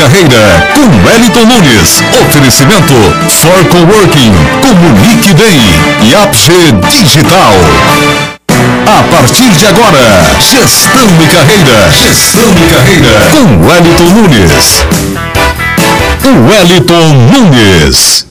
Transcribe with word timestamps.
Carreira, 0.00 0.66
com 0.74 1.06
Wellington 1.06 1.44
Nunes. 1.44 2.02
Oferecimento 2.22 2.94
For 3.28 3.64
Coworking, 3.66 4.32
Comunique 4.62 5.34
Bem 5.34 5.60
e 6.00 6.14
Apge 6.14 6.72
Digital. 6.88 7.52
A 8.86 9.02
partir 9.14 9.50
de 9.50 9.66
agora, 9.66 10.24
Gestão 10.40 11.06
e 11.22 11.26
Carreira. 11.26 11.90
Gestão 11.92 12.48
e 12.48 12.74
Carreira, 12.74 13.28
com 13.30 13.68
Wellington 13.68 14.04
Nunes. 14.14 14.86
Wellington 16.48 17.12
Nunes 17.30 18.26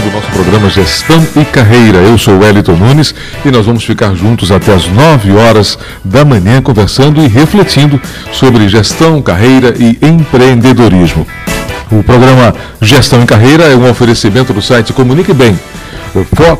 do 0.00 0.10
nosso 0.10 0.26
programa 0.28 0.70
Gestão 0.70 1.22
e 1.36 1.44
Carreira. 1.44 1.98
Eu 1.98 2.16
sou 2.16 2.38
Wellington 2.38 2.72
Nunes 2.72 3.14
e 3.44 3.50
nós 3.50 3.66
vamos 3.66 3.84
ficar 3.84 4.14
juntos 4.14 4.50
até 4.50 4.72
as 4.72 4.86
9 4.86 5.32
horas 5.32 5.78
da 6.02 6.24
manhã 6.24 6.62
conversando 6.62 7.22
e 7.22 7.28
refletindo 7.28 8.00
sobre 8.32 8.68
gestão, 8.70 9.20
carreira 9.20 9.74
e 9.78 9.98
empreendedorismo. 10.00 11.26
O 11.90 12.02
programa 12.02 12.54
Gestão 12.80 13.22
e 13.22 13.26
Carreira 13.26 13.64
é 13.64 13.76
um 13.76 13.90
oferecimento 13.90 14.54
do 14.54 14.62
site 14.62 14.94
Comunique 14.94 15.34
Bem 15.34 15.58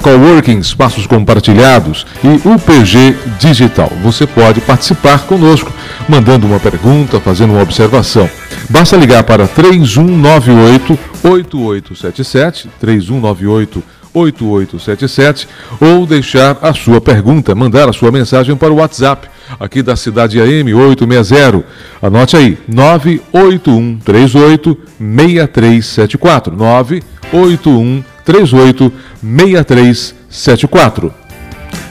Coworking, 0.03 0.59
espaços 0.59 1.07
compartilhados 1.07 2.07
e 2.25 2.49
UPG 2.49 3.17
Digital. 3.39 3.93
Você 4.03 4.27
pode 4.27 4.61
participar 4.61 5.27
conosco, 5.27 5.71
mandando 6.09 6.47
uma 6.47 6.59
pergunta, 6.59 7.21
fazendo 7.21 7.53
uma 7.53 7.63
observação. 7.63 8.29
Basta 8.71 8.97
ligar 8.97 9.23
para 9.25 9.47
3198 9.47 10.99
8877, 11.23 12.71
3198 12.81 13.83
8877 14.15 15.49
ou 15.81 16.07
deixar 16.07 16.59
a 16.61 16.75
sua 16.75 17.01
pergunta, 17.01 17.55
mandar 17.55 17.89
a 17.89 17.93
sua 17.93 18.11
mensagem 18.11 18.57
para 18.57 18.73
o 18.73 18.77
WhatsApp 18.77 19.29
aqui 19.59 19.83
da 19.83 19.97
cidade 19.97 20.41
AM 20.41 20.75
860. 20.75 21.65
Anote 22.01 22.37
aí, 22.37 22.57
98138 22.69 24.79
6374. 24.99 26.57
981 26.57 28.05
38 28.25 28.93
6374. 29.23 31.15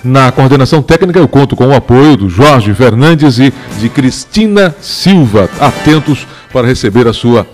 Na 0.04 0.32
coordenação 0.32 0.82
técnica, 0.82 1.20
eu 1.20 1.28
conto 1.28 1.56
com 1.56 1.68
o 1.68 1.76
apoio 1.76 2.18
do 2.18 2.30
Jorge 2.30 2.74
Fernandes 2.74 3.38
e 3.38 3.54
de 3.80 3.90
Cristina 3.90 4.76
Silva. 4.82 5.50
Atentos 5.60 6.28
para 6.52 6.68
receber 6.68 7.08
a 7.08 7.14
sua 7.14 7.46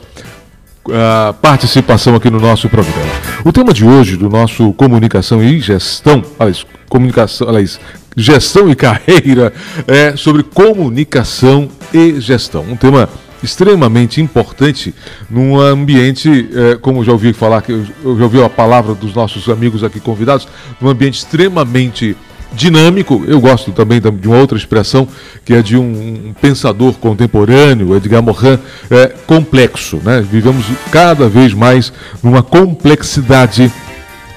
uh, 0.88 1.34
participação 1.42 2.16
aqui 2.16 2.30
no 2.30 2.40
nosso 2.40 2.70
programa. 2.70 3.12
O 3.44 3.52
tema 3.52 3.74
de 3.74 3.86
hoje 3.86 4.16
do 4.16 4.30
nosso 4.30 4.72
Comunicação 4.74 5.44
e 5.44 5.60
Gestão, 5.60 6.24
aliás, 6.40 6.66
comunicação, 6.88 7.50
aliás, 7.50 7.80
gestão 8.16 8.70
e 8.70 8.76
carreira, 8.76 9.54
é 9.86 10.16
sobre 10.16 10.42
comunicação 10.42 11.70
e 11.94 12.20
gestão. 12.20 12.64
Um 12.70 12.76
tema 12.76 13.10
extremamente 13.44 14.22
importante 14.22 14.94
num 15.30 15.60
ambiente, 15.60 16.50
é, 16.54 16.76
como 16.76 17.04
já 17.04 17.12
ouvi 17.12 17.34
falar, 17.34 17.64
eu 17.68 17.86
já 18.18 18.24
ouvi 18.24 18.42
a 18.42 18.50
palavra 18.50 18.94
dos 18.94 19.14
nossos 19.14 19.48
amigos 19.50 19.84
aqui 19.84 20.00
convidados, 20.00 20.48
num 20.82 20.90
ambiente 20.90 21.18
extremamente 21.18 22.16
dinâmico. 22.54 23.24
Eu 23.28 23.40
gosto 23.40 23.72
também 23.72 24.00
de 24.00 24.28
uma 24.28 24.38
outra 24.38 24.58
expressão 24.58 25.08
que 25.46 25.54
é 25.54 25.62
de 25.62 25.78
um, 25.78 26.34
pensador 26.42 26.94
contemporâneo, 26.94 27.96
Edgar 27.96 28.22
Morin, 28.22 28.60
é, 28.90 29.08
complexo. 29.26 30.00
Né? 30.04 30.22
Vivemos 30.22 30.66
cada 30.92 31.28
vez 31.28 31.54
mais 31.54 31.92
numa 32.24 32.42
complexidade 32.42 33.72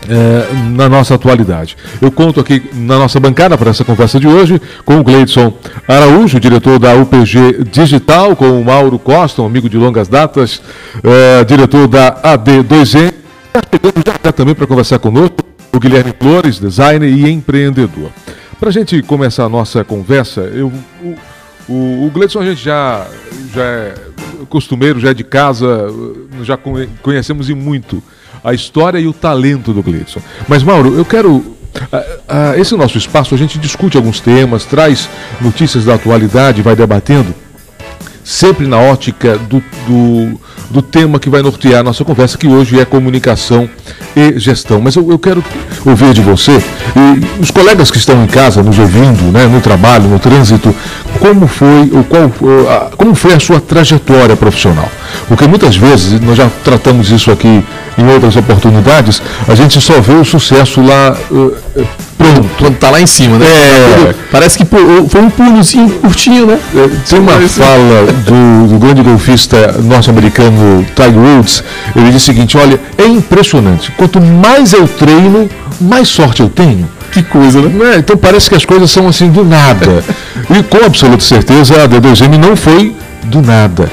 é, 0.09 0.71
na 0.71 0.89
nossa 0.89 1.15
atualidade. 1.15 1.77
Eu 2.01 2.11
conto 2.11 2.41
aqui 2.41 2.63
na 2.73 2.99
nossa 2.99 3.21
bancada 3.21 3.57
para 3.59 3.71
essa 3.71 3.85
conversa 3.85 4.19
de 4.19 4.27
hoje 4.27 4.61
com 4.85 4.99
o 4.99 5.05
Gleidson 5.05 5.53
Araújo, 5.87 6.41
diretor 6.41 6.79
da 6.79 6.95
UPG 6.95 7.65
Digital, 7.71 8.35
com 8.37 8.61
o 8.61 8.65
Mauro 8.65 8.99
Costa, 8.99 9.43
um 9.43 9.47
amigo 9.47 9.69
de 9.69 9.77
longas 9.77 10.09
datas, 10.09 10.63
é, 11.03 11.45
diretor 11.45 11.87
da 11.87 12.21
AD2M. 12.23 13.13
Chegamos 13.73 14.03
já 14.25 14.33
também 14.33 14.55
para 14.55 14.67
conversar 14.67 14.99
conosco 14.99 15.45
o 15.73 15.79
Guilherme 15.79 16.15
Flores, 16.19 16.59
designer 16.59 17.09
e 17.09 17.31
empreendedor. 17.31 18.11
Para 18.59 18.69
a 18.69 18.73
gente 18.73 19.03
começar 19.03 19.45
a 19.45 19.49
nossa 19.49 19.85
conversa, 19.85 20.43
eu, 20.43 20.73
o, 21.03 21.17
o, 21.73 22.07
o 22.07 22.11
Gleidson 22.11 22.41
a 22.41 22.47
gente 22.47 22.63
já, 22.63 23.07
já 23.55 23.63
é 23.63 23.95
costumeiro, 24.49 25.01
já 25.01 25.11
é 25.11 25.15
de 25.15 25.25
casa, 25.25 25.87
já 26.43 26.59
conhecemos 27.03 27.49
e 27.49 27.55
muito 27.55 28.03
a 28.43 28.55
história 28.55 28.99
e 28.99 29.07
o 29.07 29.13
talento 29.13 29.73
do 29.73 29.83
Gleidson. 29.83 30.21
Mas, 30.49 30.63
Mauro, 30.63 30.97
eu 30.97 31.05
quero. 31.05 31.31
Uh, 31.31 31.97
uh, 31.97 32.61
esse 32.61 32.75
nosso 32.77 32.99
espaço, 32.99 33.33
a 33.33 33.39
gente 33.39 33.57
discute 33.57 33.97
alguns 33.97 34.19
temas, 34.19 34.65
traz 34.65 35.09
notícias 35.41 35.85
da 35.85 35.95
atualidade, 35.95 36.63
vai 36.63 36.75
debatendo, 36.75 37.33
sempre 38.25 38.67
na 38.67 38.79
ótica 38.79 39.37
do, 39.39 39.63
do, 39.87 40.41
do 40.71 40.83
tema 40.83 41.19
que 41.19 41.29
vai 41.29 41.43
nortear 41.43 41.81
a 41.81 41.83
nossa 41.83 42.05
conversa, 42.05 42.39
que 42.39 42.47
hoje 42.47 42.79
é 42.79 42.85
comunicação 42.85 43.69
e 44.15 44.39
gestão. 44.39 44.81
Mas 44.81 44.97
eu, 44.97 45.11
eu 45.11 45.19
quero 45.19 45.43
ouvir 45.85 46.13
de 46.13 46.21
você, 46.21 46.53
e 46.53 47.43
os 47.43 47.51
colegas 47.51 47.91
que 47.91 47.99
estão 47.99 48.23
em 48.23 48.27
casa 48.27 48.63
nos 48.63 48.79
ouvindo, 48.79 49.33
né, 49.33 49.47
no 49.47 49.61
trabalho, 49.61 50.09
no 50.09 50.19
trânsito, 50.19 50.75
como 51.19 51.47
foi, 51.47 51.91
o 51.93 52.05
qual, 52.05 52.31
como 52.97 53.15
foi 53.15 53.35
a 53.35 53.41
sua 53.41 53.61
trajetória 53.61 54.37
profissional? 54.37 54.89
Porque 55.27 55.47
muitas 55.47 55.77
vezes, 55.77 56.21
nós 56.21 56.37
já 56.37 56.49
tratamos 56.65 57.11
isso 57.11 57.31
aqui 57.31 57.65
em 57.99 58.07
outras 58.13 58.37
oportunidades, 58.37 59.23
a 59.49 59.55
gente 59.55 59.81
só 59.81 60.01
vê 60.01 60.15
o 60.15 60.25
sucesso 60.25 60.81
lá 60.81 61.17
uh, 61.31 61.57
pronto. 62.21 62.51
Quando 62.59 62.77
tá 62.77 62.91
lá 62.91 63.01
em 63.01 63.07
cima, 63.07 63.39
né? 63.39 63.47
É, 63.47 64.15
parece 64.31 64.59
que 64.59 64.65
foi 64.65 65.23
um 65.23 65.31
pulozinho 65.31 65.89
curtinho, 66.01 66.47
né? 66.47 66.59
É, 66.75 66.89
tem 67.09 67.19
uma 67.19 67.33
fala 67.33 68.13
do, 68.13 68.69
do 68.69 68.79
grande 68.79 69.03
golfista 69.03 69.73
norte-americano 69.83 70.85
Tiger 70.95 71.19
Woods, 71.19 71.65
ele 71.97 72.11
diz 72.11 72.23
o 72.23 72.27
seguinte, 72.27 72.59
olha, 72.59 72.79
é 72.99 73.07
impressionante, 73.07 73.91
quanto 73.93 74.21
mais 74.21 74.75
eu 74.75 74.87
treino, 74.87 75.49
mais 75.81 76.09
sorte 76.09 76.43
eu 76.43 76.49
tenho. 76.51 76.87
Que 77.11 77.23
coisa, 77.23 77.61
né? 77.63 77.95
É, 77.95 77.99
então 77.99 78.17
parece 78.17 78.49
que 78.49 78.55
as 78.55 78.65
coisas 78.65 78.91
são 78.91 79.09
assim 79.09 79.29
do 79.31 79.45
nada. 79.45 80.05
e 80.51 80.63
com 80.63 80.85
absoluta 80.85 81.25
certeza 81.25 81.83
a 81.83 81.89
D2M 81.89 82.37
não 82.37 82.55
foi 82.55 82.95
do 83.25 83.41
nada. 83.43 83.91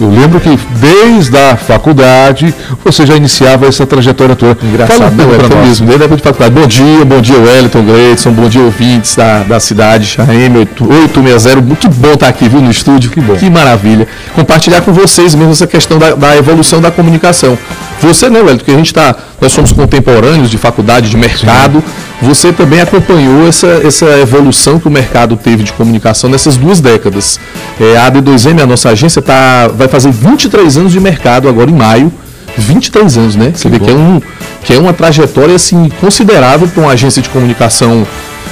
Eu 0.00 0.08
lembro 0.08 0.40
que 0.40 0.58
desde 0.76 1.36
a 1.36 1.56
faculdade 1.56 2.54
você 2.82 3.04
já 3.04 3.14
iniciava 3.14 3.66
essa 3.66 3.86
trajetória 3.86 4.34
toda. 4.34 4.56
Engraçado, 4.64 4.98
Fala 4.98 5.10
não, 5.10 5.28
Wellington 5.28 5.56
mesmo, 5.56 5.86
desde 5.86 6.02
a 6.02 6.06
época 6.06 6.16
de 6.16 6.22
faculdade. 6.22 6.54
Bom 6.54 6.66
dia, 6.66 7.04
bom 7.04 7.20
dia 7.20 7.38
Wellington 7.38 7.82
Gleidson, 7.82 8.30
bom 8.32 8.48
dia 8.48 8.62
ouvintes 8.62 9.14
da, 9.14 9.42
da 9.42 9.60
cidade, 9.60 10.16
AM 10.18 10.56
860. 10.56 11.60
Muito 11.60 11.88
bom 11.90 12.12
estar 12.12 12.28
aqui, 12.28 12.48
viu, 12.48 12.62
no 12.62 12.70
estúdio. 12.70 13.10
Que 13.10 13.20
bom. 13.20 13.36
Que 13.36 13.50
maravilha. 13.50 14.08
Compartilhar 14.34 14.80
com 14.80 14.92
vocês 14.92 15.34
mesmo 15.34 15.52
essa 15.52 15.66
questão 15.66 15.98
da, 15.98 16.14
da 16.14 16.34
evolução 16.34 16.80
da 16.80 16.90
comunicação. 16.90 17.58
Você, 18.00 18.30
né, 18.30 18.38
Wellington, 18.38 18.56
porque 18.56 18.70
a 18.70 18.76
gente 18.76 18.86
está, 18.86 19.14
nós 19.38 19.52
somos 19.52 19.70
contemporâneos 19.70 20.48
de 20.50 20.56
faculdade, 20.56 21.10
de 21.10 21.16
mercado. 21.18 21.84
Sim. 21.84 22.09
Você 22.22 22.52
também 22.52 22.80
acompanhou 22.80 23.48
essa, 23.48 23.66
essa 23.66 24.06
evolução 24.18 24.78
que 24.78 24.86
o 24.86 24.90
mercado 24.90 25.36
teve 25.36 25.62
de 25.62 25.72
comunicação 25.72 26.28
nessas 26.28 26.56
duas 26.56 26.80
décadas. 26.80 27.40
É, 27.80 27.96
a 27.96 28.10
AD2M, 28.10 28.62
a 28.62 28.66
nossa 28.66 28.90
agência, 28.90 29.22
tá, 29.22 29.68
vai 29.68 29.88
fazer 29.88 30.10
23 30.10 30.76
anos 30.76 30.92
de 30.92 31.00
mercado 31.00 31.48
agora 31.48 31.70
em 31.70 31.74
maio. 31.74 32.12
23 32.58 33.16
anos, 33.16 33.36
né? 33.36 33.52
Você 33.54 33.68
vê 33.68 33.78
que 33.78 33.88
é, 33.88 33.94
um, 33.94 34.20
que 34.64 34.74
é 34.74 34.78
uma 34.78 34.92
trajetória 34.92 35.54
assim, 35.54 35.88
considerável 36.00 36.68
para 36.68 36.82
uma 36.82 36.92
agência 36.92 37.22
de 37.22 37.28
comunicação 37.30 38.06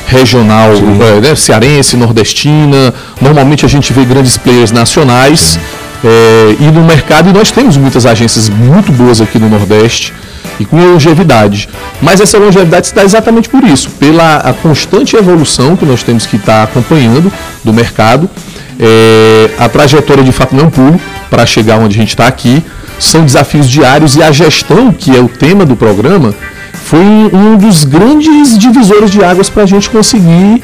regional 0.06 0.70
é, 0.72 1.20
né, 1.20 1.34
cearense, 1.34 1.96
nordestina. 1.96 2.94
Normalmente 3.20 3.66
a 3.66 3.68
gente 3.68 3.92
vê 3.92 4.04
grandes 4.04 4.38
players 4.38 4.72
nacionais. 4.72 5.58
É, 6.02 6.56
e 6.60 6.70
no 6.70 6.84
mercado, 6.84 7.28
e 7.28 7.32
nós 7.32 7.50
temos 7.50 7.76
muitas 7.76 8.06
agências 8.06 8.48
muito 8.48 8.92
boas 8.92 9.20
aqui 9.20 9.38
no 9.38 9.48
Nordeste 9.48 10.14
e 10.58 10.64
com 10.64 10.76
longevidade. 10.76 11.68
Mas 12.00 12.20
essa 12.20 12.38
longevidade 12.38 12.88
se 12.88 12.94
dá 12.94 13.04
exatamente 13.04 13.48
por 13.48 13.62
isso, 13.64 13.90
pela 13.90 14.54
constante 14.62 15.16
evolução 15.16 15.76
que 15.76 15.84
nós 15.84 16.02
temos 16.02 16.26
que 16.26 16.36
estar 16.36 16.62
acompanhando 16.62 17.32
do 17.64 17.72
mercado. 17.72 18.28
É, 18.80 19.50
a 19.58 19.68
trajetória 19.68 20.22
de 20.22 20.32
fato 20.32 20.54
não 20.54 20.70
pulo 20.70 21.00
para 21.28 21.44
chegar 21.44 21.78
onde 21.78 21.96
a 21.96 22.00
gente 22.00 22.10
está 22.10 22.26
aqui. 22.26 22.62
São 22.98 23.24
desafios 23.24 23.68
diários 23.68 24.16
e 24.16 24.22
a 24.22 24.32
gestão, 24.32 24.92
que 24.92 25.16
é 25.16 25.20
o 25.20 25.28
tema 25.28 25.64
do 25.64 25.76
programa, 25.76 26.34
foi 26.72 26.98
um 26.98 27.56
dos 27.56 27.84
grandes 27.84 28.58
divisores 28.58 29.10
de 29.10 29.22
águas 29.22 29.48
para 29.48 29.62
a 29.62 29.66
gente 29.66 29.90
conseguir 29.90 30.62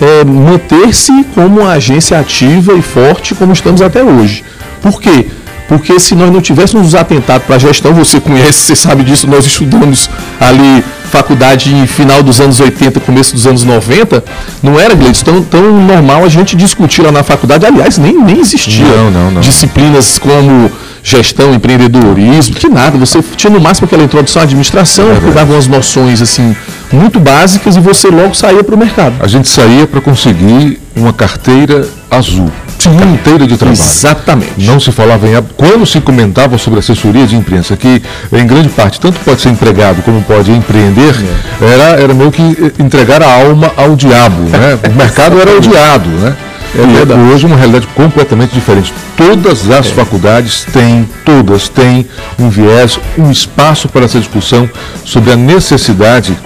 é, 0.00 0.24
manter-se 0.24 1.24
como 1.34 1.60
uma 1.60 1.72
agência 1.72 2.18
ativa 2.18 2.74
e 2.74 2.82
forte 2.82 3.34
como 3.34 3.52
estamos 3.52 3.82
até 3.82 4.02
hoje. 4.02 4.44
Por 4.80 5.00
quê? 5.00 5.26
Porque 5.68 5.98
se 5.98 6.14
nós 6.14 6.30
não 6.30 6.40
tivéssemos 6.40 6.86
nos 6.86 6.94
atentado 6.94 7.42
para 7.42 7.56
a 7.56 7.58
gestão, 7.58 7.94
você 7.94 8.20
conhece, 8.20 8.58
você 8.58 8.76
sabe 8.76 9.02
disso, 9.02 9.26
nós 9.26 9.46
estudamos 9.46 10.10
ali 10.38 10.84
faculdade 11.14 11.72
em 11.72 11.86
final 11.86 12.22
dos 12.22 12.40
anos 12.40 12.58
80, 12.58 12.98
começo 13.00 13.34
dos 13.34 13.46
anos 13.46 13.62
90, 13.62 14.24
não 14.62 14.80
era, 14.80 14.94
Gleice, 14.94 15.24
tão, 15.24 15.42
tão 15.42 15.80
normal 15.86 16.24
a 16.24 16.28
gente 16.28 16.56
discutir 16.56 17.02
lá 17.02 17.12
na 17.12 17.22
faculdade. 17.22 17.64
Aliás, 17.64 17.98
nem, 17.98 18.20
nem 18.20 18.40
existia 18.40 18.84
não, 18.84 19.10
não, 19.10 19.30
não. 19.30 19.40
disciplinas 19.40 20.18
como 20.18 20.70
gestão, 21.04 21.54
empreendedorismo, 21.54 22.56
que 22.56 22.68
nada. 22.68 22.98
Você 22.98 23.22
tinha 23.36 23.52
no 23.52 23.60
máximo 23.60 23.86
aquela 23.86 24.02
introdução 24.02 24.42
à 24.42 24.44
administração, 24.44 25.12
é 25.12 25.20
que 25.20 25.30
dava 25.30 25.52
umas 25.52 25.68
noções 25.68 26.20
assim 26.20 26.56
muito 26.94 27.18
básicas 27.18 27.76
e 27.76 27.80
você 27.80 28.08
logo 28.08 28.34
saía 28.34 28.62
para 28.62 28.74
o 28.74 28.78
mercado. 28.78 29.14
A 29.20 29.26
gente 29.26 29.48
saía 29.48 29.86
para 29.86 30.00
conseguir 30.00 30.80
uma 30.96 31.12
carteira 31.12 31.86
azul. 32.10 32.50
Sim, 32.78 32.96
carteira 32.96 33.46
de 33.46 33.56
trabalho. 33.56 33.80
Exatamente. 33.80 34.66
Não 34.66 34.78
se 34.78 34.92
falava 34.92 35.26
em. 35.26 35.42
Quando 35.56 35.86
se 35.86 36.00
comentava 36.00 36.58
sobre 36.58 36.78
assessoria 36.78 37.26
de 37.26 37.36
imprensa, 37.36 37.76
que 37.76 38.02
em 38.32 38.46
grande 38.46 38.68
parte 38.68 39.00
tanto 39.00 39.18
pode 39.20 39.40
ser 39.40 39.50
empregado 39.50 40.02
como 40.02 40.22
pode 40.22 40.52
empreender, 40.52 41.14
é. 41.60 41.64
era, 41.64 42.00
era 42.00 42.14
meio 42.14 42.30
que 42.30 42.42
entregar 42.78 43.22
a 43.22 43.32
alma 43.32 43.72
ao 43.76 43.96
diabo. 43.96 44.44
Né? 44.54 44.78
O 44.88 44.94
mercado 44.94 45.40
era 45.40 45.56
odiado. 45.56 46.08
Né? 46.08 46.36
É 46.76 47.32
hoje 47.34 47.46
uma 47.46 47.56
realidade 47.56 47.86
completamente 47.88 48.52
diferente. 48.52 48.92
Todas 49.16 49.70
as 49.70 49.86
é. 49.86 49.94
faculdades 49.94 50.64
têm, 50.72 51.08
todas 51.24 51.68
têm 51.68 52.06
um 52.38 52.48
viés, 52.48 52.98
um 53.16 53.30
espaço 53.30 53.88
para 53.88 54.04
essa 54.04 54.18
discussão 54.18 54.68
sobre 55.04 55.32
a 55.32 55.36
necessidade 55.36 56.36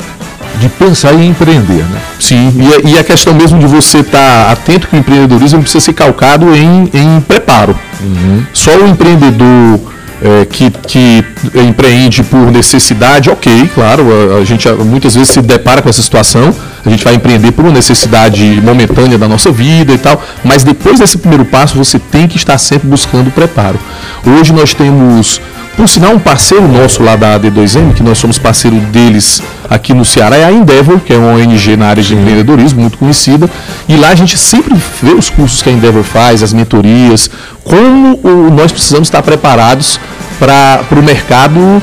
de 0.60 0.68
pensar 0.68 1.14
em 1.14 1.28
empreender, 1.28 1.84
né? 1.84 2.00
Sim, 2.18 2.52
e, 2.84 2.90
e 2.90 2.98
a 2.98 3.04
questão 3.04 3.34
mesmo 3.34 3.58
de 3.58 3.66
você 3.66 3.98
estar 3.98 4.46
tá 4.46 4.52
atento 4.52 4.88
que 4.88 4.96
o 4.96 4.98
empreendedorismo 4.98 5.60
precisa 5.60 5.84
ser 5.84 5.92
calcado 5.92 6.54
em, 6.54 6.90
em 6.92 7.20
preparo. 7.20 7.78
Uhum. 8.00 8.44
Só 8.52 8.76
o 8.76 8.88
empreendedor 8.88 9.80
é, 10.22 10.44
que, 10.46 10.70
que 10.70 11.24
empreende 11.54 12.22
por 12.24 12.50
necessidade, 12.50 13.30
ok, 13.30 13.70
claro, 13.74 14.04
a, 14.10 14.40
a, 14.40 14.44
gente 14.44 14.68
muitas 14.68 15.14
vezes 15.14 15.30
se 15.30 15.40
depara 15.40 15.80
com 15.80 15.88
essa 15.88 16.02
situação, 16.02 16.54
a 16.84 16.90
gente 16.90 17.04
vai 17.04 17.14
empreender 17.14 17.52
por 17.52 17.64
uma 17.64 17.72
necessidade 17.72 18.60
momentânea 18.62 19.16
da 19.16 19.28
nossa 19.28 19.52
vida 19.52 19.92
e 19.92 19.98
tal, 19.98 20.20
mas 20.42 20.64
depois 20.64 20.98
desse 20.98 21.18
primeiro 21.18 21.44
passo 21.44 21.76
você 21.76 21.98
tem 21.98 22.26
que 22.26 22.36
estar 22.36 22.58
sempre 22.58 22.88
buscando 22.88 23.30
preparo. 23.30 23.78
Hoje 24.26 24.52
nós 24.52 24.74
temos 24.74 25.40
por 25.78 25.88
sinal, 25.88 26.12
um 26.12 26.18
parceiro 26.18 26.66
nosso 26.66 27.04
lá 27.04 27.14
da 27.14 27.38
AD2M, 27.38 27.94
que 27.94 28.02
nós 28.02 28.18
somos 28.18 28.36
parceiro 28.36 28.76
deles 28.80 29.40
aqui 29.70 29.94
no 29.94 30.04
Ceará, 30.04 30.36
é 30.36 30.44
a 30.44 30.50
Endeavor, 30.50 30.98
que 30.98 31.12
é 31.12 31.16
uma 31.16 31.34
ONG 31.34 31.76
na 31.76 31.86
área 31.86 32.02
de 32.02 32.16
empreendedorismo, 32.16 32.80
muito 32.80 32.98
conhecida. 32.98 33.48
E 33.88 33.96
lá 33.96 34.08
a 34.08 34.14
gente 34.16 34.36
sempre 34.36 34.74
vê 35.00 35.12
os 35.12 35.30
cursos 35.30 35.62
que 35.62 35.68
a 35.68 35.72
Endeavor 35.72 36.02
faz, 36.02 36.42
as 36.42 36.52
mentorias, 36.52 37.30
como 37.62 38.18
nós 38.50 38.72
precisamos 38.72 39.06
estar 39.06 39.22
preparados 39.22 40.00
para 40.40 40.98
o 40.98 41.02
mercado 41.02 41.80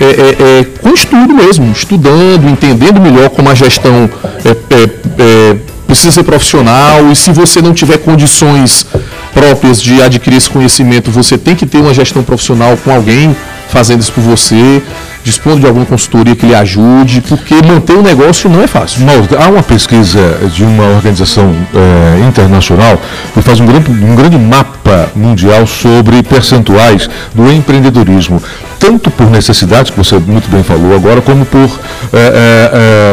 é, 0.00 0.04
é, 0.04 0.60
é, 0.60 0.64
com 0.80 0.90
estudo 0.92 1.34
mesmo, 1.34 1.70
estudando, 1.70 2.48
entendendo 2.48 3.00
melhor 3.00 3.30
como 3.30 3.48
a 3.48 3.54
gestão 3.54 4.10
é, 4.44 4.50
é, 5.18 5.56
precisa 5.86 6.10
ser 6.10 6.24
profissional 6.24 7.10
e 7.10 7.16
se 7.16 7.30
você 7.30 7.62
não 7.62 7.72
tiver 7.72 7.98
condições 7.98 8.86
próprias 9.32 9.80
de 9.80 10.02
adquirir 10.02 10.36
esse 10.36 10.50
conhecimento, 10.50 11.10
você 11.10 11.38
tem 11.38 11.54
que 11.54 11.66
ter 11.66 11.78
uma 11.78 11.94
gestão 11.94 12.22
profissional 12.22 12.76
com 12.76 12.90
alguém 12.90 13.36
fazendo 13.68 14.00
isso 14.00 14.12
por 14.12 14.22
você, 14.22 14.82
dispondo 15.24 15.60
de 15.60 15.66
alguma 15.66 15.86
consultoria 15.86 16.36
que 16.36 16.46
lhe 16.46 16.54
ajude, 16.54 17.22
porque 17.22 17.54
manter 17.66 17.94
o 17.94 18.00
um 18.00 18.02
negócio 18.02 18.48
não 18.48 18.62
é 18.62 18.66
fácil. 18.66 19.00
Há 19.38 19.48
uma 19.48 19.62
pesquisa 19.62 20.20
de 20.52 20.62
uma 20.62 20.84
organização 20.90 21.52
é, 21.74 22.28
internacional 22.28 23.00
que 23.32 23.42
faz 23.42 23.58
um 23.58 23.66
grande, 23.66 23.90
um 23.90 24.14
grande 24.14 24.38
mapa 24.38 25.10
mundial 25.16 25.66
sobre 25.66 26.22
percentuais 26.22 27.08
do 27.34 27.50
empreendedorismo 27.50 28.40
tanto 28.84 29.10
por 29.10 29.30
necessidade, 29.30 29.90
que 29.90 29.96
você 29.96 30.18
muito 30.18 30.50
bem 30.50 30.62
falou 30.62 30.94
agora, 30.94 31.22
como 31.22 31.46
por 31.46 31.70
é, 32.12 32.18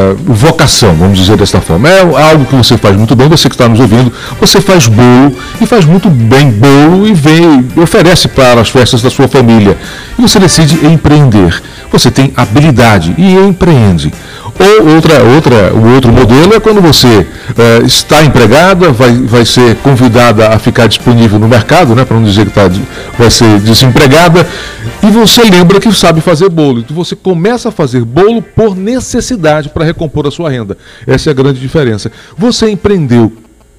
é, 0.10 0.16
vocação, 0.26 0.94
vamos 0.96 1.18
dizer 1.18 1.38
desta 1.38 1.62
forma. 1.62 1.88
É 1.88 2.02
algo 2.02 2.44
que 2.44 2.54
você 2.54 2.78
faz 2.78 2.98
muito 2.98 3.16
bem, 3.16 3.30
você 3.30 3.48
que 3.48 3.56
está 3.56 3.70
nos 3.70 3.80
ouvindo, 3.80 4.12
você 4.38 4.60
faz 4.60 4.88
bolo 4.88 5.34
e 5.62 5.66
faz 5.66 5.86
muito 5.86 6.10
bem 6.10 6.52
bolo 6.52 7.08
e 7.08 7.14
vem, 7.14 7.66
oferece 7.82 8.28
para 8.28 8.60
as 8.60 8.70
festas 8.70 9.02
da 9.02 9.10
sua 9.10 9.30
família. 9.30 9.78
E 10.20 10.22
você 10.22 10.40
decide 10.40 10.86
empreender. 10.86 11.62
Você 11.90 12.12
tem 12.12 12.34
habilidade 12.36 13.16
e 13.18 13.36
empreende. 13.36 14.12
Ou 14.60 14.96
outra, 14.96 15.24
outra, 15.24 15.74
o 15.74 15.94
outro 15.96 16.12
modelo 16.12 16.54
é 16.54 16.60
quando 16.60 16.82
você 16.82 17.26
é, 17.58 17.86
está 17.86 18.24
empregada, 18.24 18.92
vai, 18.92 19.12
vai 19.14 19.46
ser 19.46 19.76
convidada 19.78 20.50
a 20.50 20.60
ficar 20.60 20.88
disponível 20.88 21.40
no 21.40 21.48
mercado, 21.48 21.96
né, 21.96 22.06
para 22.06 22.18
não 22.18 22.24
dizer 22.24 22.46
que 22.46 22.52
tá, 22.52 22.70
vai 23.18 23.32
ser 23.32 23.60
desempregada, 23.60 24.46
e 25.04 25.12
você 25.12 25.44
lembra 25.44 25.80
que 25.80 25.92
sabe 25.92 26.22
fazer 26.22 26.50
bolo. 26.50 26.80
Então 26.80 26.96
você 26.96 27.16
começa 27.16 27.70
a 27.70 27.72
fazer 27.72 28.04
bolo 28.04 28.42
por 28.42 28.76
necessidade 28.76 29.70
para 29.70 29.84
recompor 29.84 30.28
a 30.28 30.32
sua 30.32 30.50
renda. 30.50 30.78
Essa 31.08 31.30
é 31.30 31.32
a 31.32 31.34
grande 31.34 31.60
diferença. 31.60 32.12
Você 32.38 32.70
empreendeu 32.70 33.32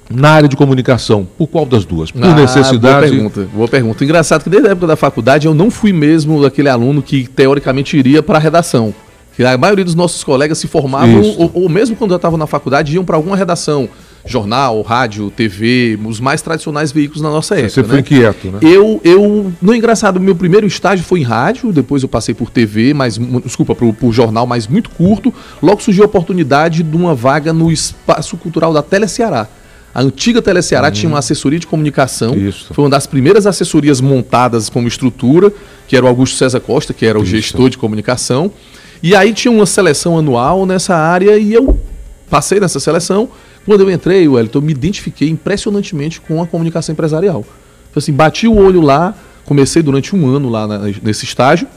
na 0.09 0.31
área 0.31 0.49
de 0.49 0.55
comunicação, 0.55 1.27
por 1.37 1.47
qual 1.47 1.65
das 1.65 1.85
duas? 1.85 2.11
Por 2.11 2.23
ah, 2.23 2.35
necessidade? 2.35 2.79
Boa 2.79 2.99
pergunta, 2.99 3.47
boa 3.53 3.67
pergunta. 3.67 4.03
Engraçado 4.03 4.43
que 4.43 4.49
desde 4.49 4.67
a 4.67 4.71
época 4.71 4.87
da 4.87 4.95
faculdade 4.95 5.47
eu 5.47 5.53
não 5.53 5.71
fui 5.71 5.93
mesmo 5.93 6.45
aquele 6.45 6.69
aluno 6.69 7.01
que 7.01 7.27
teoricamente 7.27 7.97
iria 7.97 8.21
para 8.21 8.37
a 8.37 8.41
redação. 8.41 8.93
A 9.39 9.57
maioria 9.57 9.83
dos 9.83 9.95
nossos 9.95 10.23
colegas 10.23 10.59
se 10.59 10.67
formavam, 10.67 11.21
ou, 11.37 11.51
ou, 11.53 11.69
mesmo 11.69 11.95
quando 11.95 12.11
eu 12.11 12.17
estava 12.17 12.37
na 12.37 12.45
faculdade, 12.45 12.93
iam 12.93 13.03
para 13.03 13.15
alguma 13.15 13.35
redação. 13.35 13.89
Jornal, 14.25 14.81
rádio, 14.83 15.29
TV, 15.29 15.99
os 16.05 16.19
mais 16.21 16.41
tradicionais 16.41 16.93
veículos 16.93 17.21
na 17.21 17.29
nossa 17.29 17.55
época. 17.55 17.69
Você 17.69 17.81
né? 17.81 17.87
foi 17.89 17.99
inquieto, 17.99 18.47
né? 18.47 18.59
Eu, 18.61 19.01
eu, 19.03 19.51
no 19.61 19.75
engraçado, 19.75 20.19
meu 20.19 20.35
primeiro 20.35 20.65
estágio 20.65 21.03
foi 21.03 21.19
em 21.19 21.23
rádio, 21.23 21.73
depois 21.73 22.03
eu 22.03 22.09
passei 22.09 22.33
por 22.33 22.49
TV, 22.49 22.93
mas, 22.93 23.17
desculpa, 23.43 23.75
por, 23.75 23.93
por 23.93 24.13
jornal, 24.13 24.47
mas 24.47 24.65
muito 24.65 24.89
curto. 24.91 25.33
Logo 25.61 25.81
surgiu 25.81 26.03
a 26.03 26.07
oportunidade 26.07 26.83
de 26.83 26.95
uma 26.95 27.13
vaga 27.13 27.51
no 27.51 27.69
espaço 27.69 28.37
cultural 28.37 28.71
da 28.71 28.81
Tele 28.81 29.09
Ceará. 29.09 29.47
A 29.93 30.01
antiga 30.01 30.41
Tele 30.41 30.61
Ceará 30.61 30.87
hum. 30.87 30.91
tinha 30.91 31.09
uma 31.09 31.19
assessoria 31.19 31.59
de 31.59 31.67
comunicação. 31.67 32.33
Isso. 32.33 32.73
Foi 32.73 32.85
uma 32.85 32.89
das 32.89 33.05
primeiras 33.05 33.45
assessorias 33.45 33.99
montadas 33.99 34.69
como 34.69 34.87
estrutura, 34.87 35.51
que 35.87 35.97
era 35.97 36.05
o 36.05 36.07
Augusto 36.07 36.37
César 36.37 36.61
Costa, 36.61 36.93
que 36.93 37.05
era 37.05 37.19
o 37.19 37.23
Isso. 37.23 37.31
gestor 37.31 37.69
de 37.69 37.77
comunicação. 37.77 38.51
E 39.03 39.13
aí 39.13 39.33
tinha 39.33 39.51
uma 39.51 39.65
seleção 39.65 40.17
anual 40.17 40.65
nessa 40.65 40.95
área 40.95 41.37
e 41.37 41.53
eu 41.53 41.77
passei 42.33 42.59
nessa 42.59 42.79
seleção. 42.79 43.29
Quando 43.63 43.81
eu 43.81 43.91
entrei, 43.91 44.27
Wellington, 44.27 44.57
eu 44.57 44.61
me 44.63 44.71
identifiquei 44.71 45.29
impressionantemente 45.29 46.19
com 46.19 46.41
a 46.41 46.47
comunicação 46.47 46.91
empresarial. 46.91 47.45
Assim, 47.95 48.11
bati 48.11 48.47
o 48.47 48.55
olho 48.55 48.81
lá, 48.81 49.15
comecei 49.45 49.83
durante 49.83 50.15
um 50.15 50.27
ano 50.27 50.49
lá 50.49 50.67
nesse 51.03 51.25
estágio, 51.25 51.67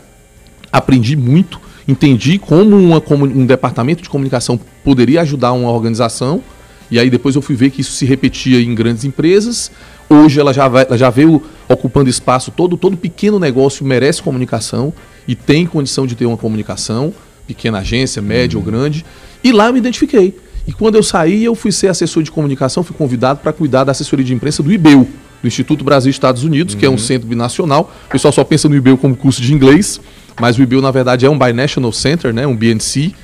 aprendi 0.72 1.14
muito, 1.14 1.60
entendi 1.86 2.38
como, 2.38 2.74
uma, 2.74 3.02
um 3.22 3.44
departamento 3.44 4.02
de 4.02 4.08
comunicação 4.08 4.58
poderia 4.82 5.20
ajudar 5.20 5.52
uma 5.52 5.70
organização, 5.70 6.42
e 6.90 6.98
aí 6.98 7.10
depois 7.10 7.36
eu 7.36 7.42
fui 7.42 7.54
ver 7.54 7.68
que 7.68 7.82
isso 7.82 7.92
se 7.92 8.06
repetia 8.06 8.58
em 8.58 8.74
grandes 8.74 9.04
empresas. 9.04 9.70
Hoje 10.08 10.40
ela 10.40 10.54
já, 10.54 10.66
vai, 10.68 10.86
ela 10.86 10.96
já 10.96 11.10
veio 11.10 11.42
ocupando 11.68 12.08
espaço, 12.08 12.50
todo, 12.50 12.78
todo 12.78 12.96
pequeno 12.96 13.38
negócio 13.38 13.84
merece 13.84 14.22
comunicação 14.22 14.90
e 15.28 15.34
tem 15.34 15.66
condição 15.66 16.06
de 16.06 16.14
ter 16.14 16.24
uma 16.24 16.38
comunicação, 16.38 17.12
pequena 17.46 17.80
agência, 17.80 18.22
média 18.22 18.56
uhum. 18.56 18.64
ou 18.64 18.70
grande. 18.72 19.04
E 19.44 19.52
lá 19.52 19.66
eu 19.66 19.74
me 19.74 19.80
identifiquei. 19.80 20.45
E 20.66 20.72
quando 20.72 20.96
eu 20.96 21.02
saí, 21.02 21.44
eu 21.44 21.54
fui 21.54 21.70
ser 21.70 21.88
assessor 21.88 22.22
de 22.22 22.30
comunicação, 22.30 22.82
fui 22.82 22.96
convidado 22.96 23.40
para 23.40 23.52
cuidar 23.52 23.84
da 23.84 23.92
assessoria 23.92 24.24
de 24.24 24.34
imprensa 24.34 24.62
do 24.62 24.72
IBEU, 24.72 25.08
do 25.40 25.46
Instituto 25.46 25.84
Brasil 25.84 26.10
Estados 26.10 26.42
Unidos, 26.42 26.74
uhum. 26.74 26.80
que 26.80 26.86
é 26.86 26.88
um 26.88 26.92
uhum. 26.92 26.98
centro 26.98 27.28
binacional. 27.28 27.92
O 28.06 28.10
pessoal 28.10 28.32
só 28.32 28.42
pensa 28.42 28.68
no 28.68 28.74
IBEU 28.74 28.98
como 28.98 29.16
curso 29.16 29.40
de 29.40 29.54
inglês, 29.54 30.00
mas 30.40 30.58
o 30.58 30.62
IBEU, 30.62 30.82
na 30.82 30.90
verdade, 30.90 31.24
é 31.24 31.30
um 31.30 31.38
Binational 31.38 31.92
Center, 31.92 32.34
né, 32.34 32.46
um 32.46 32.56
BNC, 32.56 33.14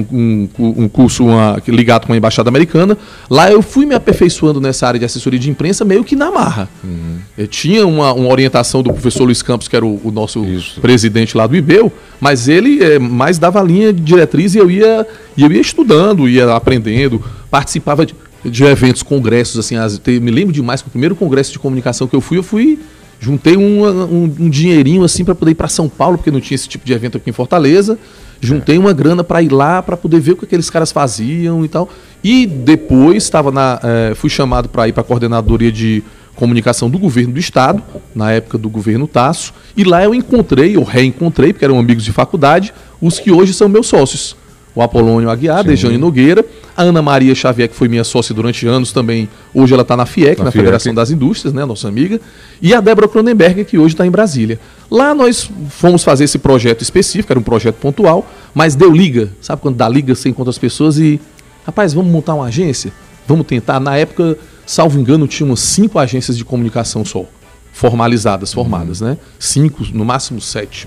um, 0.00 0.48
um, 0.58 0.84
um 0.84 0.88
curso 0.88 1.24
uma, 1.24 1.60
ligado 1.68 2.06
com 2.06 2.12
a 2.12 2.16
Embaixada 2.16 2.48
Americana. 2.48 2.96
Lá 3.30 3.50
eu 3.50 3.62
fui 3.62 3.86
me 3.86 3.94
aperfeiçoando 3.94 4.60
nessa 4.60 4.86
área 4.86 4.98
de 4.98 5.04
assessoria 5.04 5.38
de 5.38 5.50
imprensa 5.50 5.84
meio 5.84 6.04
que 6.04 6.14
na 6.14 6.30
marra. 6.30 6.68
Uhum. 6.82 7.18
Eu 7.36 7.46
tinha 7.46 7.86
uma, 7.86 8.12
uma, 8.12 8.28
orientação 8.30 8.82
do 8.82 8.92
professor 8.92 9.24
Luiz 9.24 9.42
Campos, 9.42 9.68
que 9.68 9.76
era 9.76 9.84
o, 9.84 10.00
o 10.04 10.10
nosso 10.10 10.44
Isso. 10.44 10.80
presidente 10.80 11.36
lá 11.36 11.46
do 11.46 11.56
IBEU, 11.56 11.92
mas 12.20 12.48
ele 12.48 12.82
é, 12.82 12.98
mais 12.98 13.38
dava 13.38 13.62
linha 13.62 13.92
de 13.92 14.00
diretriz 14.00 14.54
e 14.54 14.58
eu 14.58 14.70
ia, 14.70 15.06
eu 15.36 15.50
ia 15.50 15.60
estudando, 15.60 16.28
ia 16.28 16.54
aprendendo, 16.54 17.22
participava 17.50 18.04
de, 18.04 18.14
de 18.44 18.64
eventos, 18.64 19.02
congressos, 19.02 19.58
assim, 19.58 19.76
as, 19.76 20.00
me 20.06 20.30
lembro 20.30 20.52
demais 20.52 20.82
que 20.82 20.88
o 20.88 20.90
primeiro 20.90 21.16
congresso 21.16 21.52
de 21.52 21.58
comunicação 21.58 22.06
que 22.06 22.14
eu 22.14 22.20
fui, 22.20 22.38
eu 22.38 22.42
fui 22.42 22.78
juntei 23.18 23.56
um, 23.56 23.84
um, 23.84 24.24
um 24.40 24.50
dinheirinho 24.50 25.02
assim 25.02 25.24
para 25.24 25.34
poder 25.34 25.52
ir 25.52 25.54
para 25.54 25.68
São 25.68 25.88
Paulo, 25.88 26.18
porque 26.18 26.30
não 26.30 26.40
tinha 26.40 26.54
esse 26.54 26.68
tipo 26.68 26.84
de 26.84 26.92
evento 26.92 27.16
aqui 27.16 27.30
em 27.30 27.32
Fortaleza. 27.32 27.98
Juntei 28.40 28.78
uma 28.78 28.92
grana 28.92 29.24
para 29.24 29.42
ir 29.42 29.50
lá 29.50 29.82
para 29.82 29.96
poder 29.96 30.20
ver 30.20 30.32
o 30.32 30.36
que 30.36 30.44
aqueles 30.44 30.70
caras 30.70 30.92
faziam 30.92 31.64
e 31.64 31.68
tal. 31.68 31.88
E 32.22 32.46
depois 32.46 33.22
estava 33.22 33.50
na, 33.50 33.80
é, 33.82 34.14
fui 34.14 34.30
chamado 34.30 34.68
para 34.68 34.88
ir 34.88 34.92
para 34.92 35.00
a 35.00 35.04
coordenadoria 35.04 35.72
de 35.72 36.02
comunicação 36.34 36.90
do 36.90 36.98
governo 36.98 37.32
do 37.32 37.40
estado, 37.40 37.82
na 38.14 38.30
época 38.30 38.58
do 38.58 38.68
governo 38.68 39.06
Tasso, 39.08 39.54
e 39.74 39.84
lá 39.84 40.04
eu 40.04 40.14
encontrei, 40.14 40.76
ou 40.76 40.84
reencontrei, 40.84 41.52
porque 41.52 41.64
eram 41.64 41.78
amigos 41.78 42.04
de 42.04 42.12
faculdade, 42.12 42.74
os 43.00 43.18
que 43.18 43.32
hoje 43.32 43.54
são 43.54 43.70
meus 43.70 43.86
sócios 43.86 44.36
o 44.76 44.82
Apolônio 44.82 45.30
Aguiar, 45.30 45.62
Sim. 45.62 45.68
Dejane 45.68 45.96
Nogueira, 45.96 46.44
a 46.76 46.82
Ana 46.82 47.00
Maria 47.00 47.34
Xavier, 47.34 47.66
que 47.66 47.74
foi 47.74 47.88
minha 47.88 48.04
sócia 48.04 48.34
durante 48.34 48.66
anos 48.66 48.92
também, 48.92 49.26
hoje 49.54 49.72
ela 49.72 49.80
está 49.80 49.96
na 49.96 50.04
FIEC, 50.04 50.38
na, 50.38 50.44
na 50.44 50.50
Federação 50.52 50.94
das 50.94 51.10
Indústrias, 51.10 51.54
né, 51.54 51.64
nossa 51.64 51.88
amiga, 51.88 52.20
e 52.60 52.74
a 52.74 52.80
Débora 52.82 53.08
Cronenberg, 53.08 53.64
que 53.64 53.78
hoje 53.78 53.94
está 53.94 54.06
em 54.06 54.10
Brasília. 54.10 54.60
Lá 54.90 55.14
nós 55.14 55.50
fomos 55.70 56.04
fazer 56.04 56.24
esse 56.24 56.38
projeto 56.38 56.82
específico, 56.82 57.32
era 57.32 57.40
um 57.40 57.42
projeto 57.42 57.76
pontual, 57.76 58.26
mas 58.54 58.74
deu 58.74 58.92
liga, 58.92 59.32
sabe 59.40 59.60
quando 59.62 59.76
dá 59.76 59.88
liga, 59.88 60.14
você 60.14 60.28
encontra 60.28 60.50
as 60.50 60.58
pessoas 60.58 60.98
e, 60.98 61.20
rapaz, 61.64 61.92
vamos 61.92 62.10
montar 62.10 62.34
uma 62.34 62.46
agência? 62.46 62.92
Vamos 63.26 63.46
tentar. 63.46 63.80
Na 63.80 63.96
época, 63.96 64.38
salvo 64.64 64.98
engano, 64.98 65.26
tinha 65.26 65.46
umas 65.46 65.60
cinco 65.60 65.98
agências 65.98 66.36
de 66.36 66.44
comunicação 66.44 67.04
só, 67.04 67.24
formalizadas, 67.72 68.52
formadas, 68.52 69.00
uhum. 69.00 69.08
né? 69.08 69.18
Cinco, 69.38 69.84
no 69.92 70.04
máximo 70.04 70.40
sete 70.40 70.86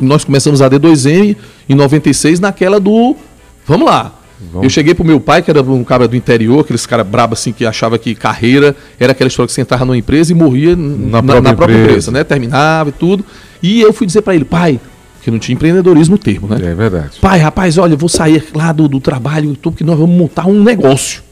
nós 0.00 0.24
começamos 0.24 0.62
a 0.62 0.70
D2M 0.70 1.36
em 1.68 1.74
96 1.74 2.40
naquela 2.40 2.80
do 2.80 3.16
Vamos 3.66 3.86
lá. 3.86 4.12
Vamos. 4.50 4.64
Eu 4.64 4.70
cheguei 4.70 4.94
pro 4.94 5.04
meu 5.04 5.20
pai, 5.20 5.42
que 5.42 5.50
era 5.50 5.62
um 5.62 5.84
cara 5.84 6.08
do 6.08 6.16
interior, 6.16 6.60
aqueles 6.60 6.86
caras 6.86 7.06
brabos 7.06 7.38
assim, 7.38 7.52
que 7.52 7.64
achava 7.64 7.98
que 7.98 8.14
carreira 8.14 8.74
era 8.98 9.12
aquela 9.12 9.28
história 9.28 9.46
que 9.46 9.52
você 9.52 9.60
entrava 9.60 9.84
numa 9.84 9.96
empresa 9.96 10.32
e 10.32 10.34
morria 10.34 10.74
na, 10.74 10.82
na, 10.86 11.22
própria, 11.22 11.40
na 11.40 11.54
própria 11.54 11.74
empresa. 11.74 11.90
empresa. 11.90 12.10
né? 12.10 12.24
Terminava 12.24 12.88
e 12.88 12.92
tudo. 12.92 13.24
E 13.62 13.80
eu 13.80 13.92
fui 13.92 14.06
dizer 14.06 14.22
para 14.22 14.34
ele, 14.34 14.44
pai, 14.44 14.80
que 15.22 15.30
não 15.30 15.38
tinha 15.38 15.54
empreendedorismo 15.54 16.16
o 16.16 16.18
termo, 16.18 16.48
né? 16.48 16.56
É 16.60 16.74
verdade. 16.74 17.18
Pai, 17.20 17.38
rapaz, 17.38 17.78
olha, 17.78 17.94
eu 17.94 17.98
vou 17.98 18.08
sair 18.08 18.44
lá 18.54 18.72
do, 18.72 18.88
do 18.88 19.00
trabalho, 19.00 19.56
porque 19.62 19.84
nós 19.84 19.98
vamos 19.98 20.16
montar 20.16 20.46
um 20.46 20.62
negócio. 20.62 21.22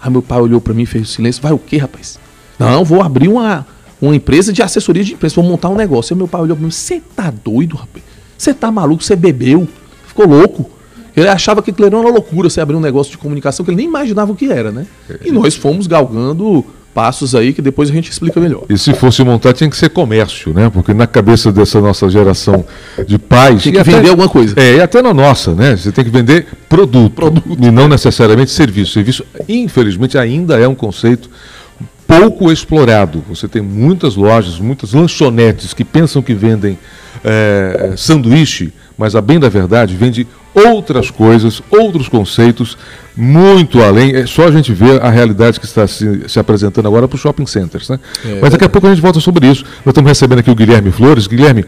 Aí 0.00 0.10
meu 0.10 0.22
pai 0.22 0.40
olhou 0.40 0.60
para 0.60 0.74
mim 0.74 0.82
e 0.82 0.86
fez 0.86 1.08
silêncio. 1.10 1.40
Vai 1.42 1.52
o 1.52 1.58
quê, 1.58 1.78
rapaz? 1.78 2.18
Não, 2.58 2.84
vou 2.84 3.02
abrir 3.02 3.28
uma, 3.28 3.66
uma 4.00 4.16
empresa 4.16 4.52
de 4.52 4.62
assessoria 4.62 5.04
de 5.04 5.14
imprensa, 5.14 5.36
vou 5.36 5.44
montar 5.44 5.68
um 5.68 5.76
negócio. 5.76 6.12
Aí 6.12 6.18
meu 6.18 6.26
pai 6.26 6.40
olhou 6.40 6.56
para 6.56 6.64
mim, 6.64 6.70
você 6.70 7.00
tá 7.14 7.30
doido, 7.30 7.76
rapaz? 7.76 8.04
Você 8.36 8.52
tá 8.52 8.70
maluco? 8.70 9.02
Você 9.02 9.14
bebeu? 9.14 9.66
Ficou 10.06 10.26
louco? 10.26 10.70
Ele 11.16 11.28
achava 11.28 11.62
que 11.62 11.70
aquilo 11.70 11.86
era 11.86 11.96
uma 11.96 12.10
loucura, 12.10 12.50
você 12.50 12.60
abrir 12.60 12.76
um 12.76 12.80
negócio 12.80 13.10
de 13.10 13.18
comunicação 13.18 13.64
que 13.64 13.70
ele 13.70 13.78
nem 13.78 13.86
imaginava 13.86 14.32
o 14.32 14.36
que 14.36 14.50
era, 14.50 14.70
né? 14.70 14.86
E 15.24 15.32
nós 15.32 15.54
fomos 15.54 15.86
galgando 15.86 16.64
passos 16.96 17.34
aí 17.34 17.52
que 17.52 17.60
depois 17.60 17.90
a 17.90 17.92
gente 17.92 18.10
explica 18.10 18.40
melhor. 18.40 18.64
E 18.70 18.78
se 18.78 18.94
fosse 18.94 19.22
montar, 19.22 19.52
tinha 19.52 19.68
que 19.68 19.76
ser 19.76 19.90
comércio, 19.90 20.54
né? 20.54 20.70
Porque 20.72 20.94
na 20.94 21.06
cabeça 21.06 21.52
dessa 21.52 21.78
nossa 21.78 22.08
geração 22.08 22.64
de 23.06 23.18
pais. 23.18 23.62
Tem 23.62 23.72
que 23.72 23.82
vender 23.82 23.98
até, 23.98 24.08
alguma 24.08 24.28
coisa. 24.30 24.54
É, 24.58 24.76
e 24.76 24.80
até 24.80 25.02
na 25.02 25.12
nossa, 25.12 25.54
né? 25.54 25.76
Você 25.76 25.92
tem 25.92 26.02
que 26.02 26.10
vender 26.10 26.46
produto, 26.68 27.12
produto. 27.12 27.58
E 27.60 27.70
não 27.70 27.86
necessariamente 27.86 28.50
serviço. 28.50 28.92
Serviço, 28.92 29.26
infelizmente, 29.46 30.16
ainda 30.16 30.58
é 30.58 30.66
um 30.66 30.74
conceito 30.74 31.28
pouco 32.06 32.50
explorado. 32.50 33.22
Você 33.28 33.46
tem 33.46 33.60
muitas 33.60 34.16
lojas, 34.16 34.58
muitas 34.58 34.94
lanchonetes 34.94 35.74
que 35.74 35.84
pensam 35.84 36.22
que 36.22 36.32
vendem 36.32 36.78
é, 37.22 37.92
sanduíche, 37.96 38.72
mas 38.96 39.14
a 39.14 39.20
bem 39.20 39.38
da 39.38 39.48
verdade 39.48 39.94
vende 39.94 40.26
outras 40.54 41.10
coisas, 41.10 41.62
outros 41.70 42.08
conceitos, 42.08 42.78
muito 43.14 43.82
além. 43.82 44.14
É 44.14 44.26
só 44.26 44.48
a 44.48 44.50
gente 44.50 44.72
ver 44.72 45.02
a 45.02 45.10
realidade 45.10 45.60
que 45.60 45.66
está 45.66 45.86
se, 45.86 46.28
se 46.28 46.38
apresentando 46.38 46.86
agora 46.86 47.06
para 47.06 47.16
os 47.16 47.20
shopping 47.20 47.46
centers. 47.46 47.88
Né? 47.88 48.00
É, 48.24 48.38
Mas 48.40 48.52
daqui 48.52 48.64
a 48.64 48.68
pouco 48.68 48.86
a 48.86 48.90
gente 48.90 49.02
volta 49.02 49.20
sobre 49.20 49.46
isso. 49.46 49.64
Nós 49.84 49.92
estamos 49.92 50.08
recebendo 50.08 50.38
aqui 50.38 50.50
o 50.50 50.54
Guilherme 50.54 50.90
Flores. 50.90 51.26
Guilherme, 51.26 51.66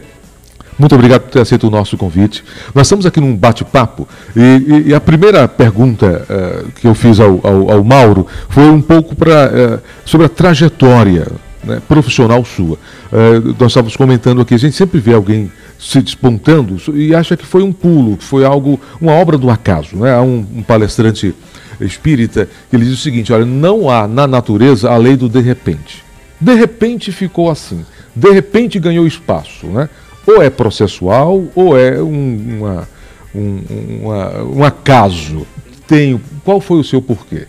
muito 0.79 0.95
obrigado 0.95 1.23
por 1.23 1.31
ter 1.31 1.41
aceito 1.41 1.67
o 1.67 1.69
nosso 1.69 1.97
convite. 1.97 2.43
Nós 2.73 2.87
estamos 2.87 3.05
aqui 3.05 3.19
num 3.19 3.35
bate-papo 3.35 4.07
e, 4.35 4.39
e, 4.39 4.89
e, 4.89 4.93
a 4.93 5.01
primeira 5.01 5.47
pergunta 5.47 6.25
uh, 6.29 6.71
que 6.71 6.87
eu 6.87 6.95
fiz 6.95 7.19
ao, 7.19 7.41
ao, 7.43 7.71
ao, 7.71 7.83
Mauro 7.83 8.25
foi 8.47 8.69
um 8.69 8.81
pouco 8.81 9.13
pra, 9.13 9.51
uh, 9.51 9.79
sobre 10.05 10.25
a 10.25 10.29
trajetória 10.29 11.27
né, 11.63 11.81
profissional 11.85 12.43
sua. 12.45 12.77
Uh, 13.11 13.55
nós 13.59 13.71
estávamos 13.71 13.97
comentando 13.97 14.41
aqui, 14.41 14.55
a 14.55 14.57
gente 14.57 14.75
sempre 14.75 14.99
vê 15.01 15.13
alguém 15.13 15.51
se 15.79 16.01
despontando 16.01 16.77
e 16.93 17.15
acha 17.15 17.37
que 17.37 17.45
foi 17.45 17.63
um 17.63 17.71
pulo, 17.71 18.17
que 18.17 18.23
foi 18.25 18.43
algo, 18.43 18.77
uma 18.99 19.13
obra 19.13 19.37
do 19.37 19.49
acaso. 19.49 19.95
Né? 19.95 20.13
Há 20.13 20.21
um, 20.21 20.45
um 20.57 20.61
palestrante 20.61 21.33
espírita 21.79 22.49
que 22.69 22.75
ele 22.75 22.83
diz 22.83 22.95
o 22.95 23.01
seguinte: 23.01 23.31
olha, 23.31 23.45
não 23.45 23.89
há 23.89 24.05
na 24.05 24.27
natureza 24.27 24.91
a 24.91 24.97
lei 24.97 25.15
do 25.15 25.29
de 25.29 25.39
repente. 25.39 26.03
De 26.39 26.53
repente 26.53 27.11
ficou 27.13 27.49
assim, 27.49 27.85
de 28.13 28.29
repente 28.29 28.77
ganhou 28.77 29.07
espaço. 29.07 29.67
Né? 29.67 29.89
Ou 30.27 30.43
é 30.43 30.49
processual, 30.49 31.45
ou 31.55 31.79
é 31.79 32.01
um, 32.03 32.57
uma, 32.59 32.89
um, 33.33 33.61
uma, 34.01 34.43
um 34.43 34.63
acaso. 34.65 35.47
Tem, 35.87 36.21
qual 36.43 36.59
foi 36.59 36.79
o 36.79 36.83
seu 36.83 37.01
porquê? 37.01 37.47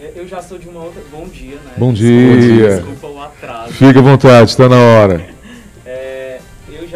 É, 0.00 0.12
eu 0.16 0.26
já 0.26 0.42
sou 0.42 0.58
de 0.58 0.68
uma 0.68 0.82
outra. 0.82 1.02
Bom 1.12 1.28
dia, 1.28 1.56
né? 1.56 1.72
Bom 1.76 1.92
dia. 1.92 2.76
Desculpa 2.76 3.06
o 3.06 3.22
atraso. 3.22 3.72
Fica 3.74 3.98
à 3.98 4.02
vontade, 4.02 4.50
está 4.50 4.68
na 4.68 4.76
hora 4.76 5.35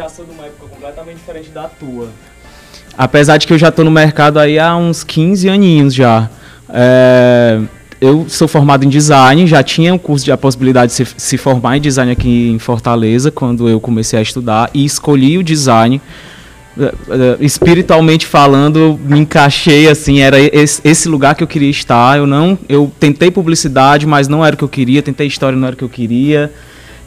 já 0.01 0.09
sou 0.09 0.25
de 0.25 0.31
uma 0.31 0.45
época 0.45 0.67
completamente 0.67 1.17
diferente 1.17 1.49
da 1.49 1.67
tua. 1.67 2.07
Apesar 2.97 3.37
de 3.37 3.45
que 3.45 3.53
eu 3.53 3.57
já 3.57 3.69
estou 3.69 3.85
no 3.85 3.91
mercado 3.91 4.39
aí 4.39 4.57
há 4.57 4.75
uns 4.75 5.03
15 5.03 5.47
aninhos 5.47 5.93
já. 5.93 6.27
É, 6.69 7.59
eu 7.99 8.25
sou 8.27 8.47
formado 8.47 8.83
em 8.83 8.89
design, 8.89 9.45
já 9.45 9.61
tinha 9.61 9.93
um 9.93 9.99
curso 9.99 10.25
de 10.25 10.31
a 10.31 10.37
possibilidade 10.37 10.91
de 10.91 10.95
se, 10.95 11.13
se, 11.15 11.37
formar 11.37 11.77
em 11.77 11.81
design 11.81 12.11
aqui 12.11 12.49
em 12.49 12.57
Fortaleza 12.57 13.29
quando 13.29 13.69
eu 13.69 13.79
comecei 13.79 14.17
a 14.17 14.21
estudar 14.23 14.71
e 14.73 14.83
escolhi 14.83 15.37
o 15.37 15.43
design. 15.43 16.01
É, 16.79 16.83
é, 16.83 17.37
espiritualmente 17.39 18.25
falando, 18.25 18.99
me 19.03 19.19
encaixei 19.19 19.87
assim, 19.87 20.21
era 20.21 20.37
esse, 20.39 21.07
lugar 21.07 21.35
que 21.35 21.43
eu 21.43 21.47
queria 21.47 21.69
estar. 21.69 22.17
Eu 22.17 22.25
não, 22.25 22.57
eu 22.67 22.91
tentei 22.99 23.29
publicidade, 23.29 24.07
mas 24.07 24.27
não 24.27 24.43
era 24.43 24.55
o 24.55 24.57
que 24.57 24.63
eu 24.63 24.69
queria, 24.69 25.03
tentei 25.03 25.27
história, 25.27 25.55
não 25.55 25.67
era 25.67 25.75
o 25.75 25.77
que 25.77 25.83
eu 25.83 25.89
queria. 25.89 26.51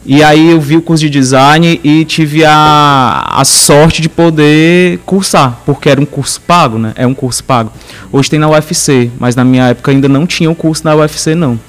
E 0.05 0.23
aí 0.23 0.51
eu 0.51 0.61
vi 0.61 0.77
o 0.77 0.81
curso 0.83 1.03
de 1.03 1.09
design 1.09 1.79
e 1.83 2.05
tive 2.05 2.45
a, 2.45 3.25
a 3.27 3.43
sorte 3.43 4.03
de 4.03 4.07
poder 4.07 4.99
cursar, 5.03 5.59
porque 5.65 5.89
era 5.89 5.99
um 5.99 6.05
curso 6.05 6.39
pago, 6.41 6.77
né? 6.77 6.93
É 6.95 7.07
um 7.07 7.13
curso 7.13 7.43
pago. 7.43 7.71
Hoje 8.11 8.29
tem 8.29 8.37
na 8.37 8.47
UFC, 8.47 9.09
mas 9.17 9.35
na 9.35 9.43
minha 9.43 9.69
época 9.69 9.89
ainda 9.89 10.07
não 10.07 10.27
tinha 10.27 10.47
o 10.47 10.51
um 10.51 10.55
curso 10.55 10.85
na 10.85 10.95
UFC, 10.95 11.33
não. 11.33 11.59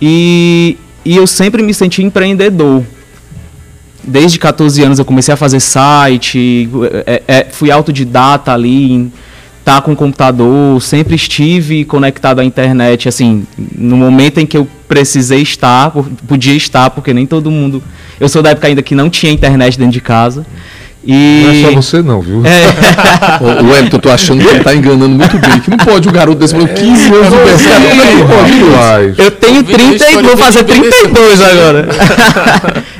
E, 0.00 0.78
e 1.04 1.16
eu 1.16 1.26
sempre 1.26 1.64
me 1.64 1.74
senti 1.74 2.00
empreendedor. 2.00 2.84
Desde 4.04 4.38
14 4.38 4.80
anos 4.82 4.98
eu 5.00 5.04
comecei 5.04 5.34
a 5.34 5.36
fazer 5.36 5.58
site, 5.58 6.68
é, 7.06 7.22
é, 7.26 7.46
fui 7.50 7.72
autodidata 7.72 8.52
ali 8.52 8.92
em 8.92 9.12
estar 9.64 9.76
tá 9.76 9.80
com 9.80 9.92
o 9.92 9.96
computador, 9.96 10.80
sempre 10.82 11.16
estive 11.16 11.86
conectado 11.86 12.38
à 12.38 12.44
internet, 12.44 13.08
assim, 13.08 13.46
no 13.74 13.96
momento 13.96 14.38
em 14.38 14.44
que 14.44 14.58
eu 14.58 14.68
precisei 14.86 15.40
estar, 15.40 15.90
podia 16.28 16.54
estar, 16.54 16.90
porque 16.90 17.14
nem 17.14 17.24
todo 17.24 17.50
mundo. 17.50 17.82
Eu 18.20 18.28
sou 18.28 18.42
da 18.42 18.50
época 18.50 18.68
ainda 18.68 18.82
que 18.82 18.94
não 18.94 19.08
tinha 19.08 19.32
internet 19.32 19.78
dentro 19.78 19.94
de 19.94 20.02
casa. 20.02 20.44
E... 21.02 21.42
Não 21.44 21.50
é 21.50 21.62
só 21.62 21.82
você 21.82 22.02
não, 22.02 22.20
viu? 22.20 22.42
É. 22.44 23.62
o 23.62 23.70
Wellington, 23.70 23.96
eu 23.96 24.00
tô 24.00 24.10
achando 24.10 24.42
que 24.42 24.50
ele 24.50 24.64
tá 24.64 24.74
enganando 24.74 25.10
muito 25.10 25.38
bem. 25.38 25.60
Que 25.60 25.70
não 25.70 25.78
pode 25.78 26.08
o 26.08 26.12
garoto 26.12 26.38
desse 26.38 26.52
falou 26.52 26.68
15 26.68 27.12
anos 27.12 27.28
do 27.28 27.36
mercado. 27.36 29.14
pode, 29.14 29.22
Eu 29.22 29.30
tenho 29.30 29.62
30 29.62 30.10
e 30.10 30.22
vou 30.22 30.36
fazer 30.36 30.64
32 30.64 31.40
agora. 31.40 31.88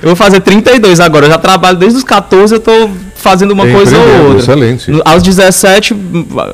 eu 0.02 0.08
vou 0.08 0.16
fazer 0.16 0.40
32 0.40 1.00
agora. 1.00 1.26
Eu 1.26 1.30
já 1.30 1.38
trabalho 1.38 1.78
desde 1.78 1.98
os 1.98 2.04
14, 2.04 2.54
eu 2.54 2.60
tô 2.60 2.90
fazendo 3.24 3.52
uma 3.52 3.66
coisa 3.66 3.96
ou 3.96 4.26
outra. 4.26 4.42
Excelente. 4.42 4.92
Aos 5.02 5.22
17, 5.22 5.94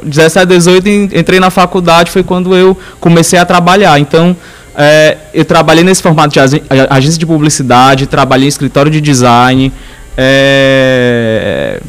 17, 0.05 0.47
18, 0.47 0.89
entrei 0.89 1.41
na 1.41 1.50
faculdade, 1.50 2.12
foi 2.12 2.23
quando 2.23 2.55
eu 2.55 2.79
comecei 3.00 3.39
a 3.39 3.45
trabalhar. 3.45 3.99
Então, 3.99 4.37
é, 4.77 5.17
eu 5.35 5.45
trabalhei 5.45 5.83
nesse 5.83 6.00
formato 6.00 6.33
de 6.33 6.41
agência 6.89 7.19
de 7.19 7.27
publicidade, 7.27 8.07
trabalhei 8.07 8.47
em 8.47 8.49
escritório 8.49 8.91
de 8.91 9.00
design. 9.00 9.73
É, 10.17 11.81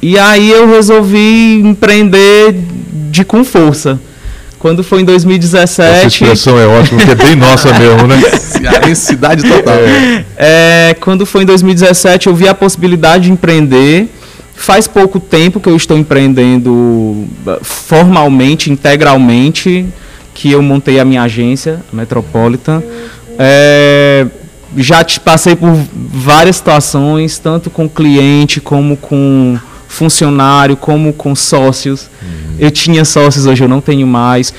e 0.00 0.18
aí 0.18 0.50
eu 0.50 0.66
resolvi 0.66 1.60
empreender 1.62 2.54
de 3.10 3.22
com 3.22 3.44
força. 3.44 4.00
Quando 4.60 4.84
foi 4.84 5.00
em 5.00 5.04
2017. 5.06 5.90
Essa 5.90 6.06
expressão 6.06 6.58
é 6.58 6.66
ótima, 6.66 6.98
porque 6.98 7.12
é 7.12 7.14
bem 7.14 7.34
nossa 7.34 7.72
mesmo, 7.78 8.06
né? 8.06 8.20
cidade 8.94 9.42
total. 9.42 9.74
É. 9.74 10.24
é, 10.36 10.94
quando 11.00 11.24
foi 11.24 11.44
em 11.44 11.46
2017, 11.46 12.26
eu 12.26 12.34
vi 12.34 12.46
a 12.46 12.54
possibilidade 12.54 13.24
de 13.24 13.32
empreender. 13.32 14.06
Faz 14.54 14.86
pouco 14.86 15.18
tempo 15.18 15.60
que 15.60 15.68
eu 15.70 15.74
estou 15.74 15.96
empreendendo 15.96 17.26
formalmente, 17.62 18.70
integralmente, 18.70 19.86
que 20.34 20.50
eu 20.52 20.60
montei 20.60 21.00
a 21.00 21.06
minha 21.06 21.22
agência, 21.22 21.80
a 21.90 21.96
Metropolitan. 21.96 22.82
É, 23.38 24.26
já 24.76 25.02
passei 25.24 25.56
por 25.56 25.70
várias 25.94 26.56
situações, 26.56 27.38
tanto 27.38 27.70
com 27.70 27.88
cliente 27.88 28.60
como 28.60 28.98
com 28.98 29.58
funcionário, 29.90 30.76
como 30.76 31.12
com 31.12 31.34
sócios. 31.34 32.08
Uhum. 32.22 32.56
Eu 32.58 32.70
tinha 32.70 33.04
sócios, 33.04 33.44
hoje 33.44 33.64
eu 33.64 33.68
não 33.68 33.80
tenho 33.80 34.06
mais. 34.06 34.54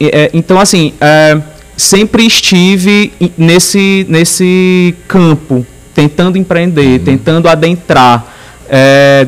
É, 0.00 0.30
então, 0.32 0.58
assim, 0.58 0.94
é, 1.00 1.38
sempre 1.76 2.26
estive 2.26 3.12
nesse, 3.36 4.06
nesse 4.08 4.94
campo, 5.06 5.66
tentando 5.94 6.38
empreender, 6.38 6.98
uhum. 6.98 7.04
tentando 7.04 7.48
adentrar. 7.48 8.26
É, 8.68 9.26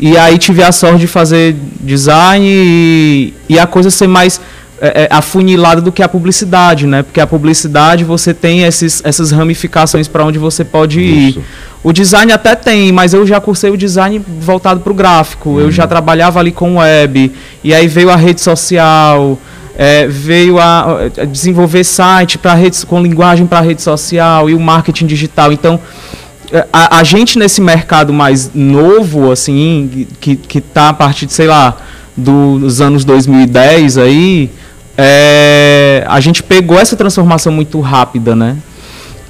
e 0.00 0.16
aí 0.16 0.38
tive 0.38 0.62
a 0.62 0.72
sorte 0.72 1.00
de 1.00 1.06
fazer 1.06 1.54
design 1.80 2.46
e, 2.46 3.34
e 3.48 3.58
a 3.58 3.66
coisa 3.66 3.90
ser 3.90 4.06
mais 4.06 4.40
é, 4.80 5.02
é, 5.02 5.08
afunilada 5.10 5.80
do 5.80 5.90
que 5.90 6.02
a 6.02 6.08
publicidade, 6.08 6.86
né? 6.86 7.02
Porque 7.02 7.20
a 7.20 7.26
publicidade 7.26 8.04
você 8.04 8.32
tem 8.32 8.62
esses, 8.62 9.02
essas 9.04 9.32
ramificações 9.32 10.06
para 10.06 10.24
onde 10.24 10.38
você 10.38 10.64
pode 10.64 11.00
Isso. 11.00 11.40
ir. 11.40 11.44
O 11.82 11.92
design 11.92 12.32
até 12.32 12.54
tem, 12.54 12.92
mas 12.92 13.14
eu 13.14 13.26
já 13.26 13.40
cursei 13.40 13.70
o 13.70 13.76
design 13.76 14.20
voltado 14.40 14.80
para 14.80 14.92
o 14.92 14.94
gráfico. 14.94 15.50
Hum. 15.50 15.60
Eu 15.60 15.70
já 15.70 15.86
trabalhava 15.86 16.38
ali 16.38 16.52
com 16.52 16.78
web. 16.78 17.32
E 17.62 17.74
aí 17.74 17.86
veio 17.88 18.10
a 18.10 18.16
rede 18.16 18.40
social, 18.40 19.38
é, 19.76 20.06
veio 20.06 20.58
a, 20.58 21.08
a, 21.16 21.24
desenvolver 21.24 21.84
site 21.84 22.38
para 22.38 22.54
redes 22.54 22.84
com 22.84 23.02
linguagem 23.02 23.46
para 23.46 23.60
rede 23.60 23.82
social 23.82 24.50
e 24.50 24.54
o 24.54 24.60
marketing 24.60 25.06
digital. 25.06 25.52
Então 25.52 25.80
é, 26.52 26.66
a, 26.72 26.98
a, 26.98 27.04
gente 27.04 27.38
nesse 27.38 27.60
mercado 27.60 28.12
mais 28.12 28.50
novo, 28.54 29.30
assim, 29.30 30.06
que, 30.20 30.36
que 30.36 30.60
tá 30.60 30.88
a 30.88 30.92
partir 30.92 31.26
de, 31.26 31.32
sei 31.32 31.46
lá, 31.46 31.76
dos 32.16 32.80
anos 32.80 33.04
2010 33.04 33.98
aí, 33.98 34.50
é, 35.00 36.04
a 36.08 36.18
gente 36.18 36.42
pegou 36.42 36.76
essa 36.76 36.96
transformação 36.96 37.52
muito 37.52 37.78
rápida, 37.80 38.34
né? 38.34 38.56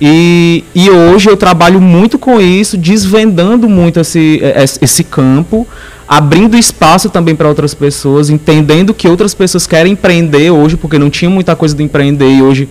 E, 0.00 0.64
e 0.74 0.88
hoje 0.88 1.28
eu 1.28 1.36
trabalho 1.36 1.80
muito 1.80 2.18
com 2.18 2.40
isso, 2.40 2.78
desvendando 2.78 3.68
muito 3.68 4.00
esse, 4.00 4.40
esse 4.80 5.04
campo, 5.04 5.66
abrindo 6.08 6.56
espaço 6.56 7.10
também 7.10 7.34
para 7.34 7.48
outras 7.48 7.74
pessoas, 7.74 8.30
entendendo 8.30 8.94
que 8.94 9.06
outras 9.06 9.34
pessoas 9.34 9.66
querem 9.66 9.92
empreender 9.92 10.50
hoje, 10.50 10.76
porque 10.76 10.98
não 10.98 11.10
tinha 11.10 11.28
muita 11.28 11.54
coisa 11.54 11.74
de 11.74 11.82
empreender 11.82 12.30
e 12.30 12.40
hoje 12.40 12.68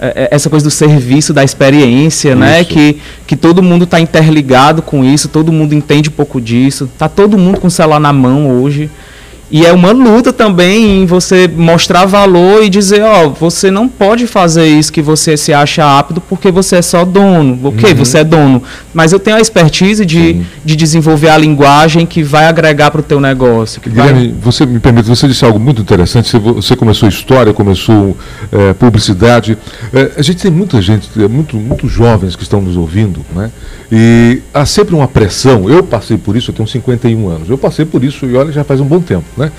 é, 0.00 0.06
é, 0.06 0.28
essa 0.30 0.48
coisa 0.48 0.64
do 0.64 0.70
serviço, 0.70 1.34
da 1.34 1.42
experiência, 1.44 2.34
né? 2.34 2.60
isso. 2.62 2.74
né? 2.76 2.92
Que, 2.92 3.00
que 3.26 3.36
todo 3.36 3.62
mundo 3.62 3.84
está 3.84 4.00
interligado 4.00 4.80
com 4.80 5.04
isso, 5.04 5.28
todo 5.28 5.52
mundo 5.52 5.74
entende 5.74 6.08
um 6.08 6.12
pouco 6.12 6.40
disso, 6.40 6.88
tá 6.96 7.08
todo 7.08 7.36
mundo 7.36 7.60
com 7.60 7.66
o 7.66 7.70
celular 7.70 8.00
na 8.00 8.12
mão 8.12 8.62
hoje. 8.62 8.88
E 9.50 9.64
é 9.64 9.72
uma 9.72 9.92
luta 9.92 10.30
também 10.30 11.02
em 11.02 11.06
você 11.06 11.48
mostrar 11.48 12.04
valor 12.04 12.62
e 12.62 12.68
dizer, 12.68 13.02
ó, 13.02 13.26
oh, 13.26 13.30
você 13.30 13.70
não 13.70 13.88
pode 13.88 14.26
fazer 14.26 14.66
isso 14.66 14.92
que 14.92 15.00
você 15.00 15.38
se 15.38 15.54
acha 15.54 15.98
apto 15.98 16.20
porque 16.20 16.50
você 16.50 16.76
é 16.76 16.82
só 16.82 17.04
dono. 17.04 17.58
Ok, 17.64 17.90
uhum. 17.90 17.96
você 17.96 18.18
é 18.18 18.24
dono. 18.24 18.62
Mas 18.92 19.12
eu 19.12 19.18
tenho 19.18 19.36
a 19.38 19.40
expertise 19.40 20.04
de, 20.04 20.42
de 20.62 20.76
desenvolver 20.76 21.30
a 21.30 21.38
linguagem 21.38 22.04
que 22.04 22.22
vai 22.22 22.44
agregar 22.44 22.90
para 22.90 23.00
o 23.00 23.02
teu 23.02 23.20
negócio. 23.20 23.80
Guilherme, 23.80 24.28
vai... 24.28 24.34
você 24.40 24.66
me 24.66 24.78
permite, 24.78 25.08
você 25.08 25.26
disse 25.26 25.44
algo 25.44 25.58
muito 25.58 25.80
interessante. 25.80 26.30
Você 26.36 26.76
começou 26.76 27.08
história, 27.08 27.54
começou 27.54 28.16
é, 28.52 28.74
publicidade. 28.74 29.56
É, 29.94 30.12
a 30.18 30.22
gente 30.22 30.42
tem 30.42 30.50
muita 30.50 30.82
gente, 30.82 31.08
muito, 31.30 31.56
muitos 31.56 31.90
jovens 31.90 32.36
que 32.36 32.42
estão 32.42 32.60
nos 32.60 32.76
ouvindo, 32.76 33.24
né? 33.34 33.50
E 33.90 34.42
há 34.52 34.66
sempre 34.66 34.94
uma 34.94 35.08
pressão. 35.08 35.70
Eu 35.70 35.82
passei 35.82 36.18
por 36.18 36.36
isso, 36.36 36.50
eu 36.50 36.54
tenho 36.54 36.68
51 36.68 37.28
anos. 37.28 37.48
Eu 37.48 37.56
passei 37.56 37.86
por 37.86 38.04
isso 38.04 38.26
e 38.26 38.36
olha, 38.36 38.52
já 38.52 38.62
faz 38.62 38.80
um 38.80 38.84
bom 38.84 39.00
tempo. 39.00 39.24
Né? 39.38 39.52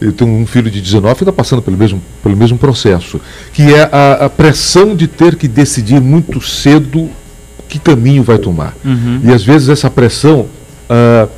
Eu 0.00 0.12
tenho 0.12 0.30
um 0.30 0.46
filho 0.46 0.70
de 0.70 0.80
19 0.80 1.14
que 1.16 1.22
está 1.22 1.32
passando 1.32 1.60
pelo 1.60 1.76
mesmo, 1.76 2.00
pelo 2.22 2.36
mesmo 2.36 2.56
processo, 2.56 3.20
que 3.52 3.74
é 3.74 3.88
a, 3.92 4.26
a, 4.26 4.30
pressão 4.30 4.96
de 4.96 5.06
ter 5.06 5.36
que 5.36 5.46
decidir 5.46 6.00
muito 6.00 6.40
cedo 6.40 7.10
que 7.68 7.78
caminho 7.78 8.22
vai 8.22 8.38
tomar. 8.38 8.74
Uhum. 8.84 9.20
E 9.24 9.32
às 9.32 9.44
vezes 9.44 9.68
essa 9.68 9.90
pressão 9.90 10.46
ah, 10.88 11.28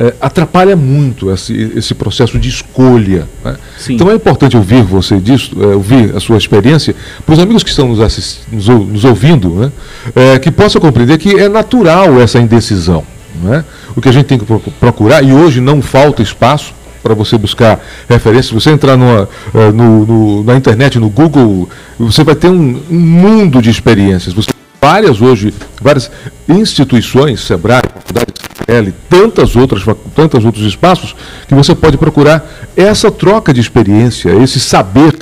é, 0.00 0.14
atrapalha 0.20 0.76
muito 0.76 1.30
esse, 1.32 1.72
esse, 1.74 1.94
processo 1.94 2.38
de 2.38 2.48
escolha. 2.48 3.26
Né? 3.44 3.56
Então 3.90 4.10
é 4.10 4.14
importante 4.14 4.56
ouvir 4.56 4.82
você 4.82 5.18
disso, 5.18 5.56
é, 5.60 5.74
ouvir 5.74 6.14
a 6.16 6.20
sua 6.20 6.36
experiência, 6.36 6.94
para 7.26 7.32
os 7.32 7.38
amigos 7.40 7.64
que 7.64 7.70
estão 7.70 7.88
nos, 7.88 8.00
assist, 8.00 8.42
nos, 8.50 8.68
nos 8.68 9.04
ouvindo, 9.04 9.50
né? 9.56 9.72
é, 10.14 10.38
que 10.38 10.50
possam 10.52 10.80
compreender 10.80 11.18
que 11.18 11.36
é 11.36 11.48
natural 11.48 12.20
essa 12.20 12.38
indecisão. 12.38 13.04
Né? 13.42 13.64
O 13.96 14.00
que 14.00 14.08
a 14.08 14.12
gente 14.12 14.26
tem 14.26 14.38
que 14.38 14.46
procurar, 14.78 15.22
e 15.22 15.32
hoje 15.32 15.60
não 15.60 15.82
falta 15.82 16.22
espaço 16.22 16.77
para 17.02 17.14
você 17.14 17.38
buscar 17.38 17.80
referências. 18.08 18.46
Se 18.46 18.54
você 18.54 18.70
entrar 18.70 18.96
numa, 18.96 19.28
uh, 19.54 19.72
no, 19.72 20.06
no, 20.06 20.44
na 20.44 20.56
internet, 20.56 20.98
no 20.98 21.08
Google, 21.08 21.68
você 21.98 22.24
vai 22.24 22.34
ter 22.34 22.48
um, 22.48 22.82
um 22.90 22.98
mundo 22.98 23.62
de 23.62 23.70
experiências. 23.70 24.34
Você, 24.34 24.50
várias 24.80 25.20
hoje, 25.20 25.52
várias 25.80 26.10
instituições, 26.48 27.40
Sebrae, 27.40 27.82
Faculdade 27.82 28.32
CL, 28.68 28.92
tantas 29.08 29.56
outras, 29.56 29.82
tantos 30.14 30.44
outros 30.44 30.64
espaços, 30.66 31.16
que 31.46 31.54
você 31.54 31.74
pode 31.74 31.96
procurar 31.96 32.46
essa 32.76 33.10
troca 33.10 33.52
de 33.54 33.60
experiência, 33.60 34.30
esse 34.42 34.60
saber. 34.60 35.16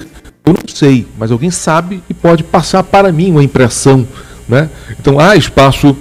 Eu 0.44 0.52
não 0.52 0.68
sei, 0.68 1.06
mas 1.18 1.30
alguém 1.30 1.50
sabe 1.50 2.02
e 2.08 2.14
pode 2.14 2.42
passar 2.42 2.82
para 2.82 3.12
mim 3.12 3.30
uma 3.30 3.44
impressão. 3.44 4.06
Né? 4.48 4.68
Então 4.98 5.18
há 5.18 5.36
espaço 5.36 5.96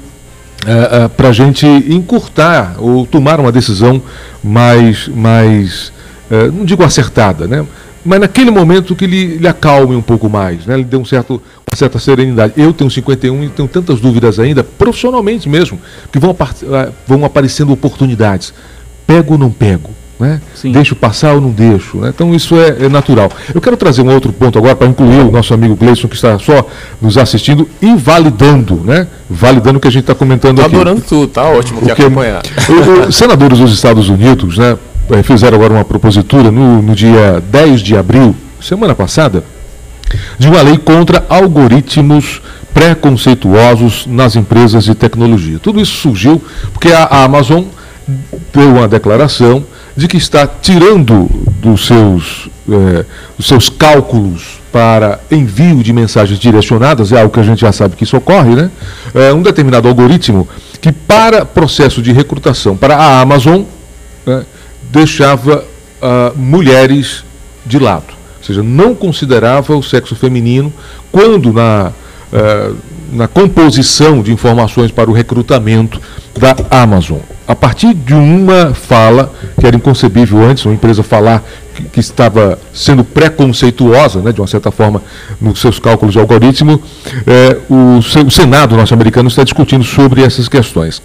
é, 0.65 1.03
é, 1.03 1.07
para 1.07 1.29
a 1.29 1.31
gente 1.31 1.65
encurtar 1.65 2.75
ou 2.79 3.05
tomar 3.05 3.39
uma 3.39 3.51
decisão 3.51 4.01
mais, 4.43 5.07
mais 5.07 5.91
é, 6.29 6.47
não 6.47 6.65
digo 6.65 6.83
acertada, 6.83 7.47
né? 7.47 7.65
mas 8.03 8.19
naquele 8.19 8.51
momento 8.51 8.95
que 8.95 9.05
ele, 9.05 9.35
ele 9.35 9.47
acalme 9.47 9.95
um 9.95 10.01
pouco 10.01 10.29
mais, 10.29 10.65
né? 10.65 10.75
ele 10.75 10.83
dê 10.83 10.97
um 10.97 11.05
certo, 11.05 11.41
uma 11.67 11.75
certa 11.75 11.99
serenidade. 11.99 12.53
Eu 12.57 12.73
tenho 12.73 12.89
51 12.89 13.43
e 13.43 13.49
tenho 13.49 13.67
tantas 13.67 13.99
dúvidas 13.99 14.39
ainda, 14.39 14.63
profissionalmente 14.63 15.49
mesmo, 15.49 15.79
que 16.11 16.19
vão, 16.19 16.35
vão 17.07 17.25
aparecendo 17.25 17.71
oportunidades. 17.71 18.53
Pego 19.07 19.33
ou 19.33 19.39
não 19.39 19.51
pego? 19.51 19.91
Né? 20.25 20.41
Deixo 20.73 20.95
passar 20.95 21.33
ou 21.33 21.41
não 21.41 21.51
deixo? 21.51 21.97
Né? 21.97 22.09
Então 22.09 22.33
isso 22.33 22.55
é, 22.55 22.85
é, 22.85 22.89
natural. 22.89 23.29
Eu 23.53 23.61
quero 23.61 23.77
trazer 23.77 24.01
um 24.01 24.11
outro 24.11 24.33
ponto 24.33 24.57
agora 24.57 24.75
para 24.75 24.87
incluir 24.87 25.19
o 25.19 25.31
nosso 25.31 25.53
amigo 25.53 25.75
Gleison, 25.75 26.07
que 26.07 26.15
está 26.15 26.39
só 26.39 26.67
nos 26.99 27.17
assistindo 27.17 27.69
e 27.81 27.95
validando, 27.95 28.81
né? 28.83 29.07
Validando 29.29 29.77
o 29.77 29.81
que 29.81 29.87
a 29.87 29.91
gente 29.91 30.01
está 30.01 30.15
comentando 30.15 30.57
tá 30.57 30.65
aqui. 30.65 30.75
adorando 30.75 31.01
tudo, 31.01 31.27
tá 31.27 31.43
ótimo 31.43 31.79
Porque, 31.79 32.01
acompanhar. 32.01 32.41
Os 33.07 33.15
senadores 33.15 33.59
dos 33.59 33.71
Estados 33.71 34.09
Unidos 34.09 34.57
né, 34.57 34.77
eh, 35.11 35.23
fizeram 35.23 35.57
agora 35.57 35.73
uma 35.73 35.85
propositura 35.85 36.49
no, 36.49 36.81
no 36.81 36.95
dia 36.95 37.41
10 37.51 37.81
de 37.81 37.95
abril, 37.95 38.35
semana 38.59 38.95
passada, 38.95 39.43
de 40.39 40.47
uma 40.47 40.61
lei 40.61 40.77
contra 40.77 41.23
algoritmos 41.29 42.41
preconceituosos 42.73 44.05
nas 44.05 44.35
empresas 44.35 44.83
de 44.83 44.95
tecnologia. 44.95 45.59
Tudo 45.59 45.79
isso 45.79 45.95
surgiu 45.95 46.41
porque 46.73 46.89
a, 46.91 47.03
a 47.03 47.23
Amazon 47.23 47.63
deu 48.53 48.69
uma 48.69 48.87
declaração 48.87 49.63
de 49.95 50.07
que 50.07 50.17
está 50.17 50.45
tirando 50.45 51.29
dos 51.61 51.87
seus, 51.87 52.49
é, 52.69 53.05
dos 53.37 53.47
seus 53.47 53.69
cálculos 53.69 54.59
para 54.71 55.21
envio 55.31 55.81
de 55.81 55.93
mensagens 55.93 56.37
direcionadas, 56.37 57.13
é 57.13 57.21
algo 57.21 57.33
que 57.33 57.39
a 57.39 57.43
gente 57.43 57.61
já 57.61 57.71
sabe 57.71 57.95
que 57.95 58.03
isso 58.03 58.17
ocorre, 58.17 58.55
né? 58.55 58.69
É 59.13 59.31
um 59.31 59.41
determinado 59.41 59.87
algoritmo 59.87 60.47
que 60.81 60.91
para 60.91 61.45
processo 61.45 62.01
de 62.01 62.11
recrutação 62.11 62.75
para 62.75 62.97
a 62.97 63.21
Amazon 63.21 63.63
né, 64.25 64.45
deixava 64.91 65.63
uh, 66.01 66.37
mulheres 66.37 67.23
de 67.65 67.79
lado, 67.79 68.13
ou 68.37 68.43
seja, 68.43 68.61
não 68.61 68.93
considerava 68.93 69.75
o 69.75 69.81
sexo 69.81 70.13
feminino 70.13 70.73
quando 71.09 71.53
na, 71.53 71.93
uh, 72.33 72.75
na 73.11 73.27
composição 73.27 74.21
de 74.21 74.31
informações 74.31 74.91
para 74.91 75.09
o 75.09 75.13
recrutamento 75.13 76.01
da 76.37 76.55
Amazon 76.69 77.19
a 77.47 77.55
partir 77.55 77.93
de 77.93 78.13
uma 78.13 78.73
fala 78.73 79.31
que 79.59 79.65
era 79.67 79.75
inconcebível 79.75 80.43
antes, 80.43 80.65
uma 80.65 80.73
empresa 80.73 81.03
falar 81.03 81.43
que, 81.75 81.83
que 81.83 81.99
estava 81.99 82.57
sendo 82.73 83.03
preconceituosa, 83.03 84.19
né, 84.21 84.31
de 84.31 84.41
uma 84.41 84.47
certa 84.47 84.71
forma, 84.71 85.01
nos 85.39 85.59
seus 85.61 85.77
cálculos 85.77 86.13
de 86.13 86.19
algoritmo, 86.19 86.81
é, 87.27 87.57
o, 87.69 87.99
o 87.99 88.31
Senado 88.31 88.75
norte-americano 88.75 89.27
está 89.27 89.43
discutindo 89.43 89.83
sobre 89.83 90.23
essas 90.23 90.47
questões. 90.47 91.01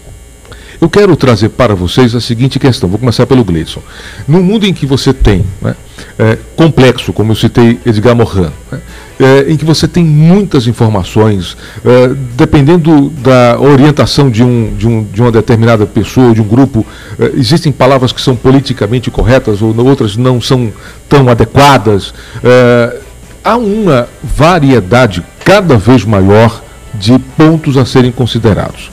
Eu 0.81 0.89
quero 0.89 1.15
trazer 1.15 1.49
para 1.49 1.75
vocês 1.75 2.15
a 2.15 2.19
seguinte 2.19 2.57
questão, 2.57 2.89
vou 2.89 2.97
começar 2.97 3.27
pelo 3.27 3.43
Gleison. 3.43 3.83
No 4.27 4.41
mundo 4.41 4.65
em 4.65 4.73
que 4.73 4.87
você 4.87 5.13
tem, 5.13 5.45
né, 5.61 5.75
é, 6.17 6.39
complexo, 6.55 7.13
como 7.13 7.33
eu 7.33 7.35
citei 7.35 7.79
Edgar 7.85 8.15
Morin, 8.15 8.49
né, 8.71 8.81
é, 9.19 9.51
em 9.51 9.55
que 9.55 9.63
você 9.63 9.87
tem 9.87 10.03
muitas 10.03 10.65
informações, 10.65 11.55
é, 11.85 12.15
dependendo 12.35 13.11
da 13.11 13.59
orientação 13.59 14.27
de, 14.31 14.43
um, 14.43 14.75
de, 14.75 14.87
um, 14.87 15.03
de 15.03 15.21
uma 15.21 15.31
determinada 15.31 15.85
pessoa, 15.85 16.33
de 16.33 16.41
um 16.41 16.47
grupo, 16.47 16.83
é, 17.19 17.31
existem 17.35 17.71
palavras 17.71 18.11
que 18.11 18.19
são 18.19 18.35
politicamente 18.35 19.11
corretas 19.11 19.61
ou 19.61 19.79
outras 19.85 20.17
não 20.17 20.41
são 20.41 20.73
tão 21.07 21.29
adequadas. 21.29 22.11
É, 22.43 22.97
há 23.43 23.55
uma 23.55 24.09
variedade 24.23 25.23
cada 25.45 25.77
vez 25.77 26.03
maior 26.03 26.63
de 26.95 27.19
pontos 27.37 27.77
a 27.77 27.85
serem 27.85 28.11
considerados. 28.11 28.89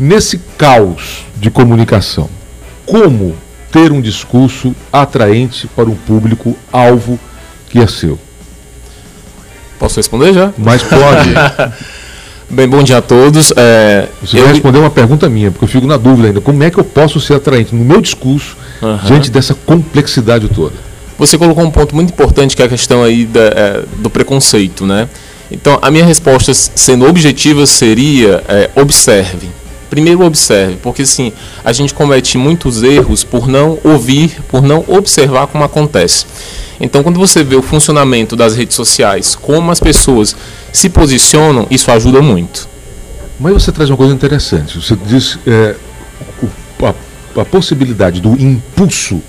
Nesse 0.00 0.38
caos 0.56 1.26
de 1.36 1.50
comunicação, 1.50 2.30
como 2.86 3.36
ter 3.70 3.92
um 3.92 4.00
discurso 4.00 4.74
atraente 4.90 5.66
para 5.76 5.90
um 5.90 5.94
público 5.94 6.56
alvo 6.72 7.20
que 7.68 7.78
é 7.78 7.86
seu? 7.86 8.18
Posso 9.78 9.96
responder 9.96 10.32
já? 10.32 10.54
Mas 10.56 10.82
pode. 10.82 11.34
Bem, 12.48 12.66
bom 12.66 12.82
dia 12.82 12.96
a 12.96 13.02
todos. 13.02 13.52
É, 13.54 14.08
Você 14.22 14.38
eu... 14.38 14.44
vai 14.44 14.54
responder 14.54 14.78
uma 14.78 14.88
pergunta 14.88 15.28
minha, 15.28 15.50
porque 15.50 15.66
eu 15.66 15.68
fico 15.68 15.86
na 15.86 15.98
dúvida 15.98 16.28
ainda. 16.28 16.40
Como 16.40 16.62
é 16.62 16.70
que 16.70 16.78
eu 16.78 16.84
posso 16.84 17.20
ser 17.20 17.34
atraente 17.34 17.74
no 17.74 17.84
meu 17.84 18.00
discurso 18.00 18.56
uhum. 18.80 18.96
diante 19.04 19.30
dessa 19.30 19.54
complexidade 19.54 20.48
toda? 20.48 20.76
Você 21.18 21.36
colocou 21.36 21.62
um 21.62 21.70
ponto 21.70 21.94
muito 21.94 22.08
importante 22.08 22.56
que 22.56 22.62
é 22.62 22.64
a 22.64 22.68
questão 22.70 23.04
aí 23.04 23.26
da, 23.26 23.40
é, 23.40 23.84
do 23.98 24.08
preconceito, 24.08 24.86
né? 24.86 25.10
Então, 25.52 25.78
a 25.82 25.90
minha 25.90 26.06
resposta, 26.06 26.54
sendo 26.54 27.06
objetiva, 27.06 27.66
seria 27.66 28.42
é, 28.48 28.70
observe. 28.76 29.59
Primeiro 29.90 30.24
observe, 30.24 30.76
porque 30.76 31.04
sim, 31.04 31.32
a 31.64 31.72
gente 31.72 31.92
comete 31.92 32.38
muitos 32.38 32.82
erros 32.84 33.24
por 33.24 33.48
não 33.48 33.76
ouvir, 33.82 34.40
por 34.48 34.62
não 34.62 34.84
observar 34.86 35.48
como 35.48 35.64
acontece. 35.64 36.24
Então, 36.80 37.02
quando 37.02 37.18
você 37.18 37.42
vê 37.42 37.56
o 37.56 37.62
funcionamento 37.62 38.36
das 38.36 38.56
redes 38.56 38.76
sociais, 38.76 39.34
como 39.34 39.70
as 39.70 39.80
pessoas 39.80 40.36
se 40.72 40.88
posicionam, 40.88 41.66
isso 41.70 41.90
ajuda 41.90 42.22
muito. 42.22 42.68
Mas 43.38 43.52
você 43.52 43.72
traz 43.72 43.90
uma 43.90 43.96
coisa 43.96 44.14
interessante. 44.14 44.80
Você 44.80 44.96
diz 45.06 45.38
é, 45.46 45.74
a, 46.82 47.40
a, 47.40 47.44
possibilidade 47.44 48.20
do 48.20 48.32
impulso 48.40 49.20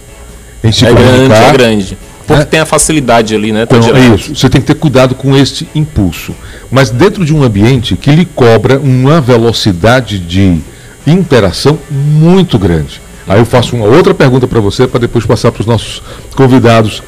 em 0.64 0.72
se 0.72 0.86
é 0.86 0.90
comunicar. 0.90 1.18
Grande, 1.28 1.34
é 1.34 1.52
grande. 1.54 1.98
Porque 2.26 2.42
é. 2.42 2.46
tem 2.46 2.60
a 2.60 2.66
facilidade 2.66 3.36
ali, 3.36 3.52
né? 3.52 3.64
Então, 3.64 3.80
é 3.96 4.16
isso. 4.16 4.36
Você 4.36 4.50
tem 4.50 4.62
que 4.62 4.68
ter 4.68 4.76
cuidado 4.76 5.16
com 5.16 5.36
este 5.36 5.68
impulso. 5.74 6.34
Mas 6.72 6.90
dentro 6.90 7.26
de 7.26 7.34
um 7.34 7.44
ambiente 7.44 7.96
que 7.96 8.12
lhe 8.12 8.26
cobra 8.26 8.80
uma 8.80 9.20
velocidade 9.20 10.20
de 10.20 10.60
interação 11.06 11.78
muito 11.90 12.58
grande. 12.60 13.02
Aí 13.28 13.40
eu 13.40 13.46
faço 13.46 13.76
uma 13.76 13.86
outra 13.86 14.14
pergunta 14.14 14.48
para 14.48 14.60
você, 14.60 14.88
para 14.88 15.00
depois 15.00 15.26
passar 15.26 15.52
para 15.52 15.62
os 15.62 15.68
nossos 15.68 16.02
convidados 16.36 17.02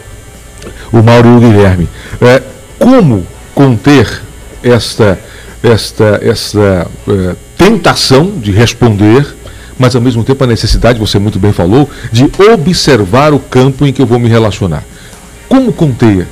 o 0.92 1.02
Mauro 1.02 1.30
e 1.30 1.36
o 1.36 1.40
Guilherme. 1.40 1.90
É, 2.22 2.42
como 2.80 3.26
conter 3.54 4.22
esta 4.62 5.20
esta, 5.64 6.20
essa 6.22 6.88
é, 7.08 7.36
tentação 7.58 8.34
de 8.38 8.52
responder, 8.52 9.26
mas 9.80 9.96
ao 9.96 10.02
mesmo 10.02 10.24
tempo 10.24 10.44
a 10.44 10.48
necessidade, 10.48 11.00
você 11.00 11.18
muito 11.18 11.40
bem 11.40 11.54
falou, 11.54 11.90
de 12.12 12.30
observar 12.52 13.34
o 13.34 13.40
campo 13.40 13.88
em 13.88 13.94
que 13.94 14.02
eu 14.02 14.06
vou 14.06 14.20
me 14.20 14.28
relacionar. 14.28 14.84
Como 15.48 15.72
conteia? 15.74 16.28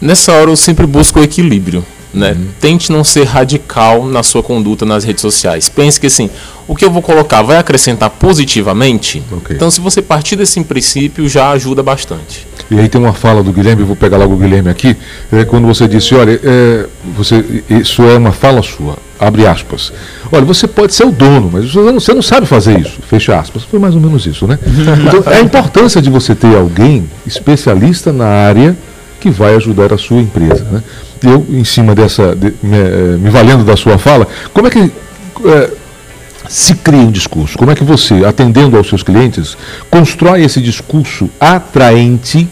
Nessa 0.00 0.32
hora 0.32 0.50
eu 0.50 0.56
sempre 0.56 0.86
busco 0.86 1.20
o 1.20 1.22
equilíbrio. 1.22 1.84
Né? 2.12 2.32
Uhum. 2.32 2.48
Tente 2.60 2.92
não 2.92 3.02
ser 3.02 3.24
radical 3.24 4.04
na 4.04 4.22
sua 4.22 4.42
conduta 4.42 4.84
nas 4.84 5.02
redes 5.02 5.22
sociais. 5.22 5.70
Pense 5.70 5.98
que 5.98 6.08
assim, 6.08 6.28
o 6.68 6.76
que 6.76 6.84
eu 6.84 6.90
vou 6.90 7.00
colocar 7.00 7.40
vai 7.40 7.56
acrescentar 7.56 8.10
positivamente. 8.10 9.22
Okay. 9.32 9.56
Então, 9.56 9.70
se 9.70 9.80
você 9.80 10.02
partir 10.02 10.36
desse 10.36 10.62
princípio, 10.62 11.26
já 11.26 11.50
ajuda 11.50 11.82
bastante. 11.82 12.46
E 12.70 12.78
aí 12.78 12.88
tem 12.88 13.00
uma 13.00 13.12
fala 13.12 13.42
do 13.42 13.52
Guilherme, 13.52 13.82
eu 13.82 13.86
vou 13.86 13.96
pegar 13.96 14.16
logo 14.16 14.34
o 14.34 14.36
Guilherme 14.36 14.70
aqui, 14.70 14.96
é 15.30 15.44
quando 15.44 15.66
você 15.66 15.86
disse, 15.86 16.14
olha, 16.14 16.40
é, 16.42 16.86
você, 17.14 17.62
isso 17.68 18.02
é 18.02 18.16
uma 18.16 18.32
fala 18.32 18.62
sua, 18.62 18.96
abre 19.26 19.46
aspas. 19.46 19.92
Olha, 20.30 20.44
você 20.44 20.66
pode 20.66 20.94
ser 20.94 21.04
o 21.04 21.12
dono, 21.12 21.50
mas 21.52 21.72
você 21.72 21.80
não, 21.80 22.00
você 22.00 22.14
não 22.14 22.22
sabe 22.22 22.46
fazer 22.46 22.80
isso, 22.80 23.00
fecha 23.02 23.38
aspas. 23.38 23.62
Foi 23.64 23.78
mais 23.78 23.94
ou 23.94 24.00
menos 24.00 24.26
isso, 24.26 24.46
né? 24.46 24.58
Então, 25.06 25.32
é 25.32 25.38
a 25.38 25.40
importância 25.40 26.02
de 26.02 26.10
você 26.10 26.34
ter 26.34 26.56
alguém 26.56 27.08
especialista 27.26 28.12
na 28.12 28.26
área 28.26 28.76
que 29.20 29.30
vai 29.30 29.54
ajudar 29.54 29.92
a 29.92 29.98
sua 29.98 30.20
empresa, 30.20 30.64
né? 30.70 30.82
eu, 31.22 31.46
em 31.48 31.64
cima 31.64 31.94
dessa, 31.94 32.34
de, 32.34 32.52
me, 32.62 32.76
eh, 32.76 33.16
me, 33.18 33.30
valendo 33.30 33.64
da 33.64 33.76
sua 33.76 33.98
fala, 33.98 34.26
como 34.52 34.66
é 34.66 34.70
que 34.70 34.90
é, 35.44 35.70
se 36.48 36.74
cria 36.74 37.00
um 37.00 37.10
discurso? 37.10 37.56
Como 37.56 37.70
é 37.70 37.74
que 37.74 37.84
você, 37.84 38.24
atendendo 38.24 38.76
aos 38.76 38.88
seus 38.88 39.02
clientes, 39.02 39.56
constrói 39.88 40.44
esse 40.44 40.60
discurso 40.60 41.30
atraente 41.38 42.48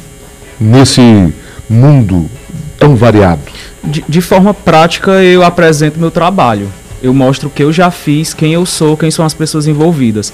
nesse 0.61 1.33
mundo 1.69 2.31
tão 2.79 2.95
variado? 2.95 3.41
De, 3.83 4.05
de 4.09 4.21
forma 4.21 4.53
prática, 4.53 5.23
eu 5.23 5.43
apresento 5.43 5.99
meu 5.99 6.11
trabalho. 6.11 6.69
Eu 7.03 7.15
mostro 7.15 7.49
o 7.49 7.51
que 7.51 7.63
eu 7.63 7.73
já 7.73 7.91
fiz, 7.91 8.35
quem 8.35 8.53
eu 8.53 8.67
sou, 8.67 8.97
quem 8.97 9.11
são 9.11 9.25
as 9.25 9.33
pessoas 9.33 9.67
envolvidas. 9.67 10.33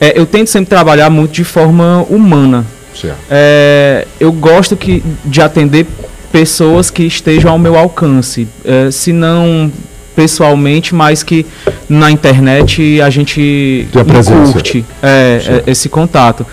É, 0.00 0.18
eu 0.18 0.26
tento 0.26 0.48
sempre 0.48 0.68
trabalhar 0.68 1.08
muito 1.10 1.32
de 1.32 1.44
forma 1.44 2.04
humana. 2.08 2.66
É, 3.30 4.06
eu 4.18 4.32
gosto 4.32 4.76
que, 4.76 5.02
de 5.24 5.40
atender 5.40 5.86
pessoas 6.32 6.90
que 6.90 7.04
estejam 7.04 7.52
ao 7.52 7.58
meu 7.58 7.76
alcance. 7.76 8.48
É, 8.64 8.90
se 8.90 9.12
não 9.12 9.70
pessoalmente, 10.18 10.96
mas 10.96 11.22
que 11.22 11.46
na 11.88 12.10
internet 12.10 13.00
a 13.00 13.08
gente 13.08 13.86
curte 14.52 14.84
é, 15.00 15.62
é, 15.64 15.70
esse 15.70 15.88
contato. 15.88 16.44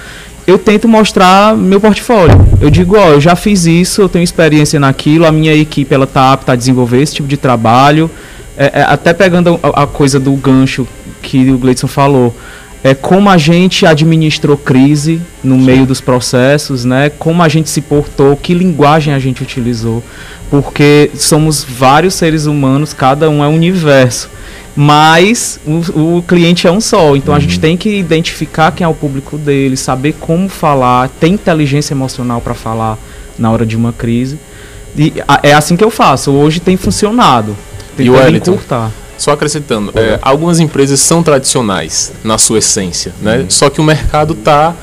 Eu 0.48 0.60
tento 0.60 0.88
mostrar 0.88 1.56
meu 1.56 1.82
portfólio. 1.82 2.36
Eu 2.62 2.70
digo, 2.70 2.96
ó, 2.98 3.10
eu 3.10 3.22
já 3.22 3.36
fiz 3.36 3.66
isso, 3.66 4.02
eu 4.02 4.10
tenho 4.10 4.24
experiência 4.24 4.80
naquilo, 4.80 5.26
a 5.26 5.32
minha 5.32 5.54
equipe 5.54 5.94
ela 5.94 6.06
tá 6.06 6.34
apta 6.34 6.52
a 6.52 6.56
desenvolver 6.56 7.02
esse 7.02 7.16
tipo 7.16 7.28
de 7.28 7.38
trabalho. 7.38 8.10
É, 8.58 8.80
é, 8.80 8.82
até 8.84 9.14
pegando 9.14 9.60
a, 9.62 9.84
a, 9.84 9.88
coisa 9.88 10.20
do 10.20 10.32
gancho 10.34 10.88
que 11.22 11.50
o 11.52 11.58
Gleidson 11.58 11.88
falou 11.88 12.34
é, 12.86 12.94
como 12.94 13.32
a 13.32 13.38
gente 13.38 13.84
administrou 13.84 14.56
crise 14.56 15.20
no 15.44 15.56
Sim. 15.56 15.66
meio 15.66 15.86
dos 15.88 16.00
processos, 16.00 16.86
né? 16.86 17.10
Como 17.10 17.42
a 17.42 17.50
gente 17.50 17.68
se 17.68 17.82
portou, 17.82 18.38
que 18.38 18.54
linguagem 18.54 19.12
a 19.12 19.18
gente 19.18 19.42
utilizou, 19.42 20.04
porque 20.52 21.10
somos 21.16 21.64
vários 21.64 22.14
seres 22.14 22.46
humanos, 22.46 22.94
cada 22.94 23.28
um 23.28 23.44
é 23.44 23.48
um 23.48 23.56
universo, 23.56 24.30
mas 24.76 25.60
o, 25.66 26.18
o 26.18 26.24
cliente 26.24 26.68
é 26.68 26.72
um 26.72 26.82
só, 26.82 27.16
então 27.16 27.34
uhum. 27.34 27.38
a 27.38 27.42
gente 27.42 27.56
uhum. 27.56 27.62
tem 27.62 27.78
que 27.78 27.98
identificar 27.98 28.72
quem 28.72 28.84
é 28.84 28.88
o 28.88 28.94
público 28.94 29.38
dele, 29.38 29.78
saber 29.78 30.14
como 30.20 30.50
falar, 30.50 31.10
ter 31.20 31.28
inteligência 31.28 31.94
emocional 31.94 32.42
para 32.42 32.54
falar 32.54 32.98
na 33.38 33.52
hora 33.52 33.66
de 33.66 33.76
uma 33.76 33.94
crise. 33.94 34.38
E 34.98 35.14
a, 35.28 35.40
é 35.44 35.54
assim 35.54 35.76
que 35.76 35.84
eu 35.84 35.90
faço. 35.92 36.32
Hoje 36.32 36.60
tem 36.60 36.78
funcionado. 36.78 37.56
Tem 37.96 38.12
que 38.12 38.50
encurtar. 38.50 38.92
Só 39.18 39.32
acrescentando, 39.32 39.94
é, 39.96 40.20
algumas 40.22 40.60
empresas 40.60 41.00
são 41.00 41.24
tradicionais 41.24 42.12
na 42.22 42.38
sua 42.38 42.58
essência, 42.58 43.14
né? 43.22 43.38
Uhum. 43.38 43.46
Só 43.50 43.70
que 43.70 43.80
o 43.80 43.84
mercado 43.84 44.34
está, 44.34 44.76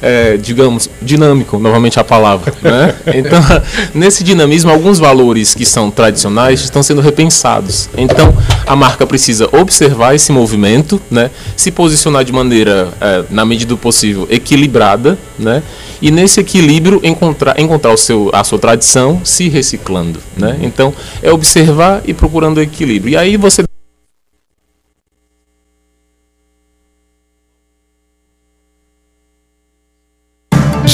é, 0.00 0.36
digamos, 0.36 0.88
dinâmico, 1.02 1.58
novamente 1.58 1.98
a 1.98 2.04
palavra. 2.04 2.54
Né? 2.62 2.94
Então, 3.12 3.42
nesse 3.92 4.22
dinamismo, 4.22 4.70
alguns 4.70 5.00
valores 5.00 5.54
que 5.54 5.66
são 5.66 5.90
tradicionais 5.90 6.60
estão 6.60 6.84
sendo 6.84 7.00
repensados. 7.00 7.90
Então, 7.96 8.32
a 8.70 8.76
marca 8.76 9.04
precisa 9.04 9.48
observar 9.50 10.14
esse 10.14 10.30
movimento, 10.30 11.02
né? 11.10 11.28
se 11.56 11.72
posicionar 11.72 12.24
de 12.24 12.30
maneira, 12.32 12.88
é, 13.00 13.24
na 13.28 13.44
medida 13.44 13.70
do 13.70 13.76
possível, 13.76 14.28
equilibrada, 14.30 15.18
né? 15.36 15.60
e 16.00 16.08
nesse 16.08 16.38
equilíbrio 16.38 17.00
encontrar, 17.02 17.58
encontrar 17.58 17.92
o 17.92 17.96
seu, 17.96 18.30
a 18.32 18.44
sua 18.44 18.60
tradição 18.60 19.22
se 19.24 19.48
reciclando. 19.48 20.20
Né? 20.36 20.56
Então, 20.62 20.94
é 21.20 21.32
observar 21.32 22.02
e 22.06 22.14
procurando 22.14 22.62
equilíbrio. 22.62 23.10
E 23.10 23.16
aí 23.16 23.36
você 23.36 23.64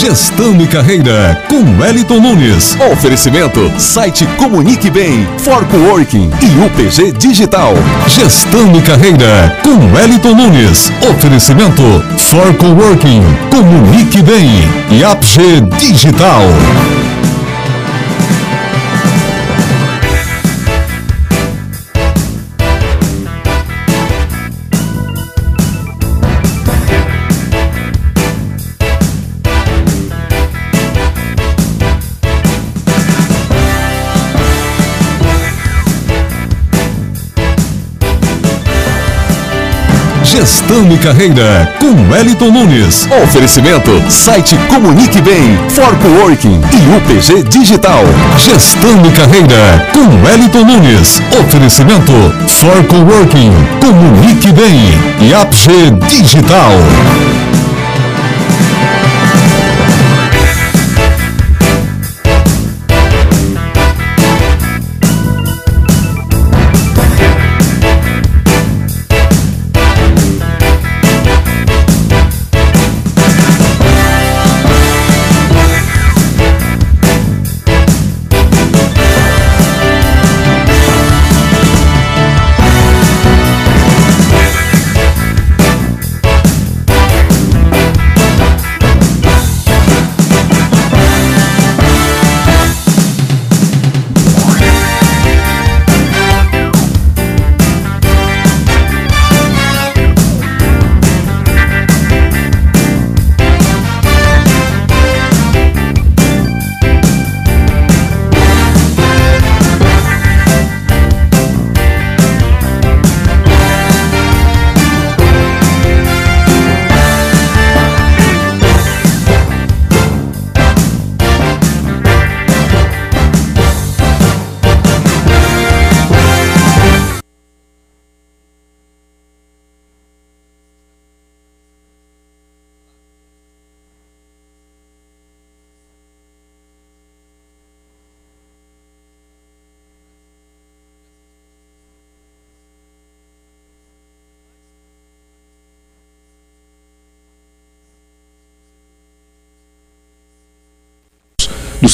Gestão 0.07 0.57
e 0.63 0.69
Carreira, 0.69 1.37
com 1.49 1.81
Wellington 1.81 2.21
Nunes. 2.21 2.77
Oferecimento, 2.93 3.73
site 3.77 4.25
Comunique 4.39 4.89
Bem, 4.89 5.27
Forco 5.39 5.77
Working 5.77 6.31
e 6.41 6.65
UPG 6.65 7.11
Digital. 7.11 7.75
Gestão 8.07 8.73
e 8.77 8.83
Carreira, 8.83 9.59
com 9.65 9.93
Wellington 9.93 10.37
Nunes. 10.37 10.93
Oferecimento, 11.11 11.83
Forco 12.19 12.67
Working, 12.67 13.21
Comunique 13.51 14.23
Bem 14.23 14.49
e 14.93 15.03
APG 15.03 15.63
Digital. 15.77 16.45
Gestão 40.37 40.87
e 40.93 40.99
Carreira, 40.99 41.73
com 41.81 42.13
Wellington 42.13 42.51
Nunes. 42.51 43.09
Oferecimento, 43.25 43.91
site 44.11 44.55
Comunique 44.69 45.23
Bem, 45.23 45.59
Working 46.21 46.61
e 46.61 46.95
UPG 46.95 47.43
Digital. 47.45 48.05
Gestão 48.37 49.03
e 49.07 49.11
Carreira, 49.13 49.87
com 49.95 50.23
Wellington 50.23 50.67
Nunes. 50.67 51.23
Oferecimento, 51.41 52.13
Forco 52.49 52.97
Working, 52.97 53.51
Comunique 53.81 54.53
Bem 54.53 54.79
e 55.23 55.33
APG 55.33 55.93
Digital. 56.07 56.73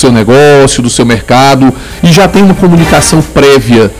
Seu 0.02 0.12
negócio, 0.12 0.82
do 0.82 0.90
seu 0.90 1.06
mercado, 1.06 1.72
e 2.02 2.12
já 2.12 2.26
tem 2.26 2.42
uma 2.42 2.54
comunicação 2.54 3.22
prévia 3.22 3.90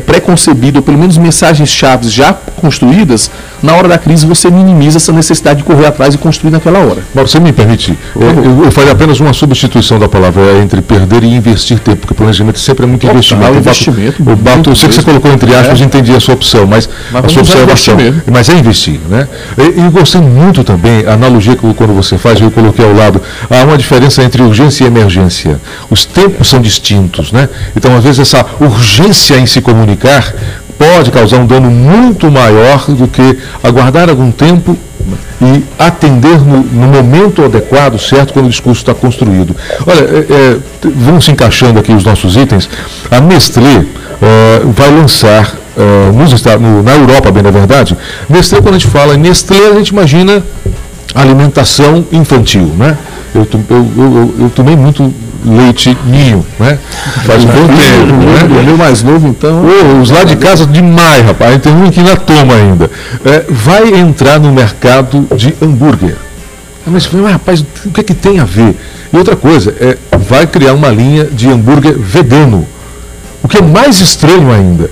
pré-concebido, 0.00 0.78
ou 0.78 0.82
pelo 0.82 0.98
menos 0.98 1.16
mensagens-chave 1.16 2.08
já 2.08 2.32
construídas, 2.32 3.30
na 3.62 3.74
hora 3.74 3.88
da 3.88 3.98
crise 3.98 4.26
você 4.26 4.50
minimiza 4.50 4.98
essa 4.98 5.12
necessidade 5.12 5.58
de 5.58 5.64
correr 5.64 5.86
atrás 5.86 6.14
e 6.14 6.18
construir 6.18 6.50
naquela 6.50 6.78
hora. 6.78 7.02
Mas 7.14 7.30
você 7.30 7.40
me 7.40 7.52
permite, 7.52 7.98
eu, 8.14 8.64
eu 8.64 8.70
faria 8.70 8.92
apenas 8.92 9.18
uma 9.18 9.32
substituição 9.32 9.98
da 9.98 10.08
palavra 10.08 10.58
entre 10.62 10.82
perder 10.82 11.24
e 11.24 11.34
investir 11.34 11.78
tempo, 11.78 11.98
porque 11.98 12.14
planejamento 12.14 12.58
sempre 12.58 12.84
é 12.84 12.86
muito 12.86 13.02
Total, 13.02 13.14
investimento. 13.16 13.58
investimento. 13.58 14.22
Eu, 14.26 14.36
bato, 14.36 14.70
eu 14.70 14.76
sei 14.76 14.88
que 14.88 14.94
você 14.94 15.02
colocou 15.02 15.32
entre 15.32 15.54
aspas, 15.54 15.80
é. 15.80 15.84
entendi 15.84 16.14
a 16.14 16.20
sua 16.20 16.34
opção, 16.34 16.66
mas, 16.66 16.88
mas 17.10 17.24
a 17.24 17.28
sua 17.28 17.42
observação. 17.42 17.96
Mas 18.30 18.48
é 18.48 18.54
investir, 18.54 19.00
né? 19.08 19.26
E, 19.56 19.80
e 19.80 19.88
gostei 19.90 20.20
muito 20.20 20.62
também, 20.62 21.06
a 21.06 21.14
analogia 21.14 21.56
que 21.56 21.74
quando 21.74 21.94
você 21.94 22.18
faz, 22.18 22.40
eu 22.40 22.50
coloquei 22.50 22.84
ao 22.84 22.92
lado, 22.92 23.22
há 23.48 23.64
uma 23.64 23.78
diferença 23.78 24.22
entre 24.22 24.42
urgência 24.42 24.84
e 24.84 24.86
emergência. 24.86 25.60
Os 25.90 26.04
tempos 26.04 26.48
são 26.48 26.60
distintos, 26.60 27.32
né? 27.32 27.48
Então, 27.74 27.96
às 27.96 28.04
vezes, 28.04 28.20
essa 28.20 28.44
urgência 28.60 29.38
em 29.38 29.45
se 29.46 29.60
comunicar 29.60 30.34
pode 30.78 31.10
causar 31.10 31.38
um 31.38 31.46
dano 31.46 31.70
muito 31.70 32.30
maior 32.30 32.84
do 32.88 33.08
que 33.08 33.38
aguardar 33.62 34.10
algum 34.10 34.30
tempo 34.30 34.76
e 35.40 35.64
atender 35.78 36.38
no, 36.40 36.62
no 36.62 36.86
momento 36.88 37.44
adequado, 37.44 37.98
certo, 37.98 38.32
quando 38.32 38.46
o 38.46 38.50
discurso 38.50 38.80
está 38.80 38.94
construído. 38.94 39.54
Olha, 39.86 40.00
é, 40.00 40.26
é, 40.30 40.56
vamos 40.84 41.24
se 41.24 41.30
encaixando 41.30 41.78
aqui 41.78 41.92
os 41.92 42.04
nossos 42.04 42.36
itens. 42.36 42.68
A 43.10 43.20
Nestlé 43.20 43.84
é, 44.22 44.60
vai 44.64 44.90
lançar 44.90 45.56
nos 46.14 46.32
Estados, 46.32 46.62
no, 46.62 46.82
na 46.82 46.94
Europa, 46.94 47.30
bem 47.30 47.42
na 47.42 47.50
verdade. 47.50 47.94
Nestlé, 48.30 48.62
quando 48.62 48.76
a 48.76 48.78
gente 48.78 48.90
fala 48.90 49.14
em 49.14 49.18
Nestlé, 49.18 49.68
a 49.68 49.74
gente 49.74 49.88
imagina 49.88 50.42
alimentação 51.14 52.04
infantil, 52.10 52.72
né? 52.78 52.96
Eu, 53.34 53.46
eu, 53.52 53.86
eu, 53.98 54.34
eu 54.40 54.50
tomei 54.54 54.74
muito 54.74 55.12
leite 55.44 55.96
ninho, 56.06 56.44
né? 56.58 56.78
Faz 57.24 57.44
um 57.44 57.48
bom 57.48 57.68
tempo, 57.68 58.12
né? 58.12 58.60
O 58.60 58.64
meu 58.64 58.76
mais 58.76 59.02
novo, 59.02 59.28
então. 59.28 59.64
Oh, 59.64 60.00
os 60.00 60.10
lá 60.10 60.24
de 60.24 60.36
casa 60.36 60.66
demais, 60.66 61.24
rapaz. 61.24 61.60
Tem 61.60 61.72
um 61.72 61.90
que 61.90 62.00
na 62.00 62.16
toma 62.16 62.54
ainda. 62.54 62.90
É, 63.24 63.44
vai 63.48 63.94
entrar 63.94 64.38
no 64.38 64.52
mercado 64.52 65.26
de 65.36 65.54
hambúrguer. 65.62 66.16
Mas, 66.86 67.08
mas, 67.12 67.32
rapaz, 67.32 67.64
o 67.84 67.90
que 67.90 68.00
é 68.00 68.04
que 68.04 68.14
tem 68.14 68.38
a 68.38 68.44
ver? 68.44 68.76
E 69.12 69.16
outra 69.16 69.34
coisa, 69.34 69.74
é, 69.80 69.96
vai 70.18 70.46
criar 70.46 70.72
uma 70.72 70.88
linha 70.88 71.24
de 71.24 71.48
hambúrguer 71.48 71.98
vegano. 71.98 72.66
O 73.42 73.48
que 73.48 73.58
é 73.58 73.62
mais 73.62 74.00
estranho 74.00 74.52
ainda, 74.52 74.90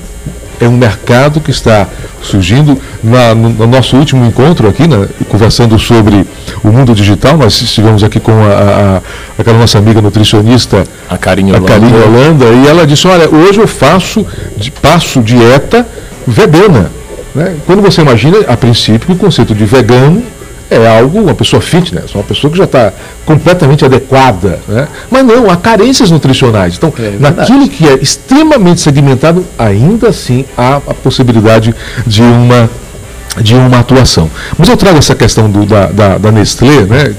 é 0.61 0.69
um 0.69 0.77
mercado 0.77 1.41
que 1.41 1.51
está 1.51 1.87
surgindo. 2.23 2.81
Na, 3.03 3.35
no, 3.35 3.51
no, 3.51 3.67
nosso 3.67 3.97
último 3.97 4.25
encontro 4.25 4.69
aqui, 4.69 4.87
né, 4.89 5.09
conversando 5.29 5.79
sobre 5.79 6.27
o 6.63 6.69
mundo 6.69 6.95
digital, 6.95 7.37
nós 7.37 7.61
estivemos 7.61 8.03
aqui 8.03 8.21
com 8.21 8.33
a, 8.33 8.53
a, 8.97 9.41
aquela 9.41 9.59
nossa 9.59 9.79
amiga 9.79 10.01
nutricionista, 10.01 10.85
a 11.09 11.19
Karine 11.19 11.53
Holanda. 11.53 11.67
Holanda, 12.07 12.45
e 12.47 12.67
ela 12.67 12.87
disse, 12.87 13.07
olha, 13.07 13.29
hoje 13.29 13.61
eu 13.61 13.69
faço, 13.69 14.27
de, 14.57 14.71
passo 14.71 15.21
dieta 15.21 15.87
vegana. 16.27 16.91
Né? 17.35 17.57
Quando 17.67 17.83
você 17.83 18.01
imagina, 18.01 18.39
a 18.49 18.57
princípio, 18.57 19.15
o 19.15 19.19
conceito 19.19 19.55
de 19.55 19.65
vegano 19.65 20.23
é 20.71 20.99
algo, 20.99 21.21
uma 21.21 21.35
pessoa 21.35 21.61
fitness, 21.61 22.15
uma 22.15 22.25
pessoa 22.25 22.51
que 22.51 22.59
já 22.59 22.65
está 22.65 22.93
completamente 23.25 23.85
adequada. 23.85 24.59
Né? 24.67 24.89
Mas 25.11 25.25
não, 25.25 25.51
há 25.51 25.57
carências 25.57 26.11
nutricionais. 26.11 26.77
Então, 26.77 26.93
é 26.99 27.17
naquilo 27.19 27.69
que 27.69 27.87
é 27.89 27.95
extremamente 27.95 28.81
segmentado, 28.81 29.45
ainda 29.59 30.09
assim 30.09 30.45
há 30.57 30.77
a 30.77 30.95
possibilidade 30.95 31.75
de 32.07 32.23
uma 32.23 32.71
de 33.41 33.55
uma 33.55 33.81
atuação. 33.81 34.31
Mas 34.57 34.69
eu 34.69 34.77
trago 34.77 34.97
essa 34.97 35.15
questão 35.15 35.51
do, 35.51 35.67
da, 35.67 35.87
da, 35.87 36.19
da 36.19 36.31
Nestlé, 36.31 36.83
né, 36.83 37.15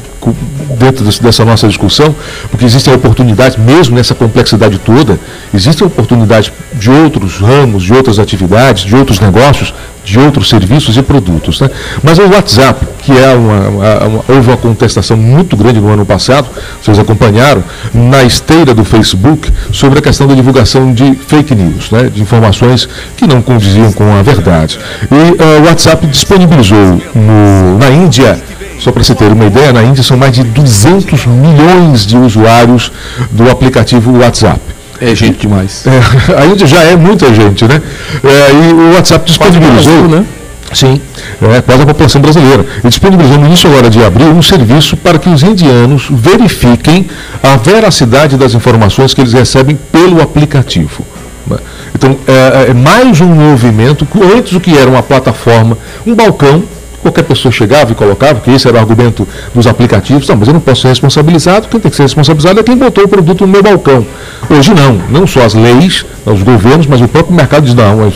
dentro 0.77 1.03
dessa 1.03 1.45
nossa 1.45 1.67
discussão, 1.67 2.15
porque 2.49 2.65
existem 2.65 2.93
oportunidades, 2.93 3.57
mesmo 3.57 3.95
nessa 3.95 4.13
complexidade 4.13 4.77
toda, 4.79 5.19
existem 5.53 5.85
oportunidades 5.85 6.51
de 6.73 6.89
outros 6.89 7.37
ramos, 7.37 7.83
de 7.83 7.93
outras 7.93 8.19
atividades, 8.19 8.83
de 8.83 8.95
outros 8.95 9.19
negócios, 9.19 9.73
de 10.03 10.19
outros 10.19 10.49
serviços 10.49 10.95
e 10.97 11.01
produtos. 11.01 11.59
Né? 11.59 11.69
Mas 12.03 12.19
o 12.19 12.29
WhatsApp, 12.29 12.85
que 12.99 13.11
é 13.11 13.33
uma, 13.33 13.69
uma, 13.69 14.25
houve 14.27 14.49
uma 14.49 14.57
contestação 14.57 15.17
muito 15.17 15.57
grande 15.57 15.79
no 15.79 15.91
ano 15.91 16.05
passado, 16.05 16.47
vocês 16.81 16.99
acompanharam, 16.99 17.63
na 17.93 18.23
esteira 18.23 18.73
do 18.73 18.85
Facebook, 18.85 19.51
sobre 19.71 19.99
a 19.99 20.01
questão 20.01 20.27
da 20.27 20.35
divulgação 20.35 20.93
de 20.93 21.15
fake 21.15 21.55
news, 21.55 21.89
né? 21.89 22.09
de 22.13 22.21
informações 22.21 22.87
que 23.17 23.25
não 23.25 23.41
condiziam 23.41 23.91
com 23.91 24.15
a 24.15 24.21
verdade. 24.21 24.77
E 25.11 25.15
uh, 25.15 25.61
o 25.63 25.65
WhatsApp 25.65 26.05
disponibilizou 26.07 27.01
no, 27.15 27.77
na 27.79 27.89
Índia 27.89 28.39
só 28.79 28.91
para 28.91 29.03
você 29.03 29.15
ter 29.15 29.31
uma 29.31 29.45
ideia, 29.45 29.73
na 29.73 29.83
Índia 29.83 30.03
são 30.03 30.17
mais 30.17 30.33
de 30.33 30.43
200 30.43 31.25
milhões 31.25 32.05
de 32.05 32.17
usuários 32.17 32.91
do 33.31 33.49
aplicativo 33.49 34.19
WhatsApp. 34.19 34.59
É 35.01 35.13
gente 35.13 35.39
demais. 35.39 35.85
É, 35.85 35.99
a 36.39 36.45
Índia 36.45 36.67
já 36.67 36.81
é 36.81 36.95
muita 36.95 37.33
gente, 37.33 37.65
né? 37.65 37.81
É, 38.23 38.51
e 38.51 38.73
o 38.73 38.93
WhatsApp 38.93 39.25
disponibilizou. 39.25 39.93
Brasil, 39.93 40.07
né? 40.07 40.25
Sim, 40.73 40.99
é, 41.41 41.61
quase 41.61 41.83
a 41.83 41.85
população 41.85 42.21
brasileira. 42.21 42.65
E 42.83 42.89
disponibilizou 42.89 43.37
no 43.37 43.45
início 43.45 43.69
agora 43.69 43.89
de 43.89 44.03
abril 44.03 44.27
um 44.27 44.41
serviço 44.41 44.97
para 44.97 45.17
que 45.19 45.29
os 45.29 45.43
indianos 45.43 46.07
verifiquem 46.09 47.07
a 47.41 47.55
veracidade 47.55 48.35
das 48.35 48.53
informações 48.53 49.13
que 49.13 49.21
eles 49.21 49.33
recebem 49.33 49.77
pelo 49.91 50.21
aplicativo. 50.21 51.05
Né? 51.47 51.57
Então, 51.93 52.17
é, 52.27 52.71
é 52.71 52.73
mais 52.73 53.21
um 53.21 53.27
movimento, 53.27 54.07
antes 54.35 54.53
o 54.53 54.59
que 54.59 54.77
era 54.77 54.89
uma 54.89 55.03
plataforma, 55.03 55.77
um 56.05 56.13
balcão 56.13 56.63
Qualquer 57.05 57.21
pessoa 57.21 57.51
chegava 57.51 57.91
e 57.91 57.95
colocava, 57.95 58.33
porque 58.33 58.49
esse 58.49 58.67
era 58.67 58.77
o 58.77 58.79
argumento 58.79 59.27
dos 59.53 59.67
aplicativos. 59.67 60.27
Não, 60.27 60.35
mas 60.37 60.47
eu 60.47 60.55
não 60.55 60.59
posso 60.59 60.81
ser 60.81 60.87
responsabilizado, 60.87 61.67
quem 61.67 61.79
tem 61.79 61.91
que 61.91 61.95
ser 61.95 62.01
responsabilizado 62.01 62.59
é 62.59 62.63
quem 62.63 62.75
botou 62.75 63.03
o 63.03 63.07
produto 63.07 63.45
no 63.45 63.53
meu 63.53 63.61
balcão. 63.61 64.03
Hoje 64.49 64.73
não, 64.73 64.93
não 65.07 65.27
só 65.27 65.41
as 65.43 65.53
leis, 65.53 66.03
os 66.25 66.41
governos, 66.41 66.87
mas 66.87 67.01
o 67.01 67.07
próprio 67.07 67.35
mercado 67.35 67.65
diz, 67.65 67.75
não, 67.75 68.11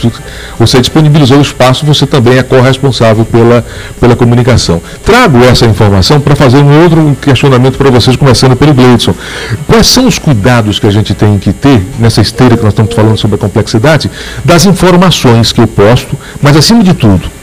você 0.57 0.79
disponibilizou 0.79 1.37
o 1.37 1.41
espaço, 1.41 1.85
você 1.85 2.07
também 2.07 2.39
é 2.39 2.41
corresponsável 2.41 3.23
pela, 3.25 3.63
pela 3.99 4.15
comunicação. 4.15 4.81
Trago 5.05 5.37
essa 5.43 5.67
informação 5.67 6.19
para 6.19 6.35
fazer 6.35 6.57
um 6.57 6.81
outro 6.81 7.15
questionamento 7.21 7.77
para 7.77 7.91
vocês, 7.91 8.15
começando 8.15 8.55
pelo 8.55 8.73
Gleidson. 8.73 9.13
Quais 9.67 9.85
são 9.85 10.07
os 10.07 10.17
cuidados 10.17 10.79
que 10.79 10.87
a 10.87 10.91
gente 10.91 11.13
tem 11.13 11.37
que 11.37 11.53
ter 11.53 11.85
nessa 11.99 12.21
esteira 12.21 12.57
que 12.57 12.63
nós 12.63 12.73
estamos 12.73 12.95
falando 12.95 13.17
sobre 13.17 13.35
a 13.35 13.39
complexidade 13.39 14.09
das 14.43 14.65
informações 14.65 15.51
que 15.51 15.61
eu 15.61 15.67
posto, 15.67 16.17
mas 16.41 16.57
acima 16.57 16.83
de 16.83 16.95
tudo, 16.95 17.38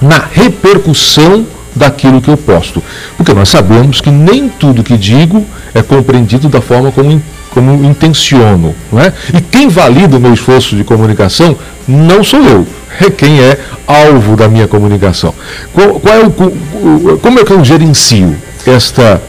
na 0.00 0.24
repercussão 0.32 1.46
daquilo 1.74 2.20
que 2.20 2.30
eu 2.30 2.36
posto. 2.36 2.82
Porque 3.16 3.32
nós 3.32 3.48
sabemos 3.48 4.00
que 4.00 4.10
nem 4.10 4.48
tudo 4.48 4.82
que 4.82 4.96
digo 4.96 5.44
é 5.74 5.82
compreendido 5.82 6.48
da 6.48 6.60
forma 6.60 6.90
como, 6.90 7.22
como 7.50 7.84
intenciono. 7.84 8.74
Não 8.90 9.00
é? 9.00 9.12
E 9.36 9.40
quem 9.40 9.68
valida 9.68 10.16
o 10.16 10.20
meu 10.20 10.32
esforço 10.32 10.76
de 10.76 10.84
comunicação 10.84 11.56
não 11.86 12.22
sou 12.22 12.40
eu, 12.40 12.66
é 13.00 13.10
quem 13.10 13.40
é 13.40 13.58
alvo 13.86 14.36
da 14.36 14.48
minha 14.48 14.68
comunicação. 14.68 15.34
Qual, 15.72 16.00
qual 16.00 16.14
é 16.14 16.24
o, 16.24 17.18
como 17.18 17.38
é 17.38 17.44
que 17.44 17.52
eu 17.52 17.64
gerencio 17.64 18.36
esta 18.66 19.20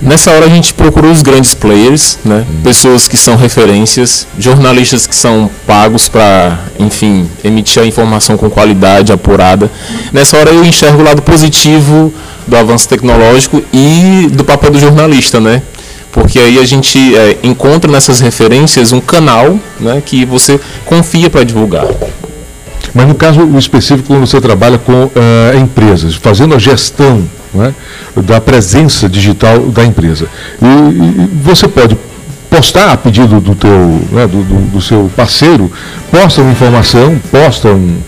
Nessa 0.00 0.30
hora 0.30 0.46
a 0.46 0.48
gente 0.48 0.72
procurou 0.74 1.10
os 1.10 1.22
grandes 1.22 1.54
players, 1.54 2.18
né? 2.24 2.46
Pessoas 2.62 3.08
que 3.08 3.16
são 3.16 3.36
referências, 3.36 4.28
jornalistas 4.38 5.06
que 5.06 5.14
são 5.14 5.50
pagos 5.66 6.08
para, 6.08 6.58
enfim, 6.78 7.28
emitir 7.42 7.82
a 7.82 7.86
informação 7.86 8.36
com 8.36 8.48
qualidade 8.48 9.12
apurada. 9.12 9.70
Nessa 10.12 10.38
hora 10.38 10.50
eu 10.50 10.64
enxergo 10.64 11.00
o 11.00 11.04
lado 11.04 11.20
positivo 11.20 12.12
do 12.46 12.56
avanço 12.56 12.88
tecnológico 12.88 13.62
e 13.72 14.28
do 14.30 14.44
papel 14.44 14.70
do 14.70 14.78
jornalista, 14.78 15.40
né? 15.40 15.62
Porque 16.12 16.38
aí 16.38 16.58
a 16.58 16.64
gente 16.64 17.16
é, 17.16 17.36
encontra 17.42 17.90
nessas 17.90 18.20
referências 18.20 18.92
um 18.92 19.00
canal 19.00 19.58
né, 19.78 20.02
que 20.04 20.24
você 20.24 20.58
confia 20.86 21.28
para 21.28 21.44
divulgar. 21.44 21.86
Mas 22.94 23.06
no 23.06 23.14
caso 23.14 23.42
específico, 23.58 24.08
quando 24.08 24.26
você 24.26 24.40
trabalha 24.40 24.78
com 24.78 25.04
uh, 25.04 25.10
empresas, 25.60 26.14
fazendo 26.14 26.54
a 26.54 26.58
gestão 26.58 27.24
né, 27.52 27.74
da 28.16 28.40
presença 28.40 29.08
digital 29.08 29.58
da 29.66 29.84
empresa. 29.84 30.26
E, 30.60 30.66
e, 30.66 31.28
você 31.42 31.66
pode 31.68 31.96
postar 32.50 32.92
a 32.92 32.96
pedido 32.96 33.40
do, 33.40 33.54
teu, 33.54 34.00
né, 34.10 34.26
do, 34.26 34.42
do, 34.42 34.70
do, 34.72 34.80
seu 34.80 35.10
parceiro, 35.14 35.70
posta 36.10 36.40
uma 36.40 36.50
informação, 36.50 37.20
posta 37.30 37.68
um, 37.68 37.98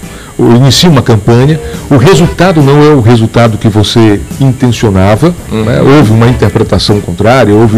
inicia 0.57 0.89
uma 0.89 1.03
campanha, 1.03 1.61
o 1.91 1.97
resultado 1.97 2.63
não 2.63 2.83
é 2.83 2.95
o 2.95 3.01
resultado 3.01 3.59
que 3.59 3.69
você 3.69 4.21
intencionava, 4.41 5.35
uhum. 5.51 5.65
né, 5.65 5.81
houve 5.83 6.13
uma 6.13 6.29
interpretação 6.29 7.01
contrária, 7.01 7.55
houve 7.55 7.77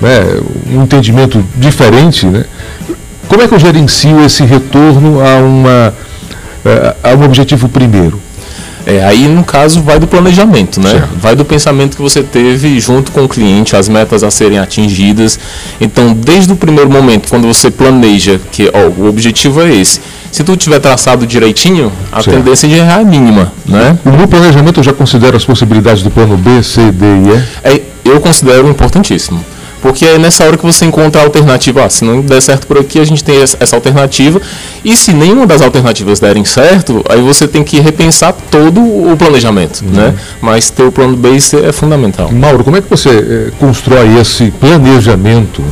né, 0.00 0.40
um 0.72 0.82
entendimento 0.82 1.42
diferente. 1.56 2.26
Né? 2.26 2.44
Como 3.26 3.42
é 3.42 3.48
que 3.48 3.54
eu 3.54 3.58
gerencio 3.58 4.22
esse 4.24 4.44
retorno 4.44 5.20
a, 5.20 5.36
uma, 5.38 5.94
eh, 6.64 6.94
a 7.02 7.14
um 7.14 7.24
objetivo 7.24 7.68
primeiro? 7.68 8.20
É, 8.86 9.02
aí, 9.02 9.26
no 9.28 9.42
caso, 9.42 9.80
vai 9.80 9.98
do 9.98 10.06
planejamento, 10.06 10.78
né? 10.78 10.90
Certo. 10.90 11.08
Vai 11.18 11.34
do 11.34 11.44
pensamento 11.44 11.96
que 11.96 12.02
você 12.02 12.22
teve 12.22 12.78
junto 12.80 13.12
com 13.12 13.24
o 13.24 13.28
cliente, 13.28 13.74
as 13.74 13.88
metas 13.88 14.22
a 14.22 14.30
serem 14.30 14.58
atingidas. 14.58 15.38
Então, 15.80 16.12
desde 16.12 16.52
o 16.52 16.56
primeiro 16.56 16.90
momento, 16.90 17.28
quando 17.30 17.46
você 17.46 17.70
planeja 17.70 18.38
que 18.52 18.70
ó, 18.74 19.00
o 19.00 19.08
objetivo 19.08 19.62
é 19.62 19.74
esse, 19.74 20.00
se 20.30 20.44
tu 20.44 20.56
tiver 20.56 20.80
traçado 20.80 21.26
direitinho, 21.26 21.90
a 22.12 22.22
certo. 22.22 22.36
tendência 22.36 22.68
de 22.68 22.74
errar 22.74 23.00
é 23.00 23.04
mínima, 23.04 23.52
né? 23.64 23.96
No 24.04 24.28
planejamento, 24.28 24.80
eu 24.80 24.84
já 24.84 24.92
considero 24.92 25.36
as 25.36 25.44
possibilidades 25.44 26.02
do 26.02 26.10
plano 26.10 26.36
B, 26.36 26.62
C, 26.62 26.90
D 26.92 27.06
e 27.06 27.28
E? 27.30 27.72
É, 27.72 27.82
eu 28.04 28.20
considero 28.20 28.68
importantíssimo. 28.68 29.42
Porque 29.84 30.06
é 30.06 30.18
nessa 30.18 30.46
hora 30.46 30.56
que 30.56 30.64
você 30.64 30.86
encontra 30.86 31.20
a 31.20 31.24
alternativa. 31.26 31.84
Ah, 31.84 31.90
se 31.90 32.06
não 32.06 32.22
der 32.22 32.40
certo 32.40 32.66
por 32.66 32.78
aqui, 32.78 32.98
a 32.98 33.04
gente 33.04 33.22
tem 33.22 33.42
essa 33.42 33.76
alternativa. 33.76 34.40
E 34.82 34.96
se 34.96 35.12
nenhuma 35.12 35.46
das 35.46 35.60
alternativas 35.60 36.18
derem 36.18 36.42
certo, 36.42 37.04
aí 37.06 37.20
você 37.20 37.46
tem 37.46 37.62
que 37.62 37.78
repensar 37.80 38.32
todo 38.50 38.80
o 38.80 39.14
planejamento, 39.14 39.84
uhum. 39.84 39.90
né? 39.90 40.14
Mas 40.40 40.70
ter 40.70 40.84
o 40.84 40.90
plano 40.90 41.14
B 41.18 41.36
é 41.62 41.70
fundamental. 41.70 42.32
Mauro, 42.32 42.64
como 42.64 42.78
é 42.78 42.80
que 42.80 42.88
você 42.88 43.10
eh, 43.10 43.50
constrói 43.60 44.18
esse 44.18 44.50
planejamento 44.52 45.62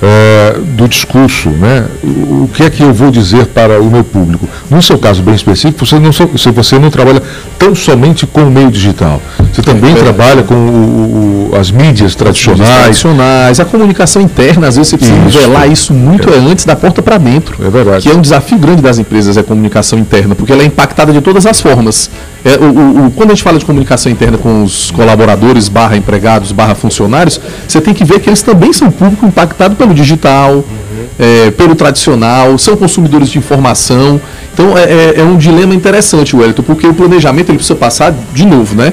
eh, 0.00 0.58
do 0.76 0.86
discurso, 0.86 1.48
né? 1.48 1.86
O 2.04 2.48
que 2.54 2.62
é 2.62 2.70
que 2.70 2.84
eu 2.84 2.94
vou 2.94 3.10
dizer 3.10 3.46
para 3.46 3.80
o 3.80 3.90
meu 3.90 4.04
público? 4.04 4.48
No 4.70 4.80
seu 4.80 4.96
caso 4.96 5.24
bem 5.24 5.34
específico, 5.34 5.84
você 5.84 5.98
não, 5.98 6.12
você 6.12 6.78
não 6.78 6.88
trabalha 6.88 7.20
tão 7.58 7.74
somente 7.74 8.28
com 8.28 8.42
o 8.42 8.50
meio 8.50 8.70
digital. 8.70 9.20
Você 9.52 9.62
também 9.62 9.92
é, 9.92 9.96
trabalha 9.96 10.44
com 10.44 10.54
o, 10.54 11.50
o, 11.52 11.56
as 11.58 11.72
mídias 11.72 12.14
tradicionais. 12.14 12.82
tradicionais, 12.82 13.55
a 13.60 13.64
comunicação 13.64 14.22
interna, 14.22 14.68
às 14.68 14.76
vezes 14.76 14.90
você 14.90 14.96
precisa 14.96 15.18
isso. 15.18 15.38
nivelar 15.38 15.70
isso 15.70 15.92
muito 15.92 16.28
é. 16.30 16.36
antes 16.36 16.64
da 16.64 16.76
porta 16.76 17.02
para 17.02 17.18
dentro. 17.18 17.64
É 17.64 17.70
verdade. 17.70 18.02
Que 18.02 18.10
é 18.10 18.14
um 18.14 18.20
desafio 18.20 18.58
grande 18.58 18.82
das 18.82 18.98
empresas, 18.98 19.36
é 19.36 19.40
a 19.40 19.44
comunicação 19.44 19.98
interna, 19.98 20.34
porque 20.34 20.52
ela 20.52 20.62
é 20.62 20.66
impactada 20.66 21.12
de 21.12 21.20
todas 21.20 21.46
as 21.46 21.60
formas. 21.60 22.10
É, 22.44 22.56
o, 22.58 23.06
o, 23.06 23.10
quando 23.10 23.30
a 23.30 23.34
gente 23.34 23.42
fala 23.42 23.58
de 23.58 23.64
comunicação 23.64 24.10
interna 24.10 24.38
com 24.38 24.62
os 24.62 24.90
colaboradores, 24.90 25.68
barra 25.68 25.96
empregados, 25.96 26.52
barra 26.52 26.74
funcionários, 26.74 27.40
você 27.66 27.80
tem 27.80 27.92
que 27.92 28.04
ver 28.04 28.20
que 28.20 28.28
eles 28.28 28.42
também 28.42 28.72
são 28.72 28.90
público 28.90 29.26
impactado 29.26 29.74
pelo 29.76 29.92
digital, 29.92 30.64
é, 31.18 31.50
pelo 31.50 31.74
tradicional, 31.74 32.56
são 32.58 32.76
consumidores 32.76 33.28
de 33.28 33.38
informação. 33.38 34.20
Então 34.52 34.76
é, 34.76 34.84
é, 34.84 35.14
é 35.18 35.22
um 35.22 35.36
dilema 35.36 35.74
interessante, 35.74 36.36
Wellington, 36.36 36.62
porque 36.62 36.86
o 36.86 36.94
planejamento 36.94 37.50
ele 37.50 37.58
precisa 37.58 37.76
passar 37.76 38.14
de 38.32 38.46
novo, 38.46 38.74
né? 38.74 38.92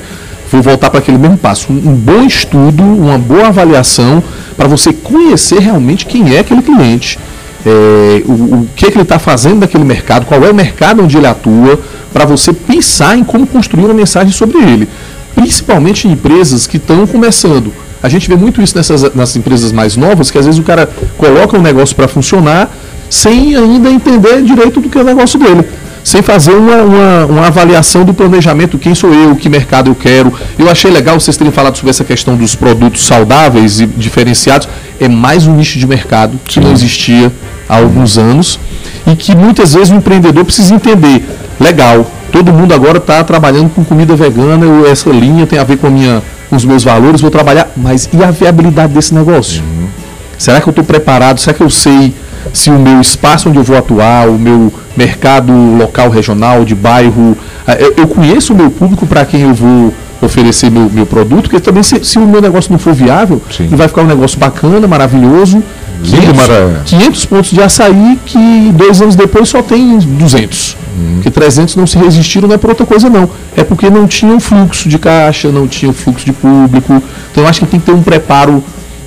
Vou 0.52 0.62
voltar 0.62 0.90
para 0.90 1.00
aquele 1.00 1.18
mesmo 1.18 1.38
passo. 1.38 1.72
Um, 1.72 1.76
um 1.76 1.96
bom 1.96 2.24
estudo, 2.24 2.84
uma 2.84 3.18
boa 3.18 3.48
avaliação 3.48 4.24
para 4.56 4.68
você 4.68 4.94
conhecer 4.94 5.60
realmente 5.60 6.06
quem 6.06 6.36
é 6.36 6.40
aquele 6.40 6.62
cliente. 6.62 7.20
É, 7.66 8.22
o, 8.26 8.32
o, 8.32 8.70
que, 8.76 8.86
é 8.86 8.92
que 8.92 8.96
ele 8.96 9.04
está 9.04 9.20
fazendo 9.20 9.60
naquele 9.62 9.84
mercado, 9.84 10.26
qual 10.26 10.44
é 10.44 10.52
o 10.52 10.54
mercado 10.54 11.02
onde 11.04 11.18
ele 11.18 11.28
atua, 11.28 11.80
para 12.12 12.26
você 12.26 12.52
pensar 12.54 13.18
em 13.18 13.24
como 13.24 13.48
construir 13.48 13.86
uma 13.86 13.94
mensagem 13.94 14.32
sobre 14.32 14.58
ele. 14.58 14.88
Principalmente 15.34 16.08
em 16.08 16.12
empresas 16.12 16.68
que 16.68 16.78
estão 16.78 17.08
começando. 17.08 17.74
A 18.02 18.10
gente 18.10 18.28
vê 18.28 18.36
muito 18.36 18.62
isso 18.62 18.76
nessas, 18.76 19.16
nas 19.16 19.36
empresas 19.36 19.72
mais 19.72 19.96
novas, 19.96 20.30
que 20.30 20.38
às 20.38 20.46
vezes 20.46 20.60
o 20.60 20.64
cara 20.64 20.90
coloca 21.18 21.58
um 21.58 21.62
negócio 21.62 21.96
para 21.96 22.08
funcionar 22.08 22.70
sem 23.10 23.56
ainda 23.56 23.90
entender 23.90 24.42
direito 24.42 24.82
do 24.82 24.90
que 24.90 24.98
é 24.98 25.02
o 25.02 25.06
negócio 25.06 25.40
dele 25.40 25.64
sem 26.04 26.22
fazer 26.22 26.52
uma, 26.52 26.76
uma, 26.78 27.26
uma, 27.26 27.48
avaliação 27.48 28.04
do 28.04 28.14
planejamento, 28.14 28.78
quem 28.78 28.94
sou 28.94 29.14
eu, 29.14 29.36
que 29.36 29.48
mercado 29.48 29.90
eu 29.90 29.96
quero. 29.96 30.34
Eu 30.60 30.70
achei 30.70 30.92
legal 30.92 31.20
vocês 31.20 31.38
terem 31.38 31.52
falado 31.52 31.78
sobre 31.78 31.92
essa 31.92 32.04
questão 32.04 32.36
dos 32.36 32.56
produtos 32.56 33.06
saudáveis 33.06 33.80
e 33.80 33.86
diferenciados. 33.86 34.68
É 35.00 35.08
mais 35.08 35.48
um 35.48 35.56
nicho 35.56 35.80
de 35.80 35.88
mercado 35.88 36.40
que 36.44 36.60
não 36.60 36.72
existia 36.72 37.32
há 37.70 37.78
alguns 37.78 38.18
anos 38.18 38.60
e 39.08 39.16
que 39.16 39.36
muitas 39.36 39.74
vezes 39.74 39.92
o 39.92 39.96
empreendedor 39.96 40.44
precisa 40.44 40.74
entender. 40.74 41.26
Legal, 41.60 42.06
todo 42.32 42.52
mundo 42.52 42.74
agora 42.74 42.98
está 42.98 43.24
trabalhando 43.24 43.70
com 43.70 43.84
comida 43.84 44.16
vegana, 44.16 44.66
eu, 44.66 44.88
essa 44.88 45.10
linha 45.10 45.46
tem 45.46 45.60
a 45.60 45.64
ver 45.64 45.78
com, 45.78 45.88
a 45.88 45.90
minha, 45.90 46.22
com 46.50 46.56
os 46.56 46.66
meus 46.66 46.84
valores, 46.84 47.22
vou 47.22 47.32
trabalhar, 47.32 47.72
mas 47.78 48.10
e 48.12 48.24
a 48.24 48.32
viabilidade 48.32 48.94
desse 48.94 49.14
negócio? 49.14 49.62
Uhum. 49.62 49.88
Será 50.38 50.60
que 50.60 50.68
eu 50.68 50.72
estou 50.72 50.84
preparado? 50.84 51.40
Será 51.40 51.54
que 51.54 51.64
eu 51.64 51.70
sei 51.70 52.14
se 52.54 52.70
o 52.70 52.78
meu 52.78 53.02
espaço 53.02 53.50
onde 53.50 53.58
eu 53.58 53.64
vou 53.64 53.76
atuar, 53.76 54.30
o 54.30 54.38
meu 54.38 54.72
mercado 54.96 55.52
local, 55.78 56.10
regional, 56.10 56.64
de 56.64 56.76
bairro, 56.76 57.36
eh, 57.68 57.78
eu, 57.80 57.94
eu 57.98 58.08
conheço 58.08 58.54
o 58.54 58.56
meu 58.56 58.70
público 58.70 59.08
para 59.08 59.26
quem 59.26 59.42
eu 59.42 59.54
vou 59.54 59.92
oferecer 60.22 60.70
meu, 60.70 60.90
meu 60.90 61.06
produto, 61.06 61.50
porque 61.50 61.60
também 61.60 61.84
se, 61.84 62.06
se 62.06 62.18
o 62.18 62.26
meu 62.26 62.42
negócio 62.42 62.72
não 62.72 62.80
for 62.80 62.94
viável, 62.94 63.42
Sim. 63.52 63.68
vai 63.72 63.88
ficar 63.88 64.04
um 64.04 64.08
negócio 64.08 64.40
bacana, 64.40 64.88
maravilhoso, 64.88 65.62
500, 66.04 66.36
mara... 66.36 66.82
500 66.86 67.26
pontos 67.26 67.52
de 67.52 67.62
açaí 67.62 68.20
que 68.26 68.72
dois 68.74 69.02
anos 69.02 69.16
depois 69.16 69.50
só 69.50 69.62
tem 69.62 69.98
200. 69.98 70.78
Uhum. 70.96 71.22
Que 71.22 71.32
300 71.32 71.76
não 71.76 71.88
se 71.88 71.98
resistiram 71.98 72.48
não 72.48 72.56
é 72.56 72.58
por 72.58 72.70
outra 72.70 72.86
coisa 72.86 73.10
não. 73.10 73.30
É 73.56 73.64
porque 73.64 73.90
não 73.90 74.06
tinham 74.06 74.40
fluxo 74.40 74.90
de 74.90 75.00
caixa, 75.00 75.50
não 75.50 75.68
tinham 75.68 75.94
fluxo 75.94 76.26
de 76.26 76.34
público. 76.34 77.02
Então 77.32 77.44
eu 77.44 77.50
acho 77.50 77.62
que 77.62 77.66
tem 77.66 77.80
que 77.80 77.86
ter 77.86 77.94
um 77.94 78.04
preparo 78.04 78.64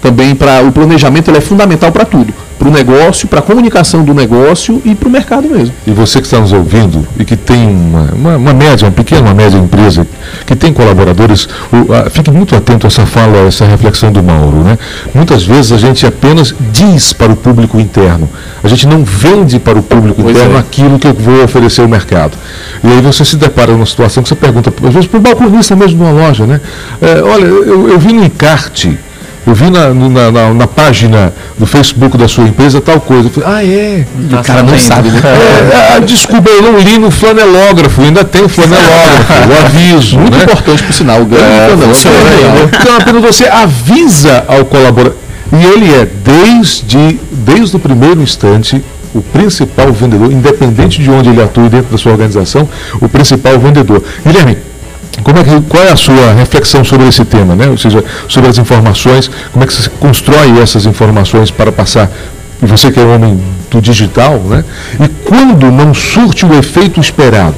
também 0.06 0.36
para 0.36 0.62
o 0.62 0.70
planejamento, 0.70 1.28
ele 1.30 1.38
é 1.38 1.40
fundamental 1.40 1.90
para 1.90 2.04
tudo 2.04 2.32
para 2.58 2.68
o 2.68 2.70
negócio, 2.70 3.28
para 3.28 3.40
a 3.40 3.42
comunicação 3.42 4.02
do 4.02 4.14
negócio 4.14 4.80
e 4.84 4.94
para 4.94 5.08
o 5.08 5.10
mercado 5.10 5.48
mesmo. 5.48 5.74
E 5.86 5.90
você 5.90 6.20
que 6.20 6.26
está 6.26 6.40
nos 6.40 6.52
ouvindo 6.52 7.06
e 7.18 7.24
que 7.24 7.36
tem 7.36 7.68
uma, 7.68 8.12
uma, 8.12 8.36
uma 8.36 8.54
média, 8.54 8.86
uma 8.86 8.92
pequena, 8.92 9.22
uma 9.22 9.34
média 9.34 9.58
empresa, 9.58 10.06
que 10.44 10.56
tem 10.56 10.72
colaboradores, 10.72 11.48
o, 11.72 11.92
a, 11.92 12.10
fique 12.10 12.30
muito 12.30 12.56
atento 12.56 12.86
a 12.86 12.88
essa 12.88 13.04
fala, 13.04 13.44
a 13.44 13.46
essa 13.46 13.66
reflexão 13.66 14.10
do 14.10 14.22
Mauro. 14.22 14.64
Né? 14.64 14.78
Muitas 15.14 15.44
vezes 15.44 15.72
a 15.72 15.76
gente 15.76 16.06
apenas 16.06 16.54
diz 16.72 17.12
para 17.12 17.30
o 17.30 17.36
público 17.36 17.78
interno, 17.78 18.28
a 18.62 18.68
gente 18.68 18.86
não 18.86 19.04
vende 19.04 19.58
para 19.58 19.78
o 19.78 19.82
público 19.82 20.22
pois 20.22 20.34
interno 20.34 20.56
é. 20.56 20.58
aquilo 20.58 20.98
que 20.98 21.06
eu 21.06 21.14
vou 21.14 21.44
oferecer 21.44 21.82
ao 21.82 21.88
mercado. 21.88 22.36
E 22.82 22.88
aí 22.88 23.00
você 23.00 23.24
se 23.24 23.36
depara 23.36 23.72
numa 23.72 23.86
situação 23.86 24.22
que 24.22 24.28
você 24.28 24.34
pergunta, 24.34 24.72
às 24.82 24.94
vezes, 24.94 25.08
para 25.08 25.18
o 25.18 25.20
balconista 25.20 25.76
mesmo 25.76 25.98
de 25.98 26.02
uma 26.02 26.12
loja, 26.12 26.46
né? 26.46 26.60
É, 27.02 27.22
olha, 27.22 27.44
eu, 27.44 27.90
eu 27.90 27.98
vi 27.98 28.12
no 28.12 28.24
encarte 28.24 28.98
eu 29.46 29.54
vi 29.54 29.70
na, 29.70 29.94
na, 29.94 30.30
na, 30.32 30.54
na, 30.54 30.66
página 30.66 31.32
do 31.56 31.66
Facebook 31.66 32.18
da 32.18 32.26
sua 32.26 32.44
empresa 32.44 32.80
tal 32.80 33.00
coisa. 33.00 33.28
Eu 33.28 33.30
falei, 33.30 33.48
ah, 33.48 33.64
é. 33.64 34.06
o 34.32 34.42
cara 34.42 34.62
não 34.64 34.76
sabe, 34.76 35.08
né? 35.10 35.20
É, 35.26 35.96
ah, 35.96 35.98
desculpa, 36.00 36.50
eu 36.50 36.62
não 36.62 36.78
li 36.78 36.98
no 36.98 37.10
flanelógrafo, 37.10 38.02
ainda 38.02 38.24
tem 38.24 38.48
flanelógrafo, 38.48 39.32
o 39.32 39.66
aviso. 39.66 40.18
Muito 40.18 40.36
né? 40.36 40.44
importante, 40.44 40.82
por 40.82 40.92
sinal, 40.92 41.22
o 41.22 41.24
grande 41.26 41.44
é, 41.44 41.94
flanelógrafo. 41.94 42.76
Então, 42.80 42.96
apenas 42.96 43.22
você 43.22 43.46
avisa 43.46 44.44
ao 44.48 44.64
colaborador. 44.64 45.14
E 45.52 45.64
ele 45.64 45.94
é, 45.94 46.08
desde, 46.24 47.20
desde 47.30 47.76
o 47.76 47.78
primeiro 47.78 48.20
instante, 48.20 48.82
o 49.14 49.22
principal 49.22 49.92
vendedor, 49.92 50.32
independente 50.32 51.00
de 51.00 51.10
onde 51.10 51.30
ele 51.30 51.42
atue 51.42 51.68
dentro 51.68 51.92
da 51.92 51.98
sua 51.98 52.12
organização, 52.12 52.68
o 53.00 53.08
principal 53.08 53.58
vendedor. 53.58 54.02
Guilherme, 54.24 54.58
como 55.22 55.38
é 55.38 55.44
que, 55.44 55.60
qual 55.68 55.82
é 55.82 55.92
a 55.92 55.96
sua 55.96 56.32
reflexão 56.32 56.84
sobre 56.84 57.08
esse 57.08 57.24
tema, 57.24 57.54
né? 57.54 57.68
ou 57.68 57.76
seja, 57.76 58.04
sobre 58.28 58.50
as 58.50 58.58
informações, 58.58 59.30
como 59.52 59.64
é 59.64 59.66
que 59.66 59.72
você 59.72 59.88
constrói 59.98 60.58
essas 60.60 60.86
informações 60.86 61.50
para 61.50 61.72
passar, 61.72 62.10
e 62.62 62.66
você 62.66 62.90
que 62.90 63.00
é 63.00 63.02
um 63.02 63.14
homem 63.14 63.40
do 63.70 63.80
digital, 63.80 64.38
né? 64.40 64.64
e 65.00 65.08
quando 65.24 65.70
não 65.70 65.92
surte 65.94 66.44
o 66.44 66.54
efeito 66.54 67.00
esperado, 67.00 67.56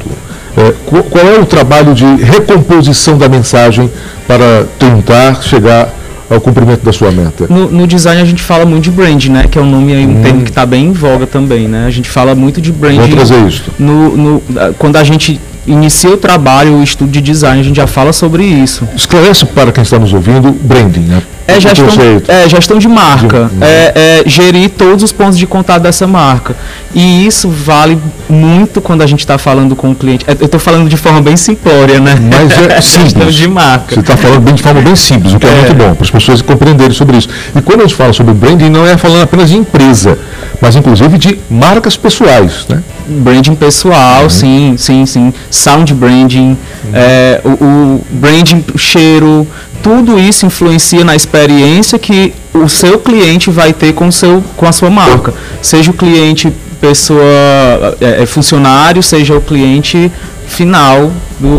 é, 0.57 0.75
qual 0.85 1.27
é 1.27 1.39
o 1.39 1.47
trabalho 1.47 1.95
de 1.95 2.05
recomposição 2.17 3.17
da 3.17 3.29
mensagem 3.29 3.91
para 4.27 4.65
tentar 4.79 5.41
chegar 5.43 5.89
ao 6.29 6.41
cumprimento 6.41 6.85
da 6.85 6.93
sua 6.93 7.13
meta? 7.13 7.47
No, 7.49 7.71
no, 7.71 7.87
design 7.87 8.21
a 8.21 8.25
gente 8.25 8.43
fala 8.43 8.65
muito 8.65 8.85
de 8.85 8.91
brand, 8.91 9.25
né? 9.27 9.45
Que 9.49 9.57
é 9.57 9.63
um 9.63 9.71
nome 9.71 9.95
um 9.95 10.19
hum. 10.19 10.23
termo 10.23 10.43
que 10.43 10.51
está 10.51 10.67
bem 10.67 10.87
em 10.87 10.93
voga 10.93 11.27
também, 11.27 11.69
né? 11.69 11.87
A 11.87 11.91
gente 11.91 12.11
fala 12.11 12.35
muito 12.35 12.61
de 12.61 12.73
brand. 12.73 12.97
Vamos 12.97 13.15
trazer 13.15 13.47
isso. 13.47 13.65
No, 13.79 14.17
no, 14.17 14.43
quando 14.79 14.97
a 14.97 15.05
gente 15.05 15.41
inicia 15.69 16.11
o 16.11 16.17
trabalho, 16.17 16.79
o 16.79 16.83
estudo 16.83 17.11
de 17.11 17.21
design, 17.21 17.61
a 17.61 17.63
gente 17.63 17.77
já 17.77 17.87
fala 17.87 18.13
sobre 18.13 18.45
isso. 18.45 18.89
Esclarece 18.97 19.45
para 19.45 19.71
quem 19.71 19.83
está 19.83 19.99
nos 19.99 20.13
ouvindo, 20.13 20.51
branding, 20.51 21.01
né? 21.01 21.23
É 21.47 21.59
gestão, 21.59 21.87
é 22.29 22.47
gestão 22.47 22.79
de 22.79 22.87
marca, 22.87 23.51
é, 23.63 24.21
é, 24.27 24.29
gerir 24.29 24.69
todos 24.69 25.03
os 25.03 25.13
pontos 25.13 25.39
de 25.39 25.47
contato 25.47 25.83
dessa 25.83 26.07
marca. 26.07 26.55
E 26.95 27.27
isso 27.27 27.49
vale 27.49 27.99
muito 28.29 28.83
quando 28.83 29.01
a 29.01 29.07
gente 29.07 29.21
está 29.21 29.39
falando 29.39 29.75
com 29.75 29.91
o 29.91 29.95
cliente. 29.95 30.27
É, 30.29 30.33
eu 30.39 30.45
estou 30.45 30.61
falando 30.61 30.91
de 30.91 30.97
forma 30.99 31.23
bem 31.23 31.39
simplória, 31.39 32.01
né? 32.01 32.17
Mas 32.21 32.53
é 32.71 32.81
simples. 32.83 33.13
gestão 33.13 33.31
de 33.31 33.49
marca. 33.49 33.95
Você 33.95 34.01
está 34.01 34.15
falando 34.15 34.41
bem 34.41 34.55
de 34.55 34.63
forma 34.63 34.83
bem 34.83 34.95
simples, 34.95 35.33
o 35.33 35.39
que 35.39 35.47
é, 35.47 35.49
é 35.49 35.55
muito 35.55 35.75
bom, 35.75 35.95
para 35.95 36.05
as 36.05 36.11
pessoas 36.11 36.43
compreenderem 36.43 36.93
sobre 36.93 37.17
isso. 37.17 37.31
E 37.57 37.63
quando 37.63 37.81
a 37.81 37.85
gente 37.85 37.95
fala 37.95 38.13
sobre 38.13 38.35
branding, 38.35 38.69
não 38.69 38.87
é 38.87 38.99
falando 38.99 39.23
apenas 39.23 39.49
de 39.49 39.57
empresa, 39.57 40.19
mas 40.61 40.77
inclusive 40.77 41.19
de 41.19 41.39
marcas 41.49 41.97
pessoais, 41.97 42.67
né? 42.69 42.83
Branding 43.07 43.55
pessoal, 43.55 44.25
uhum. 44.25 44.31
sim, 44.31 44.75
sim, 44.77 45.07
sim. 45.07 45.35
Sound 45.51 45.95
branding, 45.95 46.57
uhum. 46.85 46.91
é, 46.93 47.41
o, 47.45 47.49
o 47.49 48.07
branding 48.11 48.65
cheiro, 48.77 49.47
tudo 49.83 50.19
isso 50.19 50.45
influencia 50.47 51.05
na 51.05 51.15
experiência 51.15 51.99
que 51.99 52.35
o 52.53 52.69
seu 52.69 52.99
cliente 52.99 53.51
vai 53.51 53.73
ter 53.73 53.93
com, 53.93 54.11
seu, 54.11 54.43
com 54.57 54.67
a 54.67 54.73
sua 54.73 54.91
marca. 54.91 55.33
Seja 55.63 55.91
o 55.91 55.95
cliente 55.95 56.53
pessoa 56.81 57.97
é, 58.01 58.23
é 58.23 58.27
funcionário, 58.27 59.03
seja 59.03 59.35
o 59.37 59.41
cliente 59.41 60.11
final 60.47 61.13
do, 61.39 61.59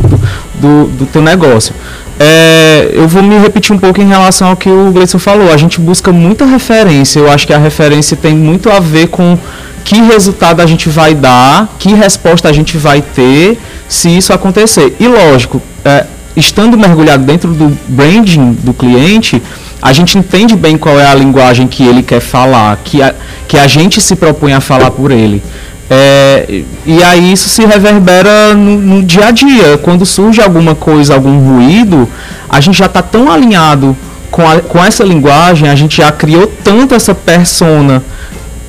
do, 0.55 0.87
do 0.87 1.05
teu 1.05 1.21
negócio. 1.21 1.73
É, 2.19 2.89
eu 2.93 3.07
vou 3.07 3.23
me 3.23 3.37
repetir 3.39 3.73
um 3.73 3.79
pouco 3.79 4.01
em 4.01 4.07
relação 4.07 4.49
ao 4.49 4.57
que 4.57 4.69
o 4.69 4.91
Gleison 4.91 5.17
falou. 5.17 5.51
A 5.51 5.57
gente 5.57 5.79
busca 5.79 6.11
muita 6.11 6.45
referência. 6.45 7.19
Eu 7.19 7.31
acho 7.31 7.47
que 7.47 7.53
a 7.53 7.57
referência 7.57 8.17
tem 8.17 8.35
muito 8.35 8.69
a 8.69 8.81
ver 8.81 9.07
com 9.07 9.37
que 9.85 10.01
resultado 10.01 10.61
a 10.61 10.65
gente 10.65 10.89
vai 10.89 11.15
dar, 11.15 11.73
que 11.79 11.93
resposta 11.93 12.49
a 12.49 12.51
gente 12.51 12.77
vai 12.77 13.01
ter 13.01 13.57
se 13.87 14.09
isso 14.09 14.33
acontecer. 14.33 14.95
E 14.99 15.07
lógico, 15.07 15.61
é, 15.85 16.05
estando 16.35 16.77
mergulhado 16.77 17.23
dentro 17.23 17.53
do 17.53 17.75
branding 17.87 18.51
do 18.63 18.73
cliente, 18.73 19.41
a 19.81 19.93
gente 19.93 20.17
entende 20.17 20.55
bem 20.55 20.77
qual 20.77 20.99
é 20.99 21.07
a 21.07 21.15
linguagem 21.15 21.67
que 21.67 21.83
ele 21.83 22.03
quer 22.03 22.19
falar, 22.19 22.77
que 22.83 23.01
a, 23.01 23.15
que 23.47 23.57
a 23.57 23.65
gente 23.65 24.01
se 24.01 24.15
propõe 24.15 24.53
a 24.53 24.59
falar 24.59 24.91
por 24.91 25.09
ele. 25.09 25.41
É, 25.89 26.63
e 26.85 27.03
aí 27.03 27.31
isso 27.31 27.49
se 27.49 27.65
reverbera 27.65 28.53
no, 28.53 28.77
no, 28.77 29.03
dia 29.03 29.27
a 29.27 29.31
dia. 29.31 29.77
Quando 29.81 30.05
surge 30.05 30.39
alguma 30.41 30.75
coisa, 30.75 31.15
algum 31.15 31.55
ruído, 31.55 32.07
a 32.47 32.59
gente 32.61 32.77
já 32.77 32.85
está 32.85 33.01
tão 33.01 33.31
alinhado 33.31 33.97
com, 34.29 34.47
a, 34.47 34.59
com 34.59 34.83
essa 34.83 35.03
linguagem, 35.03 35.67
a 35.67 35.75
gente 35.75 35.97
já 35.97 36.11
criou 36.11 36.45
tanto 36.63 36.93
essa 36.93 37.15
persona 37.15 38.03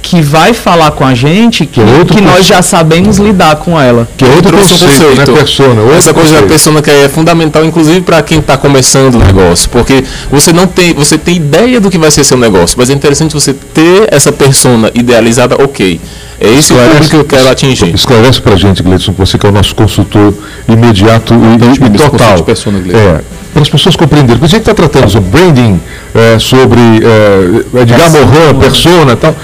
que 0.03 0.21
vai 0.23 0.53
falar 0.53 0.91
com 0.93 1.05
a 1.05 1.15
gente 1.15 1.67
que, 1.67 1.81
é 1.81 2.05
que 2.05 2.21
nós 2.21 2.47
já 2.47 2.63
sabemos 2.63 3.19
lidar 3.19 3.57
com 3.57 3.81
ela. 3.81 4.09
Que 4.17 4.25
é 4.25 4.29
outro 4.29 4.57
conceito, 4.57 4.85
conceito, 4.87 5.31
né, 5.33 5.39
persona. 5.39 5.93
Essa 5.93 6.15
coisa 6.15 6.41
da 6.41 6.47
persona 6.47 6.83
que 6.83 6.91
é 6.91 7.09
fundamental, 7.09 7.65
inclusive 7.65 8.01
para 8.01 8.23
quem 8.23 8.39
está 8.39 8.57
começando 8.57 9.17
o 9.17 9.19
negócio, 9.19 9.69
porque 9.71 10.05
você 10.31 10.53
não 10.53 10.67
tem, 10.67 10.95
você 10.95 11.19
tem 11.19 11.37
ideia 11.37 11.81
do 11.81 11.91
que 11.91 11.99
vai 11.99 12.11
ser 12.11 12.25
seu 12.25 12.37
negócio, 12.37 12.77
mas 12.79 12.91
é 12.91 12.93
interessante 12.93 13.35
você 13.35 13.53
ter 13.53 14.09
essa 14.11 14.33
persona 14.33 14.91
idealizada, 14.95 15.57
ok. 15.63 16.01
É 16.41 16.49
esse 16.55 16.73
o 16.73 16.77
público 16.77 17.09
que 17.11 17.17
eu 17.17 17.25
quero 17.25 17.51
atingir. 17.51 17.95
Esclarece 17.95 18.41
para 18.41 18.55
a 18.55 18.57
gente, 18.57 18.83
Gleison, 18.83 19.13
você 19.13 19.37
que 19.37 19.45
é 19.45 19.49
o 19.51 19.53
nosso 19.53 19.75
consultor 19.75 20.33
imediato 20.67 21.35
e, 21.35 21.85
e 21.85 21.99
total. 21.99 22.37
De 22.37 22.43
persona, 22.45 22.79
é, 22.79 23.21
para 23.61 23.63
as 23.63 23.69
pessoas 23.69 23.97
compreenderem. 23.97 24.39
Porque 24.39 24.47
a 24.47 24.59
gente 24.59 24.69
está 24.69 24.75
tratando 24.75 25.11
sobre 25.11 25.29
branding, 25.29 25.81
é, 26.15 26.39
sobre 26.39 26.81
é, 26.81 27.81
Edgar 27.83 28.11
Morin, 28.11 28.59
persona 28.59 29.17
tal. 29.17 29.37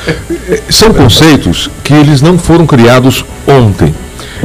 São 0.70 0.92
conceitos 0.94 1.70
que 1.84 1.92
eles 1.92 2.22
não 2.22 2.38
foram 2.38 2.66
criados 2.66 3.24
ontem. 3.46 3.94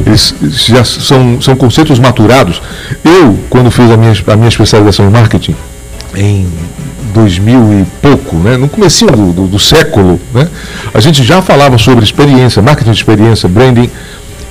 Eles 0.04 0.34
já 0.66 0.84
são, 0.84 1.40
são 1.40 1.56
conceitos 1.56 1.98
maturados. 1.98 2.60
Eu, 3.04 3.38
quando 3.48 3.70
fiz 3.70 3.90
a 3.90 3.96
minha, 3.96 4.14
a 4.26 4.36
minha 4.36 4.48
especialização 4.48 5.06
em 5.06 5.10
marketing, 5.10 5.54
em 6.14 6.46
2000 7.14 7.80
e 7.80 7.86
pouco, 8.00 8.36
né, 8.36 8.56
no 8.56 8.68
começo 8.68 9.06
do, 9.06 9.32
do, 9.32 9.46
do, 9.46 9.58
século, 9.58 10.18
né, 10.34 10.48
a 10.92 11.00
gente 11.00 11.22
já 11.22 11.42
falava 11.42 11.76
sobre 11.76 12.04
experiência, 12.04 12.62
marketing 12.62 12.90
de 12.90 12.96
experiência, 12.96 13.48
branding, 13.48 13.90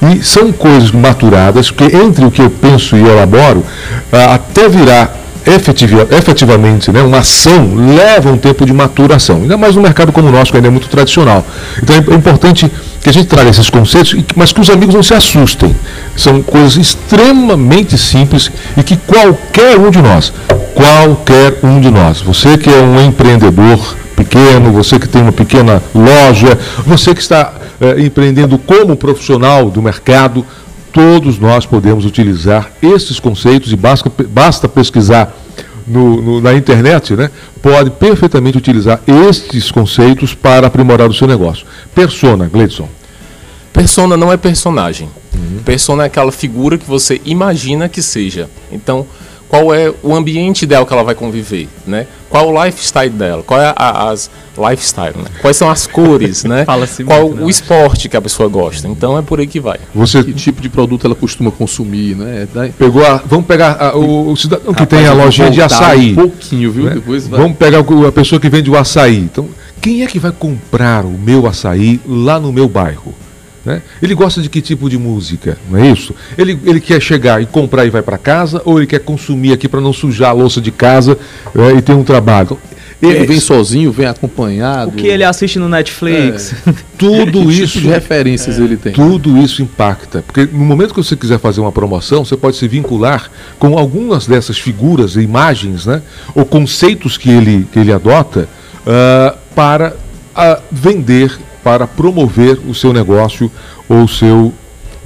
e 0.02 0.24
são 0.24 0.52
coisas 0.52 0.92
maturadas, 0.92 1.70
que 1.70 1.84
entre 1.84 2.26
o 2.26 2.32
que 2.32 2.42
eu 2.42 2.50
penso 2.50 2.96
e 2.96 3.02
elaboro, 3.02 3.64
até 4.12 4.68
virar 4.68 5.22
efetiva, 5.46 6.08
efetivamente 6.12 6.92
né, 6.92 7.02
uma 7.02 7.20
ação 7.20 7.74
leva 7.76 8.32
um 8.32 8.38
tempo 8.38 8.66
de 8.66 8.74
maturação, 8.74 9.38
ainda 9.38 9.58
mais 9.58 9.76
no 9.76 9.82
mercado 9.82 10.12
como 10.12 10.28
o 10.28 10.32
nosso, 10.32 10.52
que 10.52 10.58
ainda 10.58 10.68
é 10.68 10.72
muito 10.72 10.88
tradicional. 10.88 11.46
Então 11.82 11.96
é 11.96 12.16
importante 12.16 12.72
que 13.02 13.10
a 13.10 13.14
gente 13.14 13.28
traga 13.28 13.50
esses 13.50 13.70
conceitos, 13.70 14.16
mas 14.36 14.52
que 14.52 14.62
os 14.62 14.70
amigos 14.70 14.94
não 14.94 15.04
se 15.04 15.14
assustem. 15.14 15.76
São 16.16 16.42
coisas 16.42 16.78
extremamente 16.78 17.98
simples 17.98 18.52
e 18.78 18.84
que 18.84 18.96
qualquer 18.96 19.78
um 19.78 19.90
de 19.90 20.02
nós, 20.02 20.32
qualquer 20.76 21.60
um 21.64 21.80
de 21.80 21.90
nós, 21.90 22.22
você 22.22 22.58
que 22.58 22.70
é 22.70 22.82
um 22.82 23.04
empreendedor 23.04 23.96
pequeno, 24.16 24.72
você 24.72 25.00
que 25.00 25.08
tem 25.08 25.22
uma 25.22 25.32
pequena 25.32 25.82
loja, 25.96 26.58
você 26.86 27.16
que 27.16 27.22
está 27.22 27.54
é, 27.82 28.00
empreendendo 28.00 28.58
como 28.60 28.96
profissional 28.96 29.70
do 29.70 29.82
mercado, 29.82 30.46
todos 30.94 31.40
nós 31.40 31.66
podemos 31.66 32.06
utilizar 32.06 32.72
esses 32.82 33.20
conceitos 33.20 33.74
e 33.74 33.76
basta, 33.76 34.12
basta 34.30 34.70
pesquisar 34.70 35.36
no, 35.88 36.22
no, 36.22 36.42
na 36.42 36.54
internet, 36.54 37.16
né, 37.16 37.32
pode 37.62 37.90
perfeitamente 37.90 38.58
utilizar 38.58 39.02
estes 39.08 39.72
conceitos 39.72 40.36
para 40.36 40.68
aprimorar 40.68 41.10
o 41.10 41.14
seu 41.14 41.28
negócio. 41.28 41.66
Persona, 41.94 42.48
Gleidson. 42.48 42.88
Persona 43.74 44.16
não 44.16 44.32
é 44.32 44.38
personagem. 44.38 45.10
Uhum. 45.34 45.64
Persona 45.64 46.04
é 46.04 46.06
aquela 46.06 46.32
figura 46.32 46.78
que 46.78 46.86
você 46.86 47.20
imagina 47.26 47.90
que 47.90 48.02
seja. 48.02 48.50
Então, 48.72 49.08
qual 49.50 49.74
é 49.74 49.92
o 50.04 50.14
ambiente 50.14 50.64
ideal 50.64 50.86
que 50.86 50.94
ela 50.94 51.04
vai 51.04 51.16
conviver, 51.16 51.68
né? 51.86 52.06
Qual 52.32 52.48
o 52.50 52.64
lifestyle 52.64 53.10
dela? 53.10 53.44
Qual 53.44 53.60
é 53.60 53.74
a, 53.76 54.10
as 54.10 54.32
lifestyle, 54.58 55.18
né? 55.18 55.26
Quais 55.42 55.58
são 55.58 55.70
as 55.70 55.86
cores, 55.86 56.44
né? 56.46 56.66
Qual 56.66 56.80
muito, 56.80 57.42
o 57.42 57.46
né? 57.46 57.50
esporte 57.50 58.08
que 58.08 58.16
a 58.16 58.22
pessoa 58.22 58.48
gosta? 58.48 58.88
Então 58.88 59.18
é 59.18 59.22
por 59.22 59.42
aí 59.42 59.48
que 59.48 59.60
vai. 59.60 59.80
Você 59.94 60.24
que 60.24 60.34
tipo 60.34 60.62
de 60.62 60.70
produto 60.70 61.06
ela 61.06 61.16
costuma 61.16 61.52
consumir, 61.52 62.16
né? 62.16 62.48
Pegou 62.78 63.06
a, 63.06 63.18
vamos 63.18 63.46
pegar 63.46 63.76
a, 63.78 63.98
o, 63.98 64.32
o, 64.32 64.38
cidadão 64.38 64.74
que 64.74 64.84
Rapaz, 64.84 65.02
tem 65.02 65.08
a 65.08 65.14
lojinha 65.14 65.52
de 65.52 65.62
açaí. 65.62 66.14
Um 66.14 66.16
pouquinho, 66.16 66.72
viu? 66.72 66.86
Né? 66.86 66.94
Depois 66.96 67.28
vai. 67.28 67.42
Vamos 67.42 67.58
pegar 67.58 67.80
a 67.80 68.12
pessoa 68.14 68.40
que 68.40 68.50
vende 68.50 68.72
o 68.72 68.78
açaí. 68.78 69.18
Então, 69.18 69.50
quem 69.82 70.04
é 70.04 70.08
que 70.08 70.18
vai 70.18 70.32
comprar 70.32 71.04
o 71.04 71.12
meu 71.12 71.46
açaí 71.46 72.00
lá 72.08 72.40
no 72.40 72.54
meu 72.54 72.70
bairro? 72.70 73.14
Né? 73.64 73.82
Ele 74.02 74.16
gosta 74.16 74.42
de 74.42 74.50
que 74.50 74.60
tipo 74.60 74.90
de 74.90 74.98
música, 74.98 75.58
não 75.70 75.78
é 75.78 75.88
isso? 75.90 76.16
Ele, 76.38 76.60
ele 76.66 76.80
quer 76.80 77.00
chegar 77.00 77.42
e 77.42 77.46
comprar 77.46 77.86
e 77.86 77.90
vai 77.90 78.02
para 78.02 78.18
casa, 78.18 78.62
ou 78.66 78.80
ele 78.80 78.88
quer 78.88 79.00
consumir 79.00 79.54
aqui 79.54 79.68
para 79.68 79.80
não 79.80 79.94
sujar 79.94 80.32
a 80.32 80.34
louça 80.34 80.60
de 80.60 80.72
casa 80.72 81.18
é, 81.56 81.78
e 81.78 81.82
ter 81.82 81.94
um 81.94 82.04
trabalho? 82.04 82.58
Ele 83.02 83.18
é, 83.18 83.26
vem 83.26 83.40
sozinho, 83.40 83.92
vem 83.92 84.06
acompanhado. 84.06 84.92
O 84.92 84.94
que 84.94 85.08
ele 85.08 85.24
assiste 85.24 85.58
no 85.58 85.68
Netflix. 85.68 86.54
É. 86.68 86.74
Tudo 86.98 87.42
que 87.48 87.62
isso. 87.62 87.74
Tipo 87.74 87.88
de 87.88 87.94
referências 87.94 88.60
é. 88.60 88.62
ele 88.62 88.78
tem. 88.78 88.94
Tudo 88.94 89.38
isso 89.40 89.62
impacta. 89.64 90.22
Porque 90.22 90.48
no 90.52 90.64
momento 90.64 90.94
que 90.94 91.04
você 91.04 91.16
quiser 91.16 91.40
fazer 91.40 91.62
uma 91.62 91.72
promoção, 91.72 92.24
você 92.24 92.38
pode 92.38 92.58
se 92.58 92.68
vincular 92.68 93.32
com 93.58 93.78
algumas 93.78 94.28
dessas 94.28 94.60
figuras, 94.60 95.16
imagens, 95.16 95.88
né? 95.88 96.02
Ou 96.36 96.46
conceitos 96.46 97.18
que 97.18 97.30
ele, 97.30 97.68
que 97.72 97.80
ele 97.80 97.92
adota 97.92 98.48
uh, 98.86 99.36
para 99.56 99.96
uh, 100.36 100.62
vender 100.72 101.36
para 101.64 101.88
promover 101.88 102.60
o 102.68 102.74
seu 102.74 102.94
negócio 102.94 103.52
ou 103.88 104.04
o 104.04 104.08
seu 104.08 104.54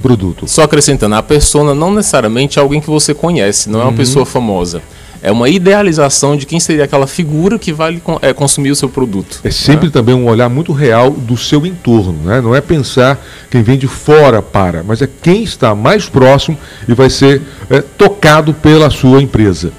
produto. 0.02 0.46
Só 0.46 0.62
acrescentando, 0.62 1.14
a 1.14 1.22
persona 1.22 1.74
não 1.74 1.92
necessariamente 1.92 2.58
é 2.58 2.62
alguém 2.62 2.80
que 2.80 2.90
você 2.90 3.14
conhece, 3.14 3.68
não 3.68 3.80
é 3.80 3.82
uma 3.82 3.90
uhum. 3.90 3.96
pessoa 3.96 4.26
famosa. 4.26 4.82
É 5.22 5.32
uma 5.32 5.48
idealização 5.48 6.36
de 6.36 6.46
quem 6.46 6.60
seria 6.60 6.84
aquela 6.84 7.06
figura 7.06 7.58
que 7.58 7.72
vai 7.72 8.00
é, 8.20 8.32
consumir 8.32 8.70
o 8.70 8.76
seu 8.76 8.88
produto. 8.88 9.40
É 9.42 9.50
sempre 9.50 9.86
né? 9.86 9.92
também 9.92 10.14
um 10.14 10.28
olhar 10.28 10.48
muito 10.48 10.72
real 10.72 11.10
do 11.10 11.36
seu 11.36 11.66
entorno, 11.66 12.18
né? 12.24 12.40
não 12.40 12.54
é 12.54 12.60
pensar 12.60 13.18
quem 13.50 13.62
vem 13.62 13.78
de 13.78 13.88
fora 13.88 14.42
para, 14.42 14.82
mas 14.82 15.02
é 15.02 15.08
quem 15.22 15.42
está 15.42 15.74
mais 15.74 16.08
próximo 16.08 16.56
e 16.86 16.94
vai 16.94 17.10
ser 17.10 17.42
é, 17.70 17.80
tocado 17.80 18.54
pela 18.54 18.90
sua 18.90 19.22
empresa. 19.22 19.72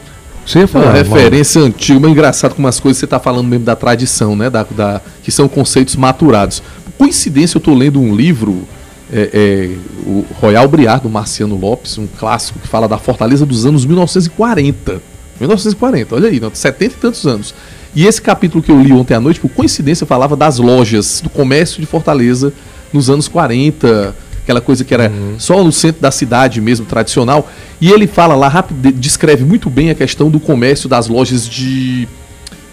Você 0.47 0.59
ia 0.59 0.67
falar. 0.67 0.85
Uma 0.85 0.93
referência 0.93 1.59
mano. 1.59 1.73
antiga, 1.75 1.99
mas 1.99 2.11
engraçado 2.11 2.55
como 2.55 2.67
as 2.69 2.79
coisas 2.79 2.97
você 2.97 3.05
está 3.05 3.19
falando 3.19 3.47
mesmo 3.47 3.65
da 3.65 3.75
tradição, 3.75 4.33
né? 4.33 4.49
Da, 4.49 4.63
da, 4.63 5.01
que 5.21 5.29
são 5.29 5.47
conceitos 5.49 5.97
maturados. 5.97 6.63
Coincidência, 6.97 7.57
eu 7.57 7.59
estou 7.59 7.75
lendo 7.75 7.99
um 7.99 8.15
livro, 8.15 8.63
é, 9.11 9.29
é, 9.33 9.77
o 10.05 10.25
Royal 10.39 10.65
Briar, 10.69 11.01
do 11.01 11.09
Marciano 11.09 11.57
Lopes, 11.57 11.97
um 11.97 12.07
clássico 12.07 12.59
que 12.59 12.67
fala 12.67 12.87
da 12.87 12.97
Fortaleza 12.97 13.45
dos 13.45 13.65
anos 13.65 13.85
1940. 13.85 15.01
1940, 15.39 16.15
olha 16.15 16.29
aí, 16.29 16.41
70 16.51 16.85
e 16.85 16.89
tantos 16.97 17.27
anos. 17.27 17.53
E 17.93 18.07
esse 18.07 18.21
capítulo 18.21 18.63
que 18.63 18.71
eu 18.71 18.81
li 18.81 18.93
ontem 18.93 19.13
à 19.13 19.19
noite, 19.19 19.39
por 19.39 19.49
coincidência, 19.49 20.07
falava 20.07 20.35
das 20.35 20.57
lojas, 20.57 21.21
do 21.21 21.29
comércio 21.29 21.79
de 21.79 21.85
Fortaleza 21.85 22.53
nos 22.93 23.09
anos 23.09 23.27
40 23.27 24.15
aquela 24.47 24.61
coisa 24.61 24.85
que 24.85 24.93
era 24.93 25.09
uhum. 25.09 25.35
só 25.37 25.61
no 25.61 25.73
centro 25.73 26.01
da 26.01 26.09
cidade 26.09 26.61
mesmo, 26.61 26.85
tradicional. 26.85 27.51
E 27.81 27.91
ele 27.91 28.07
fala 28.07 28.33
lá, 28.33 28.47
rápido, 28.47 28.93
descreve 28.93 29.43
muito 29.43 29.69
bem 29.69 29.89
a 29.89 29.95
questão 29.95 30.29
do 30.29 30.39
comércio 30.39 30.87
das 30.87 31.09
lojas 31.09 31.45
de 31.45 32.07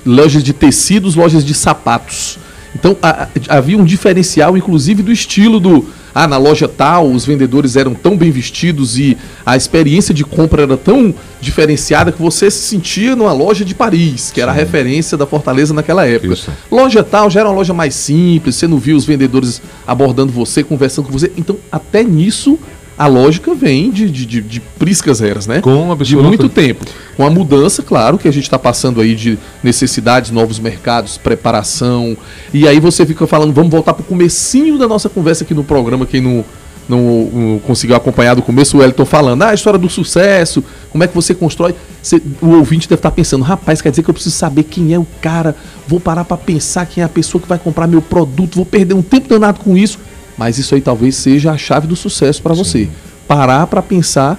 lojas 0.06 0.44
de 0.44 0.52
tecidos, 0.52 1.16
lojas 1.16 1.44
de 1.44 1.52
sapatos. 1.52 2.38
Então 2.76 2.96
a, 3.02 3.26
havia 3.48 3.76
um 3.76 3.84
diferencial, 3.84 4.56
inclusive, 4.56 5.02
do 5.02 5.10
estilo 5.10 5.58
do. 5.58 5.84
Ah, 6.14 6.28
na 6.28 6.36
loja 6.36 6.68
tal, 6.68 7.10
os 7.10 7.26
vendedores 7.26 7.74
eram 7.74 7.92
tão 7.92 8.16
bem 8.16 8.30
vestidos 8.30 8.98
e 8.98 9.16
a 9.44 9.56
experiência 9.56 10.14
de 10.14 10.24
compra 10.24 10.62
era 10.62 10.76
tão 10.76 11.12
diferenciada 11.40 12.12
que 12.12 12.22
você 12.22 12.50
se 12.50 12.68
sentia 12.68 13.16
numa 13.16 13.32
loja 13.32 13.64
de 13.64 13.74
Paris, 13.74 14.30
que 14.30 14.36
Sim. 14.36 14.42
era 14.42 14.52
a 14.52 14.54
referência 14.54 15.18
da 15.18 15.26
Fortaleza 15.26 15.74
naquela 15.74 16.06
época. 16.06 16.34
Isso. 16.34 16.50
Loja 16.70 17.02
tal 17.02 17.28
já 17.28 17.40
era 17.40 17.48
uma 17.48 17.56
loja 17.56 17.74
mais 17.74 17.94
simples, 17.94 18.54
você 18.54 18.68
não 18.68 18.78
via 18.78 18.96
os 18.96 19.04
vendedores 19.04 19.60
abordando 19.86 20.32
você, 20.32 20.62
conversando 20.62 21.06
com 21.06 21.12
você. 21.12 21.32
Então, 21.36 21.56
até 21.70 22.04
nisso 22.04 22.58
a 22.97 23.07
lógica 23.07 23.55
vem 23.55 23.90
de, 23.90 24.09
de, 24.09 24.24
de, 24.24 24.40
de 24.40 24.61
priscas 24.61 25.20
eras, 25.20 25.47
né? 25.47 25.61
Com 25.61 25.97
de 25.97 26.16
muito 26.16 26.49
tempo. 26.49 26.84
Com 27.16 27.26
a 27.26 27.30
mudança, 27.30 27.82
claro, 27.82 28.18
que 28.18 28.28
a 28.28 28.32
gente 28.32 28.45
está 28.45 28.59
passando 28.59 29.01
aí 29.01 29.14
de 29.16 29.38
necessidades, 29.62 30.30
novos 30.30 30.59
mercados, 30.61 31.18
preparação. 31.18 32.16
E 32.53 32.68
aí 32.68 32.78
você 32.78 33.05
fica 33.05 33.26
falando, 33.26 33.53
vamos 33.53 33.70
voltar 33.70 33.95
para 33.95 34.03
o 34.03 34.07
comecinho 34.07 34.78
da 34.78 34.86
nossa 34.86 35.09
conversa 35.09 35.42
aqui 35.42 35.55
no 35.55 35.64
programa, 35.64 36.07
quem 36.07 36.20
não, 36.20 36.45
não, 36.88 37.30
não, 37.32 37.59
conseguiu 37.61 37.97
acompanhar 37.97 38.34
do 38.34 38.42
começo, 38.42 38.78
o 38.78 38.82
Elton 38.82 39.05
falando, 39.05 39.42
ah, 39.42 39.49
a 39.49 39.55
história 39.55 39.78
do 39.78 39.88
sucesso, 39.88 40.62
como 40.90 41.03
é 41.03 41.09
que 41.09 41.14
você 41.14 41.34
constrói. 41.34 41.74
Você, 42.01 42.22
o 42.40 42.51
ouvinte 42.51 42.88
deve 42.88 43.01
estar 43.01 43.11
tá 43.11 43.16
pensando, 43.16 43.42
rapaz, 43.42 43.82
quer 43.82 43.90
dizer 43.90 44.03
que 44.03 44.11
eu 44.11 44.14
preciso 44.14 44.36
saber 44.36 44.64
quem 44.64 44.95
é 44.95 44.99
o 44.99 45.07
cara, 45.20 45.57
vou 45.88 45.99
parar 45.99 46.24
para 46.24 46.36
pensar 46.36 46.86
quem 46.86 47.03
é 47.03 47.05
a 47.05 47.09
pessoa 47.09 47.40
que 47.40 47.49
vai 47.49 47.59
comprar 47.59 47.86
meu 47.86 48.03
produto, 48.03 48.55
vou 48.57 48.66
perder 48.66 48.95
um 48.95 49.03
tempo 49.03 49.28
danado 49.28 49.61
com 49.61 49.76
isso. 49.76 49.99
Mas 50.37 50.59
isso 50.59 50.74
aí 50.74 50.80
talvez 50.80 51.16
seja 51.16 51.53
a 51.53 51.57
chave 51.57 51.87
do 51.87 51.97
sucesso 51.97 52.43
para 52.43 52.55
você. 52.55 52.89
Parar 53.26 53.66
para 53.66 53.82
pensar 53.82 54.39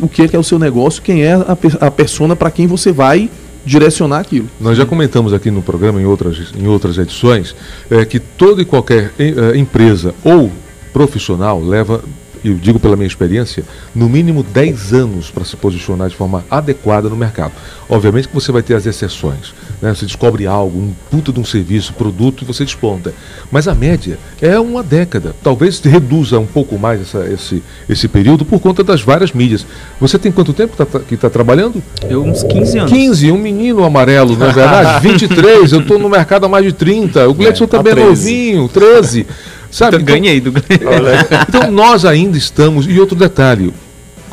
o 0.00 0.08
que 0.08 0.22
é, 0.22 0.28
que 0.28 0.36
é 0.36 0.38
o 0.38 0.44
seu 0.44 0.58
negócio, 0.58 1.02
quem 1.02 1.22
é 1.22 1.34
a, 1.34 1.56
a 1.80 1.90
persona 1.90 2.36
para 2.36 2.50
quem 2.50 2.66
você 2.66 2.92
vai 2.92 3.30
direcionar 3.64 4.20
aquilo. 4.20 4.48
Nós 4.60 4.76
já 4.76 4.86
comentamos 4.86 5.32
aqui 5.32 5.50
no 5.50 5.60
programa, 5.60 6.00
em 6.00 6.04
outras, 6.04 6.52
em 6.56 6.66
outras 6.68 6.98
edições, 6.98 7.54
é, 7.90 8.04
que 8.04 8.20
toda 8.20 8.62
e 8.62 8.64
qualquer 8.64 9.12
é, 9.18 9.56
empresa 9.56 10.14
ou 10.22 10.52
profissional 10.92 11.60
leva 11.60 12.02
eu 12.44 12.54
digo 12.54 12.78
pela 12.78 12.96
minha 12.96 13.06
experiência, 13.06 13.64
no 13.94 14.08
mínimo 14.08 14.42
10 14.42 14.92
anos 14.92 15.30
para 15.30 15.44
se 15.44 15.56
posicionar 15.56 16.08
de 16.08 16.16
forma 16.16 16.44
adequada 16.50 17.08
no 17.08 17.16
mercado. 17.16 17.52
Obviamente 17.88 18.28
que 18.28 18.34
você 18.34 18.50
vai 18.50 18.62
ter 18.62 18.74
as 18.74 18.86
exceções. 18.86 19.54
Né? 19.80 19.94
Você 19.94 20.06
descobre 20.06 20.46
algo, 20.46 20.78
um 20.78 20.92
puta 21.10 21.32
de 21.32 21.40
um 21.40 21.44
serviço, 21.44 21.92
produto 21.94 22.42
e 22.42 22.44
você 22.44 22.64
desponta. 22.64 23.14
Mas 23.50 23.68
a 23.68 23.74
média 23.74 24.18
é 24.40 24.58
uma 24.58 24.82
década. 24.82 25.34
Talvez 25.42 25.80
reduza 25.80 26.38
um 26.38 26.46
pouco 26.46 26.78
mais 26.78 27.00
essa, 27.00 27.26
esse, 27.26 27.62
esse 27.88 28.08
período 28.08 28.44
por 28.44 28.60
conta 28.60 28.82
das 28.82 29.02
várias 29.02 29.32
mídias. 29.32 29.66
Você 30.00 30.18
tem 30.18 30.32
quanto 30.32 30.52
tempo 30.52 30.76
tá, 30.76 30.86
que 31.00 31.14
está 31.14 31.30
trabalhando? 31.30 31.82
Eu, 32.08 32.24
uns 32.24 32.42
15 32.42 32.78
anos. 32.78 32.92
15, 32.92 33.32
um 33.32 33.38
menino 33.38 33.84
amarelo, 33.84 34.36
não 34.36 34.46
é 34.46 34.52
verdade? 34.52 35.02
23, 35.06 35.72
eu 35.72 35.80
estou 35.80 35.98
no 35.98 36.08
mercado 36.08 36.46
há 36.46 36.48
mais 36.48 36.64
de 36.64 36.72
30. 36.72 37.28
O 37.28 37.34
Gleison 37.34 37.64
é, 37.64 37.66
também 37.66 37.92
é 37.92 37.96
novinho, 37.96 38.68
13. 38.68 39.26
Sabe? 39.70 39.96
Então, 39.96 40.06
ganhei 40.06 40.40
do 40.40 40.52
Então 41.48 41.70
nós 41.70 42.04
ainda 42.04 42.36
estamos. 42.36 42.86
E 42.86 42.98
outro 42.98 43.16
detalhe: 43.16 43.72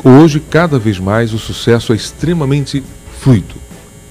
hoje, 0.02 0.40
cada 0.40 0.78
vez 0.78 0.98
mais, 0.98 1.32
o 1.32 1.38
sucesso 1.38 1.92
é 1.92 1.96
extremamente 1.96 2.82
fluido. 3.20 3.54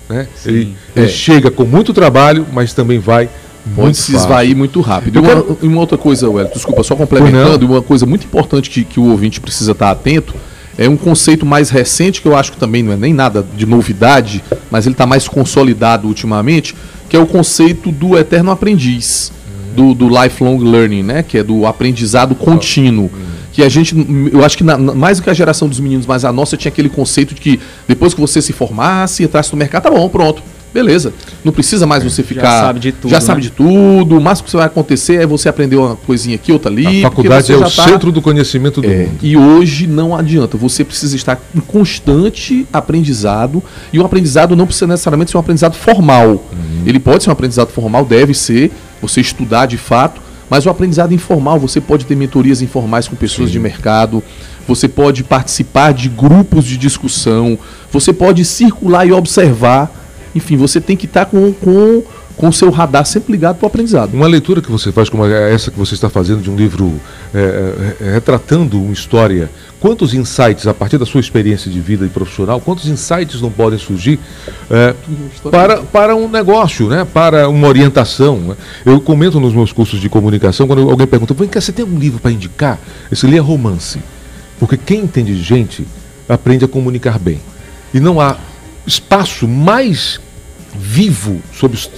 Né? 0.10 0.28
Ele, 0.46 0.76
é. 0.96 1.02
ele, 1.02 1.10
chega 1.10 1.50
com 1.50 1.64
muito 1.64 1.94
trabalho, 1.94 2.46
mas 2.52 2.74
também 2.74 3.00
vai. 3.00 3.30
Pode 3.76 3.96
se 3.96 4.14
esvair 4.14 4.54
muito 4.54 4.82
rápido. 4.82 5.16
E 5.16 5.20
uma, 5.20 5.28
quero... 5.30 5.58
uma, 5.62 5.80
outra 5.80 5.98
coisa, 5.98 6.30
Wellington, 6.30 6.54
desculpa, 6.54 6.84
só 6.84 6.98
complementando, 6.98 7.66
uma 7.66 7.82
coisa 7.82 8.06
muito 8.06 8.26
importante 8.26 8.70
que, 8.70 8.84
que 8.84 9.00
o 9.00 9.06
ouvinte 9.06 9.40
precisa 9.40 9.72
estar 9.72 9.90
atento 9.90 10.34
é 10.78 10.90
um 10.90 10.98
conceito 10.98 11.46
mais 11.46 11.70
recente, 11.70 12.22
que 12.22 12.28
eu 12.28 12.36
acho 12.36 12.52
que 12.52 12.58
também 12.58 12.82
não 12.82 12.94
é 12.94 12.98
nem 12.98 13.14
nada 13.14 13.46
de 13.56 13.66
novidade, 13.66 14.44
mas 14.72 14.86
ele 14.86 14.94
está 14.94 15.06
mais 15.06 15.28
consolidado 15.28 16.08
ultimamente, 16.08 16.76
que 17.08 17.16
é 17.16 17.20
o 17.20 17.28
conceito 17.28 17.92
do 17.92 18.18
eterno 18.18 18.52
aprendiz 18.52 19.32
do, 19.76 19.94
do 19.94 20.08
lifelong 20.08 20.58
learning, 20.58 21.04
né? 21.04 21.24
Que 21.24 21.40
é 21.40 21.44
do 21.44 21.66
aprendizado 21.66 22.36
contínuo. 22.36 23.10
Que 23.52 23.62
a 23.62 23.70
gente, 23.70 23.96
eu 24.32 24.44
acho 24.44 24.58
que 24.58 24.64
na, 24.64 24.78
mais 24.78 25.20
do 25.20 25.24
que 25.24 25.30
a 25.30 25.34
geração 25.34 25.68
dos 25.68 25.80
meninos, 25.80 26.08
mas 26.08 26.26
a 26.26 26.32
nossa 26.32 26.58
tinha 26.58 26.72
aquele 26.72 26.90
conceito 26.90 27.36
de 27.36 27.42
que 27.42 27.60
depois 27.88 28.14
que 28.14 28.20
você 28.20 28.42
se 28.42 28.52
formasse, 28.52 29.24
entrasse 29.24 29.52
no 29.52 29.58
mercado, 29.60 29.84
tá 29.84 29.92
bom, 29.92 30.10
pronto. 30.10 30.42
Beleza. 30.74 31.14
Não 31.44 31.54
precisa 31.54 31.86
mais 31.86 32.04
você 32.04 32.24
ficar. 32.24 32.42
Já 32.42 32.62
sabe 32.62 32.80
de 32.80 32.92
tudo. 32.92 33.12
Já 33.12 33.18
né? 33.18 33.22
sabe 33.22 33.42
de 33.42 33.52
tudo. 33.52 34.18
O 34.18 34.22
máximo 34.22 34.48
que 34.48 34.56
vai 34.56 34.66
acontecer 34.66 35.22
é 35.22 35.26
você 35.26 35.48
aprender 35.48 35.76
uma 35.76 35.96
coisinha 35.96 36.36
aqui, 36.36 36.52
outra 36.52 36.72
ali. 36.72 37.06
A 37.06 37.10
faculdade 37.10 37.54
é 37.54 37.56
o 37.56 37.62
tá... 37.62 37.70
centro 37.70 38.12
do 38.12 38.22
conhecimento 38.22 38.82
do 38.82 38.92
é, 38.92 39.06
mundo. 39.06 39.20
E 39.22 39.38
hoje 39.38 39.86
não 39.86 40.16
adianta. 40.16 40.58
Você 40.58 40.84
precisa 40.84 41.16
estar 41.16 41.40
em 41.56 41.60
constante 41.60 42.66
aprendizado. 42.74 43.62
E 43.92 44.00
o 44.00 44.06
aprendizado 44.06 44.56
não 44.56 44.66
precisa 44.66 44.88
necessariamente 44.88 45.30
ser 45.30 45.38
um 45.38 45.42
aprendizado 45.42 45.76
formal. 45.76 46.30
Uhum. 46.30 46.84
Ele 46.88 47.00
pode 47.00 47.24
ser 47.24 47.30
um 47.30 47.34
aprendizado 47.34 47.70
formal, 47.70 48.04
deve 48.04 48.34
ser 48.34 48.72
você 49.04 49.22
estudar 49.22 49.66
de 49.66 49.78
fato, 49.78 50.22
mas 50.50 50.66
o 50.66 50.70
aprendizado 50.70 51.14
informal, 51.14 51.60
você 51.60 51.82
pode 51.82 52.06
ter 52.06 52.16
mentorias 52.16 52.62
informais 52.62 53.08
com 53.08 53.16
pessoas 53.16 53.50
Sim. 53.50 53.54
de 53.54 53.60
mercado, 53.60 54.24
você 54.68 54.88
pode 54.88 55.24
participar 55.24 55.94
de 55.94 56.08
grupos 56.08 56.66
de 56.66 56.78
discussão, 56.78 57.58
você 57.92 58.14
pode 58.14 58.46
circular 58.46 59.06
e 59.06 59.12
observar. 59.12 59.92
Enfim, 60.34 60.56
você 60.56 60.80
tem 60.80 60.96
que 60.96 61.06
estar 61.06 61.26
com, 61.26 61.52
com 61.54 62.02
com 62.36 62.48
o 62.48 62.54
seu 62.54 62.70
radar 62.72 63.06
sempre 63.06 63.32
ligado 63.32 63.58
para 63.58 63.66
o 63.66 63.68
aprendizado. 63.68 64.14
Uma 64.14 64.28
leitura 64.28 64.62
que 64.62 64.72
você 64.72 64.92
faz, 64.92 65.10
como 65.10 65.26
essa 65.26 65.70
que 65.70 65.78
você 65.78 65.94
está 65.94 66.10
fazendo, 66.10 66.42
de 66.42 66.50
um 66.50 66.56
livro 66.56 67.00
é, 67.34 67.96
é, 68.02 68.14
retratando 68.14 68.82
uma 68.82 68.94
história, 68.94 69.50
quantos 69.80 70.14
insights, 70.14 70.66
a 70.68 70.74
partir 70.74 70.98
da 70.98 71.06
sua 71.06 71.20
experiência 71.20 71.70
de 71.70 71.80
vida 71.80 72.06
e 72.06 72.10
profissional, 72.10 72.60
quantos 72.60 72.88
insights 72.88 73.42
não 73.42 73.52
podem 73.52 73.78
surgir 73.78 74.20
é, 74.70 74.96
para, 75.52 75.78
para 75.84 76.16
um 76.16 76.28
negócio, 76.28 76.90
né? 76.90 77.06
para 77.06 77.48
uma 77.50 77.68
orientação? 77.68 78.38
Né? 78.38 78.56
Eu 78.86 79.00
comento 79.00 79.40
nos 79.40 79.54
meus 79.54 79.72
cursos 79.72 80.00
de 80.00 80.10
comunicação, 80.10 80.68
quando 80.68 80.90
alguém 80.90 81.08
pergunta, 81.08 81.34
vem 81.34 81.48
cá, 81.48 81.62
você 81.62 81.72
tem 81.72 81.86
um 81.86 82.00
livro 82.00 82.20
para 82.20 82.32
indicar? 82.32 82.80
Esse 83.12 83.26
livro 83.26 83.40
é 83.40 83.48
romance. 83.48 84.00
Porque 84.60 84.78
quem 84.78 85.02
entende 85.02 85.36
gente 85.36 85.86
aprende 86.28 86.66
a 86.66 86.68
comunicar 86.68 87.20
bem. 87.20 87.40
E 87.94 88.00
não 88.00 88.20
há 88.20 88.38
espaço 88.86 89.48
mais 89.48 90.20
vivo 90.76 91.42
sobre 91.54 91.78
os, 91.78 91.90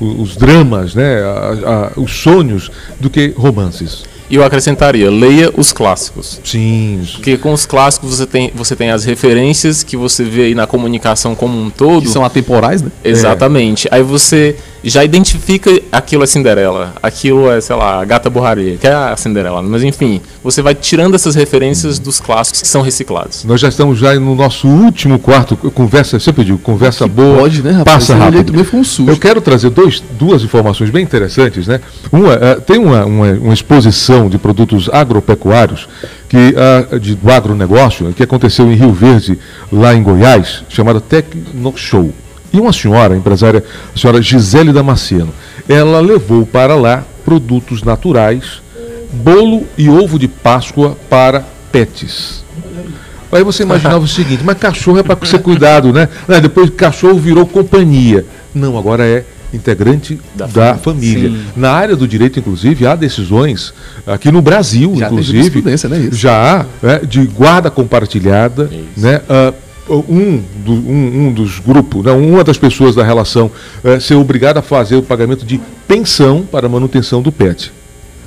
os 0.00 0.36
dramas, 0.36 0.94
né, 0.94 1.22
a, 1.22 1.92
a, 1.96 2.00
os 2.00 2.12
sonhos, 2.12 2.70
do 3.00 3.08
que 3.08 3.32
romances. 3.36 4.04
E 4.30 4.34
eu 4.34 4.44
acrescentaria, 4.44 5.10
leia 5.10 5.50
os 5.56 5.72
clássicos. 5.72 6.38
Sim. 6.44 7.00
Porque 7.12 7.38
com 7.38 7.52
os 7.52 7.64
clássicos 7.64 8.16
você 8.16 8.26
tem, 8.26 8.52
você 8.54 8.76
tem 8.76 8.90
as 8.90 9.04
referências 9.04 9.82
que 9.82 9.96
você 9.96 10.22
vê 10.22 10.42
aí 10.42 10.54
na 10.54 10.66
comunicação 10.66 11.34
como 11.34 11.58
um 11.58 11.70
todo. 11.70 12.02
Que 12.02 12.10
são 12.10 12.22
atemporais, 12.22 12.82
né? 12.82 12.90
Exatamente. 13.02 13.88
É. 13.88 13.94
Aí 13.94 14.02
você 14.02 14.54
já 14.82 15.04
identifica 15.04 15.70
aquilo 15.90 16.22
é 16.22 16.26
Cinderela, 16.26 16.94
aquilo 17.02 17.50
é, 17.50 17.60
sei 17.60 17.74
lá, 17.76 18.00
a 18.00 18.04
Gata 18.04 18.30
Borraria, 18.30 18.76
que 18.76 18.86
é 18.86 18.92
a 18.92 19.16
Cinderela. 19.16 19.62
Mas 19.62 19.82
enfim, 19.82 20.20
você 20.42 20.62
vai 20.62 20.74
tirando 20.74 21.14
essas 21.14 21.34
referências 21.34 21.98
dos 21.98 22.20
clássicos 22.20 22.62
que 22.62 22.68
são 22.68 22.82
reciclados. 22.82 23.44
Nós 23.44 23.60
já 23.60 23.68
estamos 23.68 23.98
já 23.98 24.14
no 24.14 24.34
nosso 24.34 24.68
último 24.68 25.18
quarto, 25.18 25.56
conversa, 25.56 26.20
sempre 26.20 26.44
digo, 26.44 26.58
conversa 26.58 27.04
que 27.04 27.10
boa, 27.10 27.38
pode, 27.38 27.62
né, 27.62 27.72
rapaz? 27.72 27.98
passa 27.98 28.14
rápido. 28.14 28.44
Também 28.44 28.64
foi 28.64 28.80
um 28.80 28.84
susto. 28.84 29.10
Eu 29.10 29.16
quero 29.16 29.40
trazer 29.40 29.70
dois, 29.70 30.02
duas 30.18 30.42
informações 30.42 30.90
bem 30.90 31.02
interessantes, 31.02 31.66
né? 31.66 31.80
Uma, 32.12 32.34
uh, 32.34 32.60
tem 32.60 32.78
uma, 32.78 33.04
uma, 33.04 33.30
uma, 33.32 33.54
exposição 33.54 34.28
de 34.28 34.38
produtos 34.38 34.88
agropecuários 34.88 35.88
que, 36.28 36.54
uh, 36.54 36.98
de, 36.98 37.14
do 37.14 37.30
agronegócio 37.30 38.12
que 38.12 38.22
aconteceu 38.22 38.70
em 38.70 38.74
Rio 38.74 38.92
Verde, 38.92 39.38
lá 39.72 39.94
em 39.94 40.02
Goiás, 40.02 40.64
chamada 40.68 41.00
Tecno 41.00 41.72
Show. 41.76 42.12
E 42.52 42.58
uma 42.58 42.72
senhora, 42.72 43.16
empresária, 43.16 43.62
a 43.94 43.98
senhora 43.98 44.22
Gisele 44.22 44.72
Damasceno, 44.72 45.32
ela 45.68 46.00
levou 46.00 46.46
para 46.46 46.74
lá 46.74 47.04
produtos 47.24 47.82
naturais, 47.82 48.62
bolo 49.12 49.66
e 49.76 49.88
ovo 49.88 50.18
de 50.18 50.28
Páscoa 50.28 50.96
para 51.10 51.44
pets. 51.70 52.42
Aí 53.30 53.44
você 53.44 53.62
imaginava 53.62 53.98
o 53.98 54.08
seguinte, 54.08 54.42
mas 54.42 54.56
cachorro 54.56 54.98
é 54.98 55.02
para 55.02 55.26
ser 55.26 55.40
cuidado, 55.40 55.92
né? 55.92 56.08
Depois 56.40 56.70
cachorro 56.70 57.18
virou 57.18 57.46
companhia. 57.46 58.24
Não, 58.54 58.78
agora 58.78 59.06
é 59.06 59.24
integrante 59.52 60.18
da, 60.34 60.46
da 60.46 60.74
família. 60.76 61.32
Na 61.54 61.72
área 61.72 61.96
do 61.96 62.08
direito, 62.08 62.38
inclusive, 62.38 62.86
há 62.86 62.94
decisões 62.94 63.72
aqui 64.06 64.30
no 64.30 64.40
Brasil, 64.40 64.94
já 64.96 65.06
inclusive, 65.06 65.62
né, 65.62 65.76
já 66.12 66.62
há 66.82 66.86
é, 66.86 66.98
de 67.04 67.26
guarda 67.26 67.70
compartilhada, 67.70 68.70
né? 68.96 69.20
Uh, 69.28 69.67
um, 69.88 70.42
do, 70.64 70.72
um, 70.72 71.26
um, 71.26 71.32
dos 71.32 71.58
grupos, 71.58 72.04
não, 72.04 72.18
uma 72.20 72.44
das 72.44 72.58
pessoas 72.58 72.94
da 72.94 73.04
relação 73.04 73.50
é, 73.82 73.98
ser 73.98 74.14
obrigada 74.14 74.60
a 74.60 74.62
fazer 74.62 74.96
o 74.96 75.02
pagamento 75.02 75.44
de 75.44 75.60
pensão 75.86 76.42
para 76.42 76.66
a 76.66 76.68
manutenção 76.68 77.22
do 77.22 77.32
pet. 77.32 77.72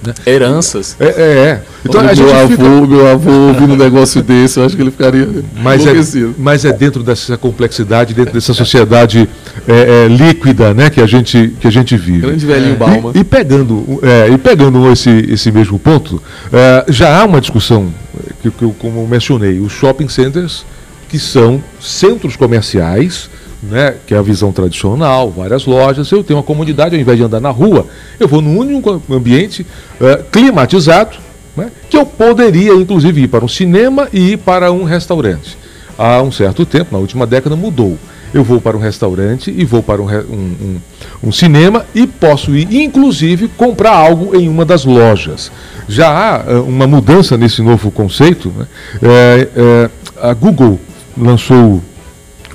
Né? 0.06 0.14
Heranças. 0.26 0.96
É, 1.00 1.06
é. 1.06 1.10
é. 1.10 1.62
Então, 1.86 2.02
a 2.02 2.16
meu, 2.16 2.36
avô, 2.36 2.48
fica... 2.48 2.64
meu 2.64 3.08
avô 3.08 3.32
ouvindo 3.50 3.74
um 3.74 3.78
negócio 3.78 4.24
desse, 4.24 4.60
eu 4.60 4.66
acho 4.66 4.76
que 4.76 4.82
ele 4.82 4.90
ficaria 4.90 5.28
mas 5.62 5.86
é, 5.86 5.94
mas 6.38 6.66
é 6.66 6.74
dentro 6.74 7.04
dessa 7.04 7.38
complexidade, 7.38 8.14
dentro 8.14 8.34
dessa 8.34 8.54
sociedade 8.54 9.30
é, 9.68 10.06
é, 10.06 10.08
líquida 10.08 10.74
né, 10.74 10.90
que, 10.90 11.00
a 11.00 11.06
gente, 11.06 11.54
que 11.60 11.68
a 11.68 11.72
gente 11.72 11.96
vive. 11.96 12.22
Grande 12.22 12.46
velhinho 12.46 12.76
Balma. 12.76 13.12
E, 13.14 13.20
e 13.20 13.24
pegando, 13.24 14.00
é, 14.02 14.30
e 14.30 14.38
pegando 14.40 14.92
esse, 14.92 15.10
esse 15.30 15.52
mesmo 15.52 15.78
ponto, 15.78 16.22
é, 16.52 16.86
já 16.88 17.20
há 17.20 17.26
uma 17.26 17.40
discussão, 17.40 17.94
que, 18.42 18.50
que 18.50 18.64
eu, 18.64 18.76
como 18.80 19.02
eu 19.02 19.08
mencionei, 19.08 19.60
os 19.60 19.72
shopping 19.72 20.10
centers 20.10 20.66
que 21.12 21.20
são 21.20 21.62
centros 21.78 22.38
comerciais, 22.38 23.30
né, 23.62 23.96
que 24.08 24.14
é 24.14 24.18
a 24.18 24.22
visão 24.22 24.54
tradicional, 24.54 25.30
várias 25.30 25.66
lojas. 25.66 26.10
Eu 26.10 26.24
tenho 26.24 26.38
uma 26.38 26.44
comunidade, 26.44 26.96
ao 26.96 27.02
invés 27.02 27.18
de 27.18 27.26
andar 27.26 27.42
na 27.42 27.50
rua, 27.50 27.86
eu 28.18 28.30
vou 28.30 28.42
num 28.42 28.58
único 28.58 29.04
ambiente 29.12 29.64
uh, 30.00 30.24
climatizado, 30.32 31.18
né, 31.56 31.70
que 31.90 31.98
eu 31.98 32.06
poderia, 32.06 32.74
inclusive, 32.74 33.24
ir 33.24 33.28
para 33.28 33.44
um 33.44 33.48
cinema 33.50 34.08
e 34.14 34.32
ir 34.32 34.38
para 34.38 34.72
um 34.72 34.86
restaurante. 34.86 35.58
Há 35.98 36.22
um 36.22 36.32
certo 36.32 36.66
tempo, 36.66 36.94
na 36.94 36.98
última 36.98 37.28
década, 37.28 37.58
mudou. 37.58 37.98
Eu 38.34 38.46
vou 38.46 38.62
para 38.62 38.78
um 38.78 38.80
restaurante 38.80 39.54
e 39.56 39.66
vou 39.66 39.84
para 39.84 40.02
um, 40.02 40.08
um, 40.08 40.56
um, 40.62 40.82
um 41.26 41.32
cinema 41.34 41.86
e 41.94 42.08
posso 42.08 42.56
ir, 42.56 42.74
inclusive, 42.74 43.50
comprar 43.50 43.92
algo 43.92 44.34
em 44.34 44.48
uma 44.48 44.64
das 44.64 44.86
lojas. 44.86 45.52
Já 45.90 46.08
há 46.08 46.54
uh, 46.54 46.64
uma 46.64 46.88
mudança 46.88 47.38
nesse 47.38 47.62
novo 47.62 47.92
conceito. 47.92 48.48
Né? 48.58 48.66
É, 49.04 49.48
é, 49.58 49.90
a 50.22 50.34
Google 50.34 50.80
lançou 51.22 51.82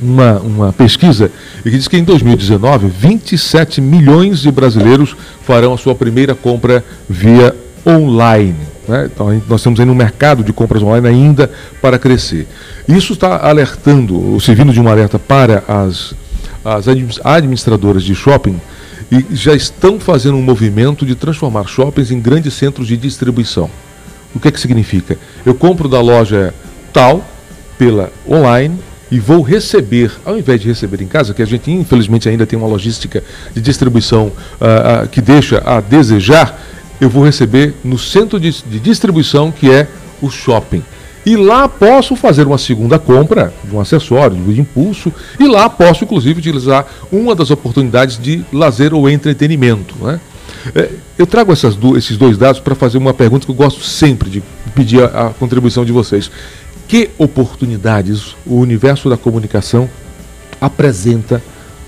uma, 0.02 0.38
uma 0.40 0.72
pesquisa 0.72 1.30
e 1.60 1.70
que 1.70 1.76
diz 1.76 1.88
que 1.88 1.96
em 1.96 2.04
2019 2.04 2.88
27 2.88 3.80
milhões 3.80 4.40
de 4.40 4.50
brasileiros 4.50 5.16
farão 5.42 5.72
a 5.72 5.78
sua 5.78 5.94
primeira 5.94 6.34
compra 6.34 6.84
via 7.08 7.54
online. 7.86 8.56
Né? 8.86 9.08
Então 9.12 9.28
nós 9.48 9.60
estamos 9.60 9.80
aí 9.80 9.86
no 9.86 9.94
mercado 9.94 10.44
de 10.44 10.52
compras 10.52 10.82
online 10.82 11.08
ainda 11.08 11.50
para 11.80 11.98
crescer. 11.98 12.46
Isso 12.86 13.14
está 13.14 13.38
alertando, 13.48 14.32
ou 14.32 14.40
servindo 14.40 14.72
de 14.72 14.80
um 14.80 14.88
alerta 14.88 15.18
para 15.18 15.64
as, 15.66 16.14
as 16.64 16.86
administradoras 17.24 18.02
de 18.02 18.14
shopping 18.14 18.60
e 19.10 19.24
já 19.30 19.54
estão 19.54 20.00
fazendo 20.00 20.36
um 20.36 20.42
movimento 20.42 21.06
de 21.06 21.14
transformar 21.14 21.66
shoppings 21.66 22.10
em 22.10 22.20
grandes 22.20 22.54
centros 22.54 22.88
de 22.88 22.96
distribuição. 22.96 23.70
O 24.34 24.40
que 24.40 24.48
é 24.48 24.50
que 24.50 24.60
significa? 24.60 25.16
Eu 25.44 25.54
compro 25.54 25.88
da 25.88 26.00
loja 26.00 26.52
tal, 26.92 27.24
pela 27.78 28.10
online 28.28 28.78
e 29.10 29.20
vou 29.20 29.42
receber, 29.42 30.10
ao 30.24 30.36
invés 30.36 30.60
de 30.60 30.68
receber 30.68 31.00
em 31.00 31.06
casa, 31.06 31.32
que 31.32 31.42
a 31.42 31.46
gente 31.46 31.70
infelizmente 31.70 32.28
ainda 32.28 32.46
tem 32.46 32.58
uma 32.58 32.68
logística 32.68 33.22
de 33.54 33.60
distribuição 33.60 34.26
uh, 34.26 35.04
uh, 35.04 35.08
que 35.08 35.20
deixa 35.20 35.62
a 35.64 35.80
desejar, 35.80 36.60
eu 37.00 37.08
vou 37.08 37.24
receber 37.24 37.74
no 37.84 37.98
centro 37.98 38.40
de, 38.40 38.50
de 38.50 38.80
distribuição 38.80 39.52
que 39.52 39.70
é 39.70 39.86
o 40.20 40.30
shopping. 40.30 40.82
E 41.24 41.36
lá 41.36 41.68
posso 41.68 42.14
fazer 42.14 42.46
uma 42.46 42.56
segunda 42.56 43.00
compra 43.00 43.52
de 43.64 43.74
um 43.74 43.80
acessório, 43.80 44.36
de 44.36 44.60
impulso, 44.60 45.12
e 45.40 45.48
lá 45.48 45.68
posso, 45.68 46.04
inclusive, 46.04 46.38
utilizar 46.38 46.86
uma 47.10 47.34
das 47.34 47.50
oportunidades 47.50 48.16
de 48.16 48.44
lazer 48.52 48.94
ou 48.94 49.10
entretenimento. 49.10 49.96
Né? 50.00 50.20
É, 50.74 50.88
eu 51.18 51.26
trago 51.26 51.52
esses 51.52 52.16
dois 52.16 52.38
dados 52.38 52.60
para 52.60 52.76
fazer 52.76 52.98
uma 52.98 53.12
pergunta 53.12 53.44
que 53.44 53.50
eu 53.50 53.56
gosto 53.56 53.82
sempre 53.82 54.30
de 54.30 54.42
pedir 54.72 55.02
a, 55.02 55.26
a 55.26 55.30
contribuição 55.30 55.84
de 55.84 55.90
vocês. 55.90 56.30
Que 56.89 57.11
oportunidades 57.18 58.37
o 58.47 58.57
universo 58.57 59.09
da 59.09 59.16
comunicação 59.16 59.89
apresenta 60.61 61.43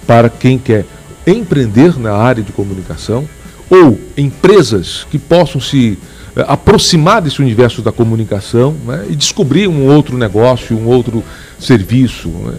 para 0.07 0.29
quem 0.29 0.59
quer 0.59 0.85
empreender 1.27 1.99
na 1.99 2.13
área 2.13 2.43
de 2.43 2.53
comunicação 2.53 3.29
ou 3.71 3.99
empresas 4.17 5.07
que 5.11 5.19
possam 5.19 5.61
se 5.61 5.99
eh, 6.35 6.45
aproximar 6.49 7.21
desse 7.21 7.41
universo 7.41 7.83
da 7.83 7.93
comunicação 7.93 8.75
né, 8.87 9.07
e 9.11 9.15
descobrir 9.15 9.69
um 9.69 9.87
outro 9.87 10.17
negócio, 10.17 10.77
um 10.77 10.87
outro 10.87 11.23
serviço. 11.59 12.29
Né. 12.29 12.55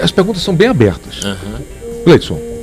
As 0.00 0.12
perguntas 0.12 0.42
são 0.42 0.54
bem 0.54 0.68
abertas. 0.68 1.22
Uhum. 1.24 1.58
Gleidson. 2.04 2.53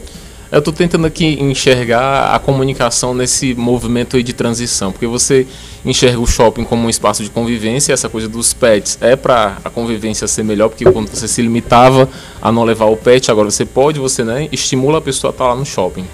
Eu 0.52 0.60
estou 0.60 0.74
tentando 0.74 1.08
aqui 1.08 1.42
enxergar 1.42 2.36
a 2.36 2.38
comunicação 2.38 3.14
nesse 3.14 3.56
movimento 3.56 4.18
aí 4.18 4.24
de 4.24 4.34
transição, 4.34 4.92
porque 4.92 5.08
você 5.08 5.48
enxerga 5.86 6.20
o 6.20 6.28
shopping 6.28 6.66
como 6.66 6.86
um 6.86 6.90
espaço 6.90 7.24
de 7.24 7.30
convivência, 7.30 7.94
essa 7.94 8.10
coisa 8.10 8.28
dos 8.28 8.54
pets 8.54 8.98
é 9.00 9.16
para 9.16 9.60
a 9.64 9.70
convivência 9.70 10.28
ser 10.28 10.44
melhor, 10.44 10.68
porque 10.68 10.84
quando 10.84 11.08
você 11.08 11.26
se 11.26 11.42
limitava 11.42 12.10
a 12.42 12.52
não 12.52 12.66
levar 12.66 12.88
o 12.88 12.98
pet, 12.98 13.32
agora 13.32 13.50
você 13.50 13.64
pode, 13.64 13.98
você 13.98 14.26
né, 14.26 14.50
estimula 14.52 14.98
a 14.98 15.02
pessoa 15.02 15.32
a 15.32 15.34
estar 15.34 15.46
tá 15.46 15.50
lá 15.52 15.56
no 15.56 15.66
shopping. 15.66 16.06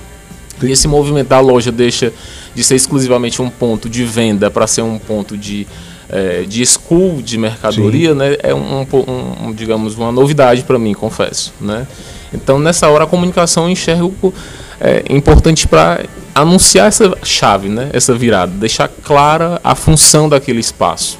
E 0.61 0.71
esse 0.71 0.87
movimento 0.87 1.29
da 1.29 1.39
loja 1.39 1.71
deixa 1.71 2.13
de 2.53 2.63
ser 2.63 2.75
exclusivamente 2.75 3.41
um 3.41 3.49
ponto 3.49 3.89
de 3.89 4.05
venda 4.05 4.51
para 4.51 4.67
ser 4.67 4.83
um 4.83 4.99
ponto 4.99 5.35
de, 5.35 5.67
é, 6.09 6.43
de 6.43 6.63
school 6.63 7.23
de 7.23 7.39
mercadoria, 7.39 8.13
né? 8.13 8.37
É 8.41 8.53
um, 8.53 8.81
um, 8.81 9.47
um, 9.47 9.53
digamos, 9.53 9.95
uma 9.95 10.11
novidade 10.11 10.63
para 10.63 10.77
mim, 10.77 10.93
confesso, 10.93 11.53
né? 11.59 11.87
Então, 12.33 12.59
nessa 12.59 12.89
hora, 12.89 13.03
a 13.03 13.07
comunicação 13.07 13.65
eu 13.65 13.69
enxergo 13.69 14.33
é, 14.79 15.03
importante 15.09 15.67
para 15.67 16.05
anunciar 16.33 16.87
essa 16.87 17.17
chave, 17.23 17.69
né? 17.69 17.89
essa 17.93 18.13
virada, 18.13 18.51
deixar 18.51 18.87
clara 18.87 19.59
a 19.63 19.75
função 19.75 20.29
daquele 20.29 20.59
espaço. 20.59 21.17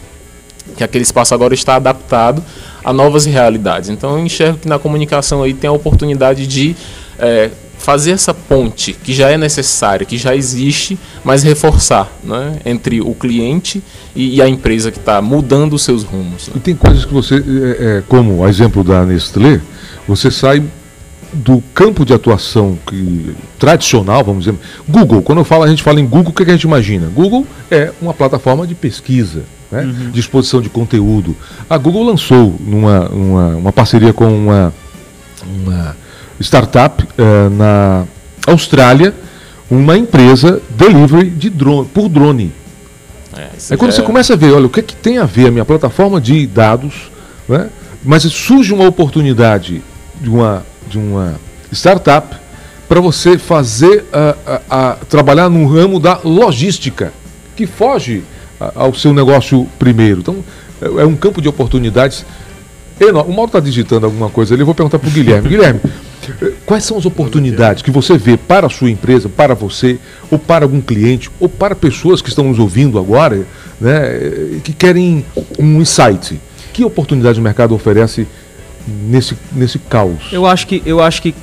Que 0.76 0.84
aquele 0.84 1.03
espaço 1.03 1.34
agora 1.34 1.53
está 1.53 1.76
adaptado 1.76 2.43
a 2.84 2.93
novas 2.93 3.26
realidades. 3.26 3.89
Então, 3.89 4.18
eu 4.18 4.26
enxergo 4.26 4.60
que 4.60 4.68
na 4.68 4.78
comunicação 4.78 5.41
aí 5.43 5.53
tem 5.53 5.68
a 5.70 5.74
oportunidade 5.74 6.45
de 6.45 6.76
é, 7.18 7.49
fazer 7.78 8.12
essa 8.12 8.34
ponte 8.34 8.93
que 8.93 9.14
já 9.14 9.30
é 9.30 9.38
necessária, 9.38 10.05
que 10.05 10.18
já 10.18 10.36
existe, 10.36 10.97
mas 11.24 11.43
reforçar 11.43 12.12
né, 12.24 12.60
entre 12.66 13.01
o 13.01 13.14
cliente 13.14 13.82
e, 14.16 14.36
e 14.36 14.41
a 14.41 14.47
empresa 14.47 14.91
que 14.91 14.99
está 14.99 15.22
mudando 15.22 15.74
os 15.74 15.84
seus 15.84 16.03
rumos. 16.03 16.47
Né? 16.47 16.55
E 16.58 16.60
tem 16.60 16.76
coisas 16.76 17.05
que 17.05 17.14
você, 17.14 17.36
é, 17.36 17.39
é, 17.39 18.03
como 18.08 18.39
o 18.39 18.47
exemplo 18.47 18.84
da 18.84 19.05
Nestlé, 19.05 19.62
você 20.08 20.30
sai 20.32 20.64
do 21.34 21.61
campo 21.73 22.05
de 22.05 22.13
atuação 22.13 22.78
que, 22.88 23.36
tradicional, 23.59 24.23
vamos 24.23 24.45
dizer. 24.45 24.57
Google, 24.88 25.21
quando 25.21 25.39
eu 25.39 25.45
falo, 25.45 25.63
a 25.63 25.67
gente 25.67 25.84
fala 25.84 25.99
em 25.99 26.05
Google, 26.05 26.32
o 26.32 26.34
que, 26.34 26.43
é 26.43 26.45
que 26.45 26.51
a 26.51 26.53
gente 26.55 26.63
imagina? 26.63 27.07
Google 27.07 27.45
é 27.69 27.91
uma 28.01 28.13
plataforma 28.13 28.65
de 28.65 28.75
pesquisa, 28.75 29.43
né? 29.71 29.82
uhum. 29.84 30.11
de 30.11 30.19
exposição 30.19 30.61
de 30.61 30.69
conteúdo. 30.69 31.36
A 31.69 31.78
Google 31.78 32.03
lançou 32.03 32.55
numa, 32.59 33.07
uma, 33.09 33.47
uma 33.55 33.73
parceria 33.73 34.13
com 34.13 34.28
uma, 34.28 34.73
uma 35.45 35.95
startup 36.39 37.05
eh, 37.17 37.49
na 37.49 38.05
Austrália 38.45 39.13
uma 39.69 39.97
empresa 39.97 40.61
delivery 40.69 41.30
de 41.30 41.49
drone, 41.49 41.88
por 41.93 42.07
drone. 42.07 42.51
É, 43.36 43.49
Aí 43.71 43.78
quando 43.78 43.91
você 43.91 44.01
é... 44.01 44.03
começa 44.03 44.34
a 44.34 44.36
ver, 44.36 44.53
olha, 44.53 44.65
o 44.65 44.69
que, 44.69 44.80
é 44.80 44.84
que 44.84 44.95
tem 44.95 45.17
a 45.17 45.25
ver 45.25 45.47
a 45.47 45.51
minha 45.51 45.65
plataforma 45.65 46.19
de 46.19 46.47
dados, 46.47 47.11
né? 47.47 47.69
mas 48.03 48.23
surge 48.23 48.73
uma 48.73 48.88
oportunidade 48.88 49.82
de 50.21 50.30
uma 50.30 50.65
de 50.88 50.97
uma 50.97 51.39
startup 51.71 52.35
para 52.88 53.01
você 53.01 53.38
fazer 53.38 54.05
a, 54.69 54.97
trabalhar 55.09 55.49
no 55.49 55.67
ramo 55.67 55.99
da 55.99 56.19
logística, 56.23 57.11
que 57.55 57.67
foge 57.67 58.23
ao 58.75 58.93
seu 58.93 59.13
negócio 59.13 59.67
primeiro. 59.77 60.21
Então, 60.21 60.43
é, 60.81 61.01
é 61.01 61.05
um 61.05 61.15
campo 61.15 61.41
de 61.41 61.49
oportunidades 61.49 62.25
enorme. 62.99 63.31
O 63.31 63.35
Mauro 63.35 63.49
está 63.49 63.59
digitando 63.59 64.05
alguma 64.05 64.29
coisa 64.29 64.53
ali, 64.53 64.61
eu 64.61 64.65
vou 64.65 64.75
perguntar 64.75 64.99
para 64.99 65.09
o 65.09 65.11
Guilherme. 65.11 65.49
Guilherme, 65.49 65.81
quais 66.65 66.83
são 66.83 66.97
as 66.97 67.05
oportunidades 67.05 67.81
que 67.81 67.91
você 67.91 68.17
vê 68.17 68.38
para 68.38 68.67
a 68.67 68.69
sua 68.69 68.89
empresa, 68.89 69.29
para 69.29 69.53
você, 69.53 69.99
ou 70.31 70.39
para 70.39 70.65
algum 70.65 70.81
cliente, 70.81 71.29
ou 71.39 71.49
para 71.49 71.75
pessoas 71.75 72.21
que 72.21 72.29
estão 72.29 72.45
nos 72.45 72.59
ouvindo 72.59 72.97
agora, 72.97 73.45
né, 73.79 74.59
que 74.63 74.73
querem 74.73 75.25
um 75.59 75.81
insight? 75.81 76.39
Que 76.73 76.83
oportunidade 76.83 77.39
o 77.39 77.43
mercado 77.43 77.73
oferece 77.73 78.27
nesse, 78.88 79.38
nesse 79.51 79.79
caos? 79.79 80.29
Eu 80.31 80.45
acho 80.45 80.65
que 80.67 80.81
eu 80.85 81.01
acho 81.01 81.21
que 81.21 81.35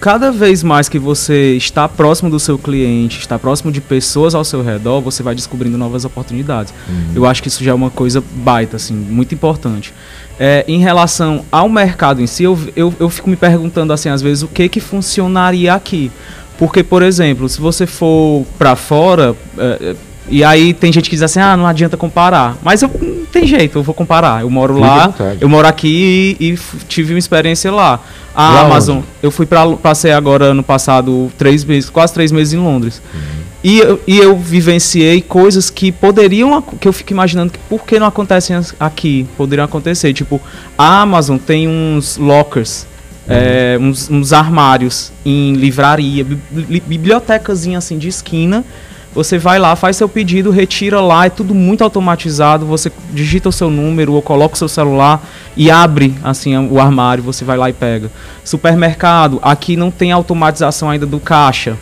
cada 0.00 0.30
vez 0.30 0.62
mais 0.62 0.88
que 0.88 0.98
você 0.98 1.56
está 1.56 1.88
próximo 1.88 2.30
do 2.30 2.38
seu 2.38 2.56
cliente, 2.58 3.18
está 3.18 3.38
próximo 3.38 3.72
de 3.72 3.80
pessoas 3.80 4.34
ao 4.34 4.44
seu 4.44 4.62
redor, 4.62 5.00
você 5.00 5.22
vai 5.22 5.34
descobrindo 5.34 5.76
novas 5.76 6.04
oportunidades. 6.04 6.72
Uhum. 6.88 7.12
Eu 7.14 7.26
acho 7.26 7.42
que 7.42 7.48
isso 7.48 7.62
já 7.64 7.72
é 7.72 7.74
uma 7.74 7.90
coisa 7.90 8.22
baita, 8.36 8.76
assim, 8.76 8.94
muito 8.94 9.34
importante. 9.34 9.92
É, 10.38 10.64
em 10.68 10.78
relação 10.78 11.44
ao 11.50 11.68
mercado 11.68 12.22
em 12.22 12.26
si, 12.26 12.44
eu, 12.44 12.58
eu, 12.76 12.94
eu 13.00 13.10
fico 13.10 13.28
me 13.28 13.36
perguntando, 13.36 13.92
assim, 13.92 14.08
às 14.08 14.22
vezes, 14.22 14.44
o 14.44 14.48
que 14.48 14.68
que 14.68 14.80
funcionaria 14.80 15.74
aqui. 15.74 16.12
Porque, 16.56 16.82
por 16.82 17.02
exemplo, 17.02 17.48
se 17.48 17.60
você 17.60 17.86
for 17.86 18.46
para 18.56 18.76
fora, 18.76 19.34
é, 19.58 19.96
e 20.28 20.44
aí 20.44 20.74
tem 20.74 20.92
gente 20.92 21.08
que 21.08 21.16
diz 21.16 21.22
assim, 21.22 21.40
ah, 21.40 21.56
não 21.56 21.66
adianta 21.66 21.96
comparar. 21.96 22.56
Mas 22.62 22.82
eu 22.82 22.90
tem 23.28 23.46
jeito, 23.46 23.78
eu 23.78 23.82
vou 23.82 23.94
comparar. 23.94 24.42
Eu 24.42 24.50
moro 24.50 24.78
lá, 24.78 25.14
eu 25.40 25.48
moro 25.48 25.66
aqui 25.66 26.36
e, 26.38 26.52
e 26.52 26.58
tive 26.88 27.12
uma 27.12 27.18
experiência 27.18 27.70
lá. 27.70 28.00
A 28.34 28.60
Amazon, 28.60 28.98
onde? 28.98 29.06
eu 29.22 29.30
fui 29.30 29.46
para 29.46 29.68
passei 29.76 30.12
agora 30.12 30.46
ano 30.46 30.62
passado 30.62 31.30
três 31.36 31.64
meses, 31.64 31.90
quase 31.90 32.14
três 32.14 32.30
meses 32.30 32.54
em 32.54 32.58
Londres. 32.58 33.02
Uhum. 33.12 33.38
E, 33.64 33.78
eu, 33.78 34.00
e 34.06 34.18
eu 34.18 34.36
vivenciei 34.36 35.20
coisas 35.20 35.68
que 35.68 35.90
poderiam, 35.90 36.62
que 36.62 36.86
eu 36.86 36.92
fico 36.92 37.12
imaginando 37.12 37.52
que 37.52 37.58
por 37.68 37.84
que 37.84 37.98
não 37.98 38.06
acontecem 38.06 38.56
aqui, 38.78 39.26
poderiam 39.36 39.64
acontecer. 39.64 40.12
Tipo, 40.12 40.40
a 40.76 41.00
Amazon 41.00 41.36
tem 41.36 41.66
uns 41.66 42.16
lockers, 42.16 42.86
uhum. 43.26 43.34
é, 43.34 43.78
uns, 43.80 44.08
uns 44.08 44.32
armários 44.32 45.10
em 45.24 45.54
livraria, 45.54 46.24
bibliotecazinha 46.86 47.78
assim 47.78 47.98
de 47.98 48.08
esquina 48.08 48.64
você 49.18 49.36
vai 49.36 49.58
lá, 49.58 49.74
faz 49.74 49.96
seu 49.96 50.08
pedido, 50.08 50.52
retira 50.52 51.00
lá, 51.00 51.26
é 51.26 51.28
tudo 51.28 51.52
muito 51.52 51.82
automatizado. 51.82 52.64
Você 52.66 52.92
digita 53.12 53.48
o 53.48 53.52
seu 53.52 53.68
número 53.68 54.12
ou 54.12 54.22
coloca 54.22 54.54
o 54.54 54.56
seu 54.56 54.68
celular 54.68 55.20
e 55.56 55.72
abre 55.72 56.14
assim 56.22 56.56
o 56.56 56.78
armário, 56.78 57.20
você 57.24 57.44
vai 57.44 57.58
lá 57.58 57.68
e 57.68 57.72
pega. 57.72 58.12
Supermercado, 58.44 59.40
aqui 59.42 59.76
não 59.76 59.90
tem 59.90 60.12
automatização 60.12 60.88
ainda 60.88 61.04
do 61.04 61.18
caixa 61.18 61.76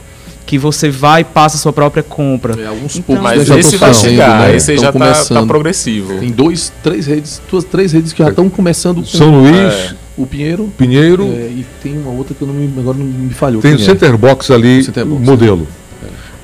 que 0.47 0.57
você 0.57 0.89
vai 0.89 1.20
e 1.20 1.24
passa 1.24 1.57
a 1.57 1.61
sua 1.61 1.74
própria 1.74 2.03
compra. 2.03 2.59
É, 2.59 2.68
alguns 2.68 2.97
então, 2.97 3.20
mas 3.20 3.51
esse 3.51 3.76
vai 3.76 3.93
chegar, 3.93 4.49
né? 4.49 4.57
esse 4.57 4.78
já 4.78 4.89
está 4.89 5.34
tá 5.34 5.43
progressivo. 5.45 6.18
Tem 6.18 6.30
dois, 6.30 6.72
três 6.82 7.07
redes, 7.07 7.43
duas, 7.51 7.64
três 7.64 7.93
redes 7.93 8.14
que 8.14 8.22
já 8.22 8.30
estão 8.30 8.49
começando. 8.49 9.01
Com, 9.01 9.05
São 9.05 9.43
Luís, 9.43 9.55
é, 9.55 9.95
o 10.16 10.24
Pinheiro, 10.24 10.72
Pinheiro 10.78 11.24
é, 11.24 11.49
e 11.49 11.66
tem 11.82 11.99
uma 11.99 12.12
outra 12.12 12.34
que 12.34 12.41
eu 12.41 12.49
não 12.49 12.55
me, 12.55 12.72
agora 12.78 12.97
não 12.97 13.05
me 13.05 13.34
falhou. 13.34 13.61
Tem 13.61 13.74
o 13.74 13.78
Center 13.78 14.16
Box 14.16 14.51
ali, 14.51 14.80
o 14.80 14.84
Center 14.84 15.05
Box, 15.05 15.22
modelo. 15.22 15.68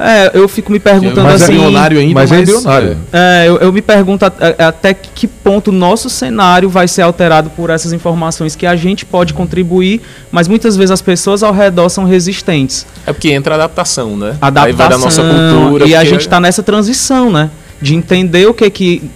É, 0.02 0.30
eu 0.34 0.48
fico 0.48 0.72
me 0.72 0.80
perguntando 0.80 1.22
mas 1.22 1.40
é 1.40 1.44
assim. 1.44 1.52
É 1.52 1.56
milionário 1.56 1.98
ainda, 1.98 2.14
mas, 2.14 2.32
é 2.32 2.36
mas 2.36 2.48
é 2.48 2.52
milionário. 2.52 2.98
É, 3.12 3.44
eu, 3.46 3.56
eu, 3.58 3.72
me 3.72 3.80
pergunto 3.80 4.24
até 4.24 4.92
que 4.92 5.28
ponto 5.28 5.68
o 5.68 5.72
nosso 5.72 6.10
cenário 6.10 6.68
vai 6.68 6.88
ser 6.88 7.02
alterado 7.02 7.50
por 7.50 7.70
essas 7.70 7.92
informações 7.92 8.56
que 8.56 8.66
a 8.66 8.74
gente 8.74 9.06
pode 9.06 9.32
contribuir, 9.32 10.00
mas 10.30 10.48
muitas 10.48 10.76
vezes 10.76 10.90
as 10.90 11.00
pessoas 11.00 11.42
ao 11.42 11.52
redor 11.52 11.88
são 11.88 12.04
resistentes. 12.04 12.84
É 13.06 13.12
porque 13.12 13.30
entra 13.30 13.54
a 13.54 13.56
adaptação, 13.56 14.16
né? 14.16 14.36
Adaptação. 14.40 14.64
Aí 14.64 14.72
vai 14.72 14.88
da 14.88 14.98
nossa 14.98 15.22
cultura. 15.22 15.86
E 15.86 15.94
a 15.94 16.04
gente 16.04 16.22
está 16.22 16.40
nessa 16.40 16.62
transição, 16.62 17.30
né? 17.30 17.50
De 17.80 17.94
entender 17.94 18.46
o 18.46 18.54
que 18.54 18.68
que 18.70 19.10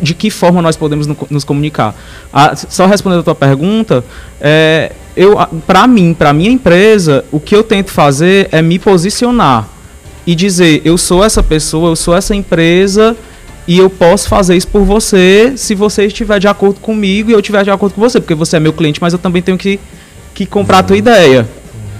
de 0.00 0.14
que 0.14 0.30
forma 0.30 0.62
nós 0.62 0.76
podemos 0.76 1.08
nos 1.28 1.42
comunicar. 1.42 1.92
Ah, 2.32 2.54
só 2.54 2.86
respondendo 2.86 3.20
a 3.20 3.22
tua 3.24 3.34
pergunta, 3.34 4.04
é, 4.40 4.92
eu, 5.16 5.36
para 5.66 5.88
mim, 5.88 6.14
para 6.14 6.32
minha 6.32 6.50
empresa, 6.50 7.24
o 7.32 7.40
que 7.40 7.54
eu 7.54 7.64
tento 7.64 7.90
fazer 7.90 8.48
é 8.52 8.62
me 8.62 8.78
posicionar 8.78 9.77
e 10.28 10.34
dizer: 10.34 10.82
eu 10.84 10.98
sou 10.98 11.24
essa 11.24 11.42
pessoa, 11.42 11.88
eu 11.88 11.96
sou 11.96 12.14
essa 12.14 12.34
empresa 12.34 13.16
e 13.66 13.78
eu 13.78 13.88
posso 13.88 14.28
fazer 14.28 14.56
isso 14.58 14.68
por 14.68 14.82
você 14.82 15.54
se 15.56 15.74
você 15.74 16.04
estiver 16.04 16.38
de 16.38 16.46
acordo 16.46 16.80
comigo 16.80 17.30
e 17.30 17.32
eu 17.32 17.40
estiver 17.40 17.64
de 17.64 17.70
acordo 17.70 17.94
com 17.94 18.00
você, 18.02 18.20
porque 18.20 18.34
você 18.34 18.58
é 18.58 18.60
meu 18.60 18.74
cliente, 18.74 19.00
mas 19.00 19.14
eu 19.14 19.18
também 19.18 19.40
tenho 19.40 19.56
que, 19.56 19.80
que 20.34 20.44
comprar 20.44 20.80
a 20.80 20.82
tua 20.82 20.98
ideia. 20.98 21.48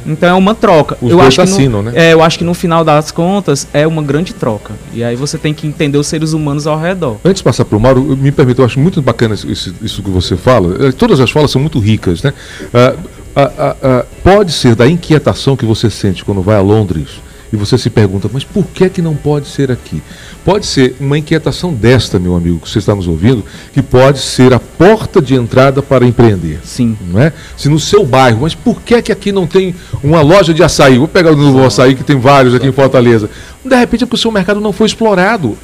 Então 0.06 0.28
é 0.28 0.34
uma 0.34 0.54
troca. 0.54 0.98
Os 1.00 1.10
eu 1.10 1.20
acho 1.22 1.40
assinam, 1.40 1.82
no, 1.82 1.90
né? 1.90 2.08
É, 2.08 2.12
eu 2.12 2.22
acho 2.22 2.38
que 2.38 2.44
no 2.44 2.52
final 2.52 2.84
das 2.84 3.10
contas 3.10 3.66
é 3.72 3.86
uma 3.86 4.02
grande 4.02 4.34
troca. 4.34 4.74
E 4.92 5.02
aí 5.02 5.16
você 5.16 5.38
tem 5.38 5.54
que 5.54 5.66
entender 5.66 5.96
os 5.96 6.06
seres 6.06 6.34
humanos 6.34 6.66
ao 6.66 6.78
redor. 6.78 7.16
Antes 7.24 7.40
de 7.40 7.44
passar 7.44 7.64
para 7.64 7.78
o 7.78 7.80
Mauro, 7.80 8.02
me 8.14 8.30
permita, 8.30 8.60
eu 8.60 8.66
acho 8.66 8.78
muito 8.78 9.00
bacana 9.00 9.34
isso, 9.34 9.74
isso, 9.82 10.02
que 10.02 10.10
você 10.10 10.36
fala. 10.36 10.88
Eh, 10.88 10.92
todas 10.92 11.18
as 11.18 11.30
falas 11.30 11.50
são 11.50 11.60
muito 11.62 11.78
ricas, 11.78 12.22
né? 12.22 12.34
Uh, 12.74 12.98
uh, 13.40 14.00
uh, 14.00 14.06
pode 14.22 14.52
ser 14.52 14.74
da 14.74 14.86
inquietação 14.86 15.56
que 15.56 15.64
você 15.64 15.88
sente 15.88 16.24
quando 16.24 16.42
vai 16.42 16.56
a 16.56 16.60
Londres 16.60 17.27
e 17.52 17.56
você 17.56 17.78
se 17.78 17.88
pergunta, 17.88 18.28
mas 18.32 18.44
por 18.44 18.66
que 18.66 18.88
que 18.88 19.02
não 19.02 19.14
pode 19.14 19.48
ser 19.48 19.70
aqui? 19.70 20.02
Pode 20.44 20.66
ser 20.66 20.96
uma 21.00 21.16
inquietação 21.16 21.72
desta, 21.72 22.18
meu 22.18 22.36
amigo, 22.36 22.58
que 22.60 22.68
você 22.68 22.78
está 22.78 22.94
nos 22.94 23.08
ouvindo, 23.08 23.44
que 23.72 23.82
pode 23.82 24.18
ser 24.18 24.52
a 24.52 24.60
porta 24.60 25.20
de 25.20 25.34
entrada 25.34 25.82
para 25.82 26.06
empreender. 26.06 26.60
Sim. 26.64 26.96
Não 27.10 27.20
é? 27.20 27.32
Se 27.56 27.68
no 27.68 27.78
seu 27.78 28.04
bairro, 28.04 28.40
mas 28.42 28.54
por 28.54 28.82
que 28.82 29.00
que 29.00 29.12
aqui 29.12 29.32
não 29.32 29.46
tem 29.46 29.74
uma 30.02 30.20
loja 30.20 30.52
de 30.52 30.62
açaí? 30.62 30.98
Vou 30.98 31.08
pegar 31.08 31.32
o 31.32 31.36
novo 31.36 31.64
açaí, 31.64 31.94
que 31.94 32.04
tem 32.04 32.18
vários 32.18 32.54
aqui 32.54 32.66
em 32.66 32.72
Fortaleza. 32.72 33.30
De 33.64 33.76
repente 33.76 34.04
é 34.04 34.06
porque 34.06 34.16
o 34.16 34.18
seu 34.18 34.30
mercado 34.30 34.60
não 34.60 34.72
foi 34.72 34.86
explorado. 34.86 35.56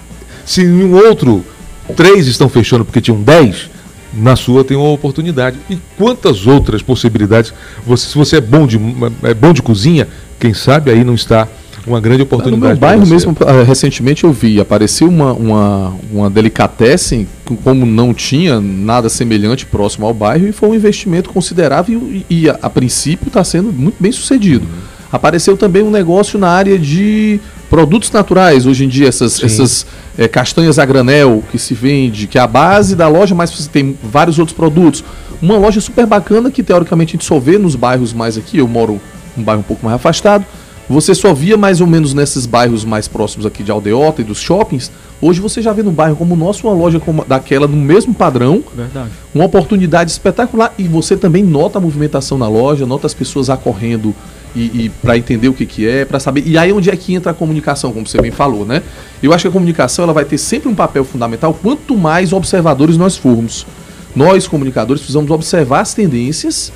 Se 0.44 0.62
em 0.62 0.84
um 0.84 0.94
outro, 0.94 1.44
três 1.96 2.26
estão 2.26 2.48
fechando 2.48 2.84
porque 2.84 3.00
tinham 3.00 3.20
dez, 3.22 3.70
na 4.12 4.36
sua 4.36 4.64
tem 4.64 4.76
uma 4.76 4.90
oportunidade. 4.90 5.58
E 5.68 5.78
quantas 5.96 6.46
outras 6.46 6.82
possibilidades? 6.82 7.52
Você, 7.86 8.08
se 8.08 8.14
você 8.14 8.36
é 8.36 8.40
bom 8.40 8.66
de, 8.66 8.80
é 9.22 9.34
bom 9.34 9.52
de 9.52 9.62
cozinha, 9.62 10.08
quem 10.38 10.54
sabe 10.54 10.90
aí 10.90 11.04
não 11.04 11.14
está 11.14 11.48
uma 11.86 12.00
grande 12.00 12.18
No 12.18 12.24
oportunidade. 12.24 12.72
meu 12.72 12.76
bairro 12.76 13.06
mesmo, 13.06 13.36
ah, 13.46 13.62
recentemente 13.62 14.24
eu 14.24 14.32
vi, 14.32 14.60
apareceu 14.60 15.08
uma, 15.08 15.32
uma, 15.32 15.94
uma 16.10 16.30
delicatessen, 16.30 17.26
com- 17.44 17.56
como 17.56 17.84
não 17.84 18.14
tinha 18.14 18.60
nada 18.60 19.08
semelhante 19.08 19.66
próximo 19.66 20.06
ao 20.06 20.14
bairro, 20.14 20.46
e 20.48 20.52
foi 20.52 20.70
um 20.70 20.74
investimento 20.74 21.30
considerável 21.30 22.00
e, 22.10 22.24
e 22.30 22.48
a, 22.50 22.58
a 22.62 22.70
princípio 22.70 23.28
está 23.28 23.44
sendo 23.44 23.72
muito 23.72 23.96
bem 24.00 24.10
sucedido. 24.12 24.66
Apareceu 25.12 25.56
também 25.56 25.82
um 25.82 25.90
negócio 25.90 26.38
na 26.38 26.48
área 26.48 26.76
de 26.78 27.38
produtos 27.70 28.10
naturais, 28.10 28.66
hoje 28.66 28.84
em 28.84 28.88
dia, 28.88 29.08
essas, 29.08 29.40
essas 29.42 29.86
eh, 30.18 30.26
castanhas 30.26 30.78
a 30.78 30.84
granel 30.84 31.42
que 31.52 31.58
se 31.58 31.72
vende, 31.74 32.26
que 32.26 32.36
é 32.38 32.40
a 32.40 32.46
base 32.46 32.96
da 32.96 33.06
loja, 33.08 33.34
mas 33.34 33.50
você 33.50 33.68
tem 33.68 33.96
vários 34.02 34.38
outros 34.38 34.56
produtos. 34.56 35.04
Uma 35.40 35.56
loja 35.56 35.80
super 35.80 36.06
bacana 36.06 36.50
que 36.50 36.62
teoricamente 36.62 37.10
a 37.10 37.12
gente 37.14 37.24
só 37.24 37.38
vê 37.38 37.58
nos 37.58 37.76
bairros 37.76 38.12
mais 38.12 38.36
aqui, 38.36 38.58
eu 38.58 38.66
moro 38.66 39.00
num 39.36 39.42
bairro 39.44 39.60
um 39.60 39.64
pouco 39.64 39.84
mais 39.84 39.96
afastado, 39.96 40.44
você 40.88 41.14
só 41.14 41.32
via 41.32 41.56
mais 41.56 41.80
ou 41.80 41.86
menos 41.86 42.12
nesses 42.12 42.46
bairros 42.46 42.84
mais 42.84 43.08
próximos 43.08 43.46
aqui 43.46 43.62
de 43.62 43.70
Aldeota 43.70 44.20
e 44.20 44.24
dos 44.24 44.38
shoppings. 44.38 44.90
Hoje 45.20 45.40
você 45.40 45.62
já 45.62 45.72
vê 45.72 45.82
no 45.82 45.90
bairro 45.90 46.16
como 46.16 46.34
o 46.34 46.36
nosso 46.36 46.66
uma 46.66 46.74
loja 46.74 47.00
como 47.00 47.24
daquela 47.24 47.66
no 47.66 47.76
mesmo 47.76 48.12
padrão, 48.12 48.62
Verdade. 48.74 49.10
uma 49.34 49.44
oportunidade 49.44 50.10
espetacular 50.10 50.74
e 50.76 50.86
você 50.86 51.16
também 51.16 51.42
nota 51.42 51.78
a 51.78 51.80
movimentação 51.80 52.36
na 52.36 52.48
loja, 52.48 52.84
nota 52.84 53.06
as 53.06 53.14
pessoas 53.14 53.48
acorrendo 53.48 54.14
e, 54.54 54.84
e 54.84 54.88
para 54.88 55.16
entender 55.16 55.48
o 55.48 55.54
que, 55.54 55.64
que 55.64 55.88
é, 55.88 56.04
para 56.04 56.20
saber. 56.20 56.46
E 56.46 56.58
aí 56.58 56.72
onde 56.72 56.90
é 56.90 56.96
que 56.96 57.14
entra 57.14 57.32
a 57.32 57.34
comunicação, 57.34 57.92
como 57.92 58.06
você 58.06 58.20
bem 58.20 58.30
falou, 58.30 58.66
né? 58.66 58.82
Eu 59.22 59.32
acho 59.32 59.42
que 59.42 59.48
a 59.48 59.50
comunicação 59.52 60.02
ela 60.04 60.12
vai 60.12 60.24
ter 60.24 60.38
sempre 60.38 60.68
um 60.68 60.74
papel 60.74 61.04
fundamental 61.04 61.54
quanto 61.54 61.96
mais 61.96 62.32
observadores 62.32 62.96
nós 62.96 63.16
formos. 63.16 63.66
Nós 64.14 64.46
comunicadores 64.46 65.00
precisamos 65.00 65.30
observar 65.30 65.80
as 65.80 65.92
tendências 65.92 66.72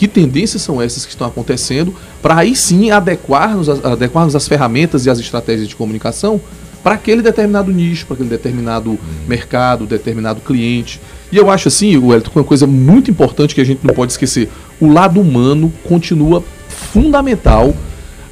que 0.00 0.08
tendências 0.08 0.62
são 0.62 0.80
essas 0.80 1.04
que 1.04 1.10
estão 1.12 1.26
acontecendo, 1.26 1.94
para 2.22 2.38
aí 2.38 2.56
sim 2.56 2.90
adequar-nos 2.90 3.68
às- 3.68 3.84
adequarmos 3.84 4.34
as 4.34 4.48
ferramentas 4.48 5.04
e 5.04 5.10
as 5.10 5.18
estratégias 5.18 5.68
de 5.68 5.76
comunicação 5.76 6.40
para 6.82 6.94
aquele 6.94 7.20
determinado 7.20 7.70
nicho, 7.70 8.06
para 8.06 8.14
aquele 8.14 8.30
determinado 8.30 8.98
mercado, 9.28 9.84
determinado 9.84 10.40
cliente. 10.40 10.98
E 11.30 11.36
eu 11.36 11.50
acho 11.50 11.68
assim, 11.68 11.98
Wellington, 11.98 12.30
uma 12.34 12.44
coisa 12.44 12.66
muito 12.66 13.10
importante 13.10 13.54
que 13.54 13.60
a 13.60 13.64
gente 13.64 13.86
não 13.86 13.92
pode 13.92 14.12
esquecer: 14.12 14.50
o 14.80 14.90
lado 14.90 15.20
humano 15.20 15.70
continua 15.86 16.42
fundamental 16.66 17.74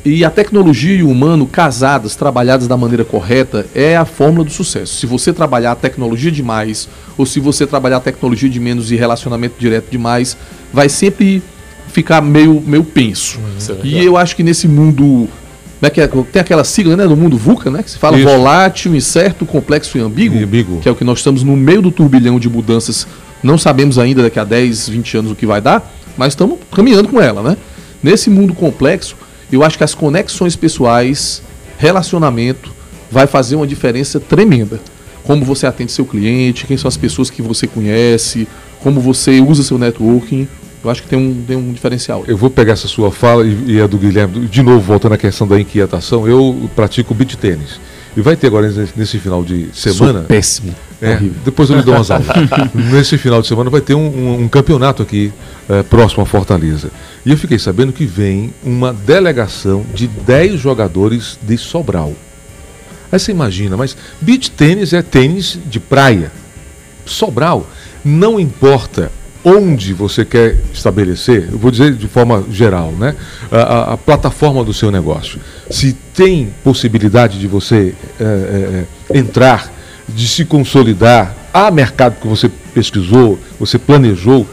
e 0.03 0.25
a 0.25 0.31
tecnologia 0.31 0.95
e 0.95 1.03
o 1.03 1.11
humano 1.11 1.47
casadas, 1.47 2.17
trabalhadas 2.17 2.67
da 2.67 2.79
maneira 2.79 3.05
correta, 3.05 3.67
é 3.75 3.95
a 3.95 4.07
fórmula 4.07 4.43
do 4.43 4.51
sucesso. 4.51 4.97
Se 4.97 5.05
você 5.05 5.35
trabalhar 5.35 5.73
a 5.73 5.77
tecnologia 5.77 6.33
demais, 6.33 6.89
ou 7.19 7.27
se 7.27 7.39
você 7.41 7.67
trabalhar 7.67 7.99
a 7.99 8.01
tecnologia 8.01 8.49
de 8.49 8.59
menos 8.59 8.91
e 8.91 8.97
relacionamento 8.97 9.57
direto 9.59 9.91
demais, 9.91 10.35
vai 10.73 10.89
sempre 10.89 11.43
ficar 11.99 12.21
meio, 12.21 12.63
meio 12.65 12.85
penso. 12.85 13.41
Isso 13.59 13.73
é 13.73 13.77
E 13.83 14.05
eu 14.05 14.17
acho 14.17 14.37
que 14.37 14.43
nesse 14.43 14.69
mundo. 14.69 15.29
Como 15.81 15.87
é 15.87 15.91
que 15.91 16.01
é? 16.01 16.09
Tem 16.09 16.41
aquela 16.41 16.65
sigla 16.65 16.97
né, 16.97 17.07
do 17.07 17.17
mundo 17.17 17.37
VUCA, 17.37 17.71
né? 17.71 17.83
Que 17.83 17.91
se 17.91 17.99
fala 17.99 18.19
Isso. 18.19 18.29
volátil, 18.29 18.95
incerto, 18.97 19.47
complexo 19.47 19.97
e 19.97 20.01
ambíguo. 20.01 20.39
E 20.39 20.43
ambíguo. 20.45 20.81
Que 20.81 20.89
é 20.89 20.93
o 20.93 20.95
que 20.95 21.05
nós 21.05 21.19
estamos 21.19 21.43
no 21.45 21.57
meio 21.57 21.81
do 21.81 21.91
turbilhão 21.91 22.39
de 22.39 22.49
mudanças. 22.49 23.07
Não 23.43 23.57
sabemos 23.57 23.99
ainda 23.99 24.23
daqui 24.23 24.39
a 24.41 24.45
10, 24.45 24.89
20 24.89 25.17
anos 25.19 25.31
o 25.33 25.37
que 25.37 25.47
vai 25.47 25.61
dar, 25.61 25.93
mas 26.17 26.33
estamos 26.33 26.59
caminhando 26.73 27.09
com 27.09 27.21
ela, 27.21 27.43
né? 27.43 27.57
Nesse 28.03 28.29
mundo 28.29 28.55
complexo, 28.55 29.17
eu 29.53 29.63
acho 29.63 29.79
que 29.79 29.85
as 29.85 29.95
conexões 29.95 30.57
pessoais, 30.57 31.43
relacionamento, 31.79 32.73
vai 33.11 33.29
fazer 33.29 33.55
uma 33.55 33.67
diferença 33.67 34.19
tremenda. 34.19 34.81
Como 35.23 35.45
você 35.45 35.67
atende 35.67 35.93
seu 35.93 36.05
cliente, 36.05 36.67
quem 36.67 36.77
são 36.77 36.89
as 36.89 36.97
pessoas 36.97 37.31
que 37.31 37.41
você 37.43 37.67
conhece, 37.69 38.49
como 38.81 39.01
você 39.01 39.41
usa 39.41 39.63
seu 39.63 39.79
networking. 39.79 40.49
Eu 40.83 40.91
acho 40.91 41.03
que 41.03 41.09
tem 41.09 41.19
um, 41.19 41.45
tem 41.47 41.57
um 41.57 41.73
diferencial. 41.73 42.25
Eu 42.29 42.37
vou 42.37 42.49
pegar 42.51 42.73
essa 42.75 42.87
sua 42.87 43.11
fala 43.11 43.45
e, 43.47 43.73
e 43.77 43.81
a 43.81 43.87
do 43.87 43.99
Guilherme, 43.99 44.47
de 44.47 44.63
novo, 44.63 44.81
voltando 44.81 45.15
à 45.15 45.19
questão 45.19 45.47
da 45.47 45.59
inquietação, 45.61 46.27
eu 46.29 46.71
pratico 46.77 47.13
beach 47.15 47.37
tênis. 47.37 47.81
E 48.17 48.21
vai 48.21 48.37
ter 48.37 48.47
agora, 48.49 48.69
nesse, 48.97 49.19
final 49.19 49.45
de 49.45 49.69
semana. 49.73 50.21
Sou 50.21 50.29
péssimo. 50.29 50.75
É, 51.01 51.15
Horrível. 51.15 51.35
depois 51.45 51.71
eu 51.71 51.77
lhe 51.77 51.83
dou 51.83 51.95
umas 51.95 52.11
aulas. 52.11 52.27
Nesse 52.75 53.17
final 53.17 53.41
de 53.41 53.47
semana 53.47 53.71
vai 53.71 53.81
ter 53.81 53.95
um, 53.95 54.01
um- 54.09 54.43
um 54.43 54.49
campeonato 54.49 55.03
aqui 55.03 55.33
eh, 55.69 55.85
próximo 55.85 56.23
a 56.25 56.27
Fortaleza. 56.27 56.91
E 57.25 57.31
eu 57.31 57.37
fiquei 57.37 57.59
sabendo 57.59 57.93
que 57.93 58.05
vem 58.05 58.53
uma 58.65 58.93
delegação 58.93 59.85
de 59.95 60.09
10 60.09 60.59
jogadores 60.59 61.39
de 61.41 61.57
Sobral. 61.57 62.13
Aí 63.13 63.19
você 63.21 63.31
imagina, 63.31 63.77
mas 63.77 63.97
beach 64.21 64.51
tênis 64.51 64.93
é 64.93 65.01
tênis 65.03 65.57
de 65.71 65.79
praia. 65.79 66.33
Sobral, 67.07 67.65
não 68.05 68.41
importa 68.41 69.13
onde 69.57 69.93
você 69.95 70.25
quer 70.25 70.57
estabelecer, 70.73 71.49
eu 71.51 71.59
vou 71.59 71.71
dizer 71.71 71.95
de 71.95 72.07
forma 72.09 72.45
geral, 72.51 72.93
né? 72.93 73.15
A, 73.51 73.95
a- 73.95 73.97
plataforma 73.97 74.63
do 74.65 74.73
seu 74.75 74.91
negócio. 74.91 75.39
Se 75.71 75.93
tem 76.15 76.53
possibilidade 76.65 77.39
de 77.39 77.47
você 77.47 77.95
eh, 78.21 78.85
eh, 79.11 79.19
entrar, 79.19 79.73
de 80.09 80.27
se 80.29 80.45
consolidar, 80.45 81.35
há 81.53 81.71
mercado 81.71 82.21
que 82.21 82.27
você 82.27 82.51
pesquisou, 82.75 83.39
você 83.59 83.79
planejou, 83.79 84.47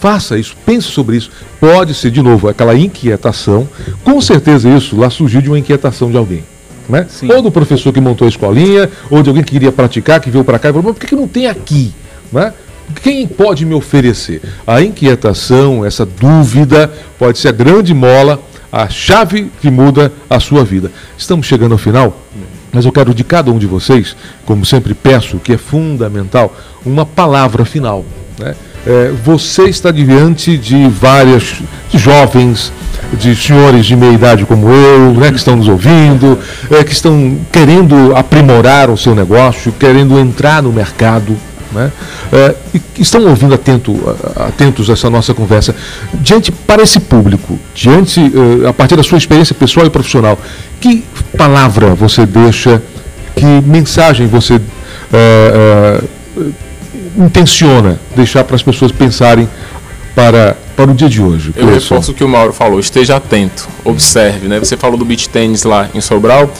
faça 0.00 0.38
isso, 0.38 0.56
pense 0.64 0.88
sobre 0.88 1.16
isso. 1.16 1.30
Pode 1.60 1.94
ser, 1.94 2.10
de 2.10 2.22
novo, 2.22 2.48
aquela 2.48 2.74
inquietação. 2.74 3.68
Com 4.04 4.20
certeza 4.20 4.68
isso 4.68 4.96
lá 4.96 5.10
surgiu 5.10 5.40
de 5.40 5.48
uma 5.48 5.58
inquietação 5.58 6.10
de 6.10 6.16
alguém. 6.16 6.44
Né? 6.88 7.06
Sim. 7.10 7.30
Ou 7.32 7.42
do 7.42 7.50
professor 7.50 7.92
que 7.92 8.00
montou 8.00 8.24
a 8.24 8.28
escolinha, 8.28 8.88
ou 9.10 9.22
de 9.22 9.28
alguém 9.28 9.44
que 9.44 9.52
queria 9.52 9.70
praticar, 9.72 10.20
que 10.20 10.30
veio 10.30 10.44
para 10.44 10.58
cá 10.58 10.68
e 10.70 10.72
falou, 10.72 10.84
mas 10.88 10.94
por 10.94 11.00
que, 11.00 11.06
que 11.08 11.16
não 11.16 11.28
tem 11.28 11.46
aqui? 11.46 11.92
Né? 12.32 12.52
Quem 13.02 13.26
pode 13.26 13.64
me 13.64 13.74
oferecer? 13.74 14.42
A 14.66 14.82
inquietação, 14.82 15.84
essa 15.84 16.06
dúvida, 16.06 16.92
pode 17.18 17.38
ser 17.38 17.48
a 17.48 17.52
grande 17.52 17.92
mola, 17.94 18.40
a 18.70 18.88
chave 18.88 19.50
que 19.60 19.70
muda 19.70 20.12
a 20.28 20.40
sua 20.40 20.64
vida. 20.64 20.90
Estamos 21.16 21.46
chegando 21.46 21.72
ao 21.72 21.78
final, 21.78 22.22
mas 22.72 22.84
eu 22.84 22.92
quero 22.92 23.14
de 23.14 23.24
cada 23.24 23.50
um 23.50 23.58
de 23.58 23.66
vocês, 23.66 24.16
como 24.44 24.64
sempre 24.64 24.94
peço, 24.94 25.38
que 25.38 25.52
é 25.52 25.58
fundamental, 25.58 26.54
uma 26.84 27.06
palavra 27.06 27.64
final. 27.64 28.04
Né? 28.38 28.54
É, 28.86 29.12
você 29.24 29.64
está 29.64 29.90
diante 29.90 30.56
de 30.56 30.88
várias 30.88 31.56
de 31.90 31.98
jovens, 31.98 32.72
de 33.12 33.34
senhores 33.34 33.86
de 33.86 33.96
meia 33.96 34.12
idade 34.12 34.44
como 34.44 34.68
eu, 34.68 35.14
né, 35.14 35.30
que 35.30 35.38
estão 35.38 35.56
nos 35.56 35.68
ouvindo, 35.68 36.38
é, 36.70 36.84
que 36.84 36.92
estão 36.92 37.38
querendo 37.50 38.14
aprimorar 38.14 38.90
o 38.90 38.96
seu 38.96 39.14
negócio, 39.14 39.72
querendo 39.72 40.18
entrar 40.18 40.62
no 40.62 40.72
mercado. 40.72 41.36
Né? 41.72 41.92
É, 42.32 42.54
estão 42.98 43.26
ouvindo 43.26 43.54
atento, 43.54 43.94
atentos 44.36 44.88
a 44.88 44.94
essa 44.94 45.10
nossa 45.10 45.34
conversa. 45.34 45.74
Diante 46.14 46.50
para 46.50 46.82
esse 46.82 47.00
público, 47.00 47.58
diante 47.74 48.20
eh, 48.20 48.68
a 48.68 48.72
partir 48.72 48.96
da 48.96 49.02
sua 49.02 49.18
experiência 49.18 49.54
pessoal 49.54 49.86
e 49.86 49.90
profissional, 49.90 50.38
que 50.80 51.04
palavra 51.36 51.94
você 51.94 52.24
deixa, 52.24 52.82
que 53.36 53.44
mensagem 53.44 54.26
você 54.26 54.54
eh, 54.54 54.60
eh, 55.12 56.44
intenciona 57.18 57.98
deixar 58.16 58.44
para 58.44 58.56
as 58.56 58.62
pessoas 58.62 58.92
pensarem 58.92 59.48
para, 60.14 60.56
para 60.74 60.90
o 60.90 60.94
dia 60.94 61.08
de 61.08 61.20
hoje? 61.20 61.52
Eu 61.54 61.66
reforço 61.66 62.12
o 62.12 62.14
que 62.14 62.24
o 62.24 62.28
Mauro 62.28 62.52
falou, 62.52 62.80
esteja 62.80 63.16
atento, 63.16 63.68
observe, 63.84 64.48
né? 64.48 64.58
Você 64.58 64.76
falou 64.76 64.96
do 64.96 65.04
beach 65.04 65.28
tênis 65.28 65.64
lá 65.64 65.88
em 65.94 66.00
Sobral. 66.00 66.50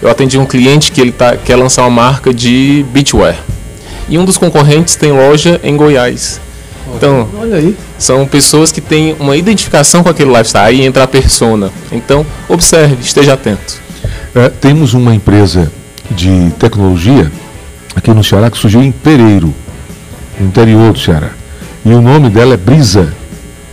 Eu 0.00 0.10
atendi 0.10 0.36
um 0.36 0.46
cliente 0.46 0.90
que 0.90 1.00
ele 1.00 1.12
tá, 1.12 1.36
quer 1.36 1.56
lançar 1.56 1.82
uma 1.82 1.90
marca 1.90 2.34
de 2.34 2.84
beachwear. 2.92 3.36
E 4.08 4.18
um 4.18 4.24
dos 4.24 4.36
concorrentes 4.36 4.96
tem 4.96 5.12
loja 5.12 5.60
em 5.62 5.76
Goiás. 5.76 6.40
Então, 6.96 7.28
Olha 7.38 7.56
aí. 7.56 7.76
são 7.98 8.26
pessoas 8.26 8.70
que 8.72 8.80
têm 8.80 9.16
uma 9.18 9.36
identificação 9.36 10.02
com 10.02 10.08
aquele 10.08 10.30
lifestyle, 10.30 10.66
aí 10.66 10.84
entra 10.84 11.04
a 11.04 11.06
persona. 11.06 11.70
Então, 11.90 12.26
observe, 12.48 12.96
esteja 13.00 13.34
atento. 13.34 13.80
É, 14.34 14.48
temos 14.48 14.92
uma 14.94 15.14
empresa 15.14 15.70
de 16.10 16.50
tecnologia 16.58 17.30
aqui 17.94 18.10
no 18.10 18.22
Ceará 18.22 18.50
que 18.50 18.58
surgiu 18.58 18.82
em 18.82 18.90
Pereiro, 18.90 19.54
no 20.38 20.46
interior 20.46 20.92
do 20.92 20.98
Ceará. 20.98 21.30
E 21.84 21.92
o 21.92 22.00
nome 22.00 22.28
dela 22.30 22.54
é 22.54 22.56
Brisa. 22.56 23.12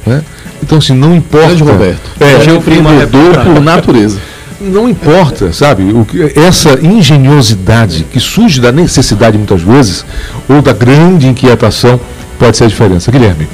né? 0.05 0.23
Então, 0.61 0.77
assim, 0.77 0.93
não 0.93 1.15
importa. 1.15 1.47
Grande 1.47 1.63
Roberto. 1.63 2.11
É, 2.19 2.25
é 2.25 2.55
empreendedor 2.55 3.43
por 3.43 3.61
natureza. 3.61 4.19
Não 4.59 4.87
importa, 4.87 5.51
sabe? 5.53 5.93
O 5.93 6.05
que, 6.05 6.37
essa 6.37 6.79
engenhosidade 6.81 8.05
que 8.11 8.19
surge 8.19 8.59
da 8.59 8.71
necessidade 8.71 9.37
muitas 9.37 9.61
vezes, 9.61 10.05
ou 10.47 10.61
da 10.61 10.73
grande 10.73 11.27
inquietação, 11.27 11.99
pode 12.37 12.57
ser 12.57 12.65
a 12.65 12.67
diferença. 12.67 13.11
Guilherme. 13.11 13.47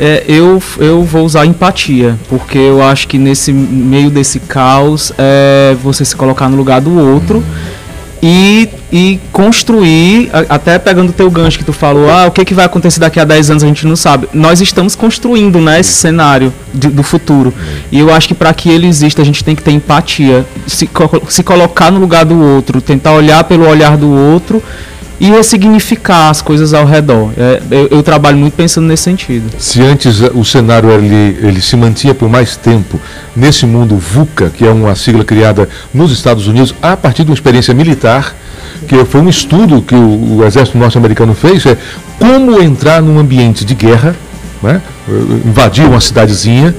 É, 0.00 0.24
eu, 0.28 0.62
eu 0.78 1.02
vou 1.02 1.24
usar 1.24 1.44
empatia, 1.44 2.16
porque 2.28 2.56
eu 2.56 2.80
acho 2.80 3.08
que 3.08 3.18
nesse 3.18 3.52
meio 3.52 4.10
desse 4.10 4.38
caos 4.38 5.12
é 5.18 5.76
você 5.82 6.04
se 6.04 6.14
colocar 6.14 6.48
no 6.48 6.56
lugar 6.56 6.80
do 6.80 6.96
outro 6.96 7.42
e, 8.22 8.68
e 8.92 9.20
construir, 9.32 10.30
até 10.48 10.78
pegando 10.78 11.10
o 11.10 11.12
teu 11.12 11.30
gancho 11.30 11.58
que 11.58 11.64
tu 11.64 11.72
falou, 11.72 12.10
ah, 12.10 12.26
o 12.26 12.30
que, 12.30 12.44
que 12.44 12.54
vai 12.54 12.64
acontecer 12.64 12.98
daqui 13.00 13.20
a 13.20 13.24
10 13.24 13.50
anos 13.50 13.62
a 13.62 13.66
gente 13.66 13.86
não 13.86 13.96
sabe. 13.96 14.28
Nós 14.32 14.60
estamos 14.60 14.94
construindo 14.96 15.60
né, 15.60 15.80
esse 15.80 15.92
cenário 15.92 16.52
de- 16.72 16.88
do 16.88 17.02
futuro. 17.02 17.52
E 17.92 17.98
eu 17.98 18.12
acho 18.12 18.28
que 18.28 18.34
para 18.34 18.52
que 18.52 18.68
ele 18.68 18.86
exista 18.86 19.22
a 19.22 19.24
gente 19.24 19.44
tem 19.44 19.54
que 19.54 19.62
ter 19.62 19.72
empatia, 19.72 20.44
se, 20.66 20.88
se 21.28 21.42
colocar 21.42 21.90
no 21.90 22.00
lugar 22.00 22.24
do 22.24 22.40
outro, 22.40 22.80
tentar 22.80 23.12
olhar 23.12 23.44
pelo 23.44 23.66
olhar 23.68 23.96
do 23.96 24.10
outro 24.10 24.62
e 25.20 25.26
ressignificar 25.30 26.30
as 26.30 26.40
coisas 26.40 26.72
ao 26.72 26.86
redor. 26.86 27.32
É, 27.36 27.60
eu, 27.70 27.88
eu 27.90 28.02
trabalho 28.02 28.38
muito 28.38 28.54
pensando 28.54 28.86
nesse 28.86 29.04
sentido. 29.04 29.50
Se 29.58 29.82
antes 29.82 30.22
eh, 30.22 30.30
o 30.34 30.44
cenário 30.44 30.90
ele, 30.90 31.38
ele 31.42 31.60
se 31.60 31.76
mantinha 31.76 32.14
por 32.14 32.28
mais 32.28 32.56
tempo 32.56 33.00
nesse 33.34 33.66
mundo 33.66 33.96
VUCA, 33.96 34.50
que 34.50 34.64
é 34.64 34.70
uma 34.70 34.94
sigla 34.94 35.24
criada 35.24 35.68
nos 35.92 36.12
Estados 36.12 36.46
Unidos 36.46 36.74
a 36.80 36.96
partir 36.96 37.24
de 37.24 37.30
uma 37.30 37.34
experiência 37.34 37.74
militar, 37.74 38.34
que 38.86 39.04
foi 39.04 39.20
um 39.20 39.28
estudo 39.28 39.82
que 39.82 39.94
o, 39.94 40.38
o 40.38 40.44
exército 40.44 40.78
norte-americano 40.78 41.34
fez, 41.34 41.66
é 41.66 41.76
como 42.18 42.60
entrar 42.60 43.02
num 43.02 43.18
ambiente 43.18 43.64
de 43.64 43.74
guerra, 43.74 44.14
né, 44.62 44.80
invadir 45.44 45.86
uma 45.86 46.00
cidadezinha, 46.00 46.74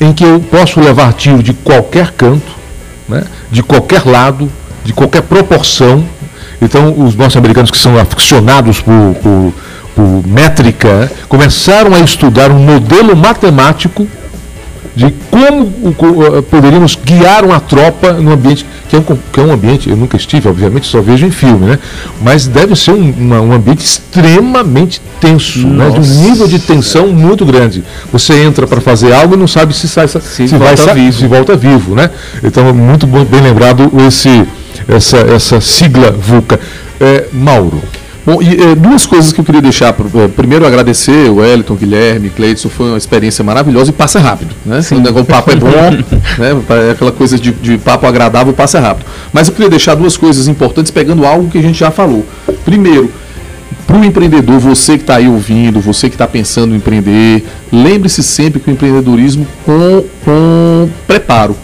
em 0.00 0.12
que 0.12 0.24
eu 0.24 0.40
posso 0.40 0.80
levar 0.80 1.12
tiro 1.12 1.42
de 1.42 1.52
qualquer 1.52 2.10
canto, 2.12 2.52
né, 3.08 3.24
de 3.50 3.62
qualquer 3.62 4.06
lado, 4.06 4.50
de 4.84 4.92
qualquer 4.92 5.22
proporção. 5.22 6.04
Então, 6.62 6.94
os 7.04 7.14
norte-americanos 7.16 7.70
que 7.70 7.78
são 7.78 7.98
aficionados 7.98 8.80
por, 8.80 9.14
por- 9.22 9.52
por 9.94 10.26
métrica 10.26 11.10
começaram 11.28 11.92
a 11.94 12.00
estudar 12.00 12.50
um 12.50 12.58
modelo 12.58 13.14
matemático 13.14 14.06
de 14.96 15.12
como 15.30 15.70
eh, 16.36 16.42
poderíamos 16.50 16.98
guiar 17.02 17.44
uma 17.44 17.58
tropa 17.60 18.12
num 18.12 18.30
ambiente 18.32 18.64
que 18.88 18.96
é, 18.96 18.98
um, 18.98 19.02
que 19.32 19.40
é 19.40 19.42
um 19.42 19.50
ambiente, 19.52 19.88
eu 19.88 19.96
nunca 19.96 20.16
estive, 20.18 20.48
obviamente, 20.48 20.86
só 20.86 21.00
vejo 21.00 21.24
em 21.26 21.30
filme, 21.30 21.64
né? 21.66 21.78
Mas 22.22 22.46
deve 22.46 22.76
ser 22.76 22.90
um, 22.92 23.10
uma- 23.10 23.40
um 23.40 23.52
ambiente 23.52 23.82
extremamente 23.84 25.00
tenso, 25.20 25.66
né? 25.66 25.88
de 25.90 25.98
um 25.98 26.02
nível 26.28 26.46
de 26.46 26.58
tensão 26.58 27.08
muito 27.08 27.44
grande. 27.46 27.82
Você 28.12 28.34
entra 28.44 28.66
para 28.66 28.80
fazer 28.82 29.12
algo 29.14 29.34
e 29.34 29.38
não 29.38 29.46
sabe 29.48 29.74
se 29.74 29.88
sai, 29.88 30.06
se, 30.08 30.46
vai 30.48 30.58
volta 30.58 30.76
sa- 30.84 30.92
vivo. 30.94 31.12
se 31.18 31.26
volta 31.26 31.56
vivo, 31.56 31.94
né? 31.94 32.10
Então, 32.44 32.66
é 32.68 32.72
muito 32.72 33.06
bom- 33.06 33.24
bem 33.24 33.40
lembrado 33.40 33.90
esse, 34.06 34.44
essa, 34.88 35.18
essa 35.18 35.60
sigla 35.60 36.10
VUCA. 36.10 36.58
É, 37.00 37.26
Mauro, 37.32 37.82
Bom, 38.24 38.40
e 38.40 38.54
eh, 38.54 38.74
duas 38.76 39.04
coisas 39.04 39.32
que 39.32 39.40
eu 39.40 39.44
queria 39.44 39.60
deixar. 39.60 39.88
eh, 39.88 40.28
primeiro, 40.36 40.64
agradecer 40.64 41.28
o 41.28 41.36
Wellington, 41.38 41.74
Guilherme, 41.74 42.30
Cleidson. 42.30 42.68
Foi 42.68 42.86
uma 42.86 42.96
experiência 42.96 43.42
maravilhosa 43.42 43.90
e 43.90 43.92
passa 43.92 44.20
rápido. 44.20 44.54
Né? 44.64 44.78
O, 44.92 44.94
negócio- 45.00 45.22
o 45.22 45.24
papo 45.24 45.50
é 45.50 45.56
bom, 45.56 45.66
né? 46.38 46.62
é 46.88 46.90
aquela 46.92 47.10
coisa 47.10 47.36
de, 47.36 47.50
de 47.50 47.76
papo 47.78 48.06
agradável, 48.06 48.52
passa 48.52 48.78
rápido. 48.78 49.06
Mas 49.32 49.48
eu 49.48 49.54
queria 49.54 49.68
deixar 49.68 49.96
duas 49.96 50.16
coisas 50.16 50.46
importantes, 50.46 50.92
pegando 50.92 51.26
algo 51.26 51.50
que 51.50 51.58
a 51.58 51.62
gente 51.62 51.76
já 51.80 51.90
falou. 51.90 52.24
Primeiro, 52.64 53.10
para 53.88 53.96
o 53.98 54.04
empreendedor, 54.04 54.60
você 54.60 54.96
que 54.96 55.02
está 55.02 55.16
aí 55.16 55.26
ouvindo, 55.28 55.80
você 55.80 56.08
que 56.08 56.14
está 56.14 56.28
pensando 56.28 56.74
em 56.74 56.76
empreender, 56.76 57.44
lembre-se 57.72 58.22
sempre 58.22 58.60
que 58.60 58.70
o 58.70 58.72
empreendedorismo 58.72 59.44
com, 59.64 60.04
com 60.24 60.88
preparo. 61.08 61.56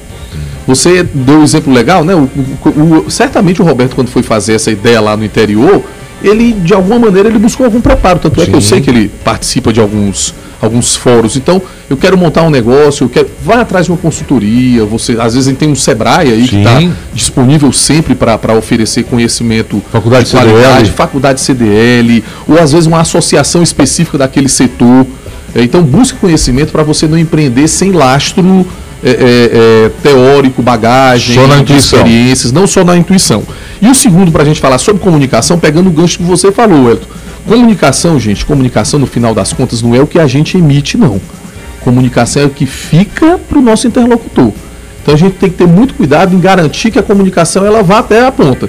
Você 0.69 1.03
deu 1.03 1.39
um 1.39 1.43
exemplo 1.43 1.73
legal, 1.73 2.05
né? 2.05 2.15
O- 2.15 2.29
o- 2.69 3.05
o- 3.07 3.11
certamente 3.11 3.61
o 3.63 3.65
Roberto, 3.65 3.95
quando 3.95 4.09
foi 4.09 4.23
fazer 4.23 4.53
essa 4.53 4.71
ideia 4.71 5.01
lá 5.01 5.17
no 5.17 5.25
interior, 5.25 5.83
ele, 6.23 6.53
de 6.53 6.75
alguma 6.75 6.99
maneira, 6.99 7.27
ele 7.31 7.39
buscou 7.39 7.65
algum 7.65 7.81
preparo. 7.81 8.19
Tanto 8.19 8.41
é 8.43 8.45
que 8.45 8.53
eu 8.55 8.61
Sim. 8.61 8.69
sei 8.69 8.81
que 8.83 8.91
ele 8.91 9.09
participa 9.25 9.73
de 9.73 9.81
alguns, 9.81 10.35
alguns 10.61 10.95
fóruns. 10.95 11.37
Então, 11.37 11.63
eu 11.89 11.97
quero 11.97 12.19
montar 12.19 12.43
um 12.43 12.51
negócio, 12.51 13.05
eu 13.05 13.09
quero. 13.09 13.29
Vai 13.43 13.59
atrás 13.61 13.87
de 13.87 13.93
uma 13.93 13.97
consultoria. 13.97 14.85
Você, 14.85 15.17
às 15.19 15.35
vezes 15.35 15.57
tem 15.57 15.71
um 15.71 15.75
Sebrae 15.75 16.31
aí 16.31 16.47
que 16.47 16.57
está 16.59 16.81
Sim. 16.81 16.93
disponível 17.15 17.73
sempre 17.73 18.15
para 18.15 18.53
oferecer 18.53 19.05
conhecimento 19.05 19.83
Faculdade 19.91 20.27
de 20.27 20.33
qualidade, 20.33 20.65
CDL. 20.81 20.91
faculdade 20.91 21.41
CDL, 21.41 22.25
ou 22.47 22.59
às 22.61 22.73
vezes 22.73 22.87
uma 22.87 23.01
associação 23.01 23.63
específica 23.63 24.19
daquele 24.19 24.51
setor. 24.51 25.07
É, 25.55 25.63
Então 25.63 25.83
busque 25.83 26.19
conhecimento 26.19 26.73
para 26.73 26.83
você 26.83 27.09
não 27.09 27.17
empreender 27.17 27.67
sem 27.69 27.91
lastro 27.91 28.67
é, 29.03 29.11
é, 29.11 29.15
é, 29.15 29.91
teórico, 30.03 30.63
bagagem, 30.63 31.37
Só 31.37 31.47
na 31.47 31.59
intuição. 31.59 31.99
experiências, 31.99 32.53
não 32.53 32.67
só 32.67 32.85
na 32.85 32.97
intuição. 32.97 33.43
E 33.81 33.89
o 33.89 33.95
segundo, 33.95 34.33
para 34.33 34.43
a 34.43 34.47
gente 34.47 34.61
falar 34.61 34.79
sobre 34.79 35.03
comunicação, 35.03 35.59
pegando 35.59 35.89
o 35.89 35.93
gancho 35.93 36.19
que 36.19 36.25
você 36.25 36.51
falou, 36.51 36.91
Elton. 36.91 37.07
Comunicação, 37.47 38.19
gente, 38.19 38.45
comunicação 38.45 39.01
no 39.01 39.07
final 39.07 39.35
das 39.35 39.53
contas 39.53 39.81
não 39.81 39.95
é 39.95 40.01
o 40.01 40.07
que 40.07 40.19
a 40.19 40.27
gente 40.27 40.59
emite, 40.59 40.99
não. 40.99 41.21
Comunicação 41.81 42.43
é 42.43 42.47
o 42.47 42.51
que 42.51 42.67
fica 42.67 43.39
para 43.39 43.59
o 43.59 43.63
nosso 43.63 43.87
interlocutor. 43.87 44.53
Então 45.01 45.15
a 45.15 45.17
gente 45.17 45.37
tem 45.37 45.49
que 45.49 45.57
ter 45.57 45.67
muito 45.67 45.95
cuidado 45.95 46.35
em 46.35 46.41
garantir 46.41 46.91
que 46.91 46.99
a 46.99 47.03
comunicação 47.03 47.65
ela 47.65 47.83
vá 47.83 48.01
até 48.01 48.27
a 48.27 48.33
ponta. 48.33 48.69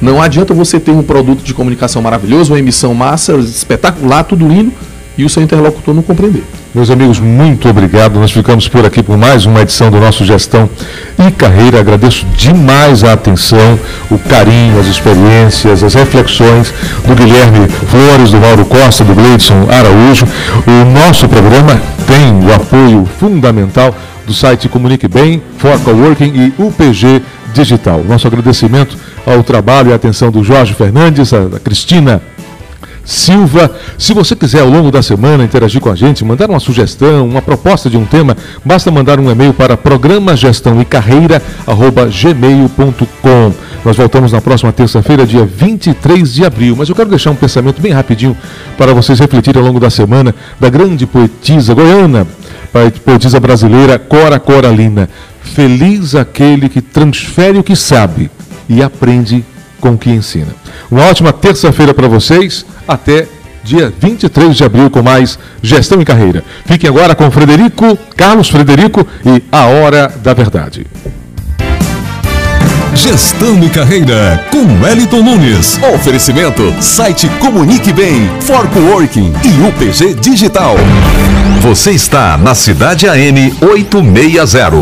Não 0.00 0.22
adianta 0.22 0.54
você 0.54 0.78
ter 0.78 0.92
um 0.92 1.02
produto 1.02 1.42
de 1.42 1.52
comunicação 1.52 2.00
maravilhoso, 2.00 2.52
uma 2.52 2.58
emissão 2.58 2.94
massa, 2.94 3.34
espetacular, 3.34 4.24
tudo 4.24 4.46
lindo, 4.46 4.72
e 5.18 5.24
o 5.24 5.28
seu 5.28 5.42
interlocutor 5.42 5.94
não 5.94 6.02
compreender. 6.02 6.44
Meus 6.72 6.88
amigos, 6.88 7.18
muito 7.18 7.68
obrigado. 7.68 8.20
Nós 8.20 8.30
ficamos 8.30 8.68
por 8.68 8.86
aqui 8.86 9.02
por 9.02 9.18
mais 9.18 9.44
uma 9.44 9.62
edição 9.62 9.90
do 9.90 9.98
nosso 9.98 10.24
Gestão 10.24 10.70
e 11.18 11.28
Carreira. 11.32 11.80
Agradeço 11.80 12.24
demais 12.36 13.02
a 13.02 13.12
atenção, 13.12 13.76
o 14.08 14.16
carinho, 14.16 14.78
as 14.78 14.86
experiências, 14.86 15.82
as 15.82 15.94
reflexões 15.94 16.72
do 17.04 17.14
Guilherme 17.16 17.66
Flores, 17.66 18.30
do 18.30 18.38
Mauro 18.38 18.64
Costa, 18.66 19.02
do 19.02 19.12
Gleidson 19.16 19.66
Araújo. 19.68 20.28
O 20.64 20.84
nosso 20.92 21.28
programa 21.28 21.82
tem 22.06 22.48
o 22.48 22.54
apoio 22.54 23.04
fundamental 23.18 23.92
do 24.24 24.32
site 24.32 24.68
Comunique 24.68 25.08
Bem, 25.08 25.42
For 25.58 25.76
Coworking 25.80 26.32
e 26.32 26.62
UPG 26.62 27.20
Digital. 27.52 28.04
Nosso 28.04 28.28
agradecimento 28.28 28.96
ao 29.26 29.42
trabalho 29.42 29.90
e 29.90 29.92
atenção 29.92 30.30
do 30.30 30.44
Jorge 30.44 30.72
Fernandes, 30.74 31.32
da 31.32 31.58
Cristina 31.58 32.22
Silva. 33.10 33.68
Se 33.98 34.14
você 34.14 34.36
quiser, 34.36 34.60
ao 34.60 34.68
longo 34.68 34.88
da 34.88 35.02
semana, 35.02 35.42
interagir 35.42 35.80
com 35.80 35.90
a 35.90 35.96
gente, 35.96 36.24
mandar 36.24 36.48
uma 36.48 36.60
sugestão, 36.60 37.26
uma 37.26 37.42
proposta 37.42 37.90
de 37.90 37.96
um 37.96 38.04
tema, 38.04 38.36
basta 38.64 38.88
mandar 38.88 39.18
um 39.18 39.28
e-mail 39.28 39.52
para 39.52 39.76
programa 39.76 40.36
gestão 40.36 40.80
e 40.80 40.84
carreira, 40.84 41.42
gmail.com. 41.66 43.52
Nós 43.84 43.96
voltamos 43.96 44.30
na 44.30 44.40
próxima 44.40 44.70
terça-feira, 44.70 45.26
dia 45.26 45.44
23 45.44 46.32
de 46.32 46.44
abril. 46.44 46.76
Mas 46.76 46.88
eu 46.88 46.94
quero 46.94 47.10
deixar 47.10 47.32
um 47.32 47.34
pensamento 47.34 47.82
bem 47.82 47.90
rapidinho 47.90 48.36
para 48.78 48.94
vocês 48.94 49.18
refletirem 49.18 49.60
ao 49.60 49.66
longo 49.66 49.80
da 49.80 49.90
semana 49.90 50.32
da 50.60 50.70
grande 50.70 51.04
poetisa 51.04 51.74
goiana, 51.74 52.24
poetisa 53.04 53.40
brasileira 53.40 53.98
Cora 53.98 54.38
Coralina. 54.38 55.08
Feliz 55.42 56.14
aquele 56.14 56.68
que 56.68 56.80
transfere 56.80 57.58
o 57.58 57.64
que 57.64 57.74
sabe 57.74 58.30
e 58.68 58.84
aprende 58.84 59.44
com 59.80 59.90
o 59.90 59.98
que 59.98 60.10
ensina. 60.10 60.54
Uma 60.90 61.04
ótima 61.06 61.32
terça-feira 61.32 61.94
para 61.94 62.08
vocês. 62.08 62.64
Até 62.86 63.26
dia 63.62 63.92
23 64.00 64.56
de 64.56 64.64
abril 64.64 64.90
com 64.90 65.02
mais 65.02 65.38
Gestão 65.62 66.00
e 66.00 66.04
Carreira. 66.04 66.44
Fiquem 66.64 66.88
agora 66.88 67.14
com 67.14 67.30
Frederico, 67.30 67.96
Carlos 68.16 68.48
Frederico 68.48 69.06
e 69.24 69.42
A 69.50 69.66
Hora 69.66 70.12
da 70.22 70.34
Verdade. 70.34 70.86
Gestão 72.94 73.62
e 73.62 73.70
Carreira, 73.70 74.44
com 74.50 74.82
Wellington 74.82 75.22
Nunes. 75.22 75.78
Oferecimento, 75.94 76.74
site 76.80 77.28
Comunique 77.38 77.92
Bem, 77.92 78.28
For 78.40 78.66
Coworking 78.68 79.32
e 79.44 79.68
UPG 79.68 80.14
Digital. 80.14 80.76
Você 81.62 81.92
está 81.92 82.36
na 82.36 82.54
Cidade 82.54 83.08
AM 83.08 83.54
860. 83.60 84.72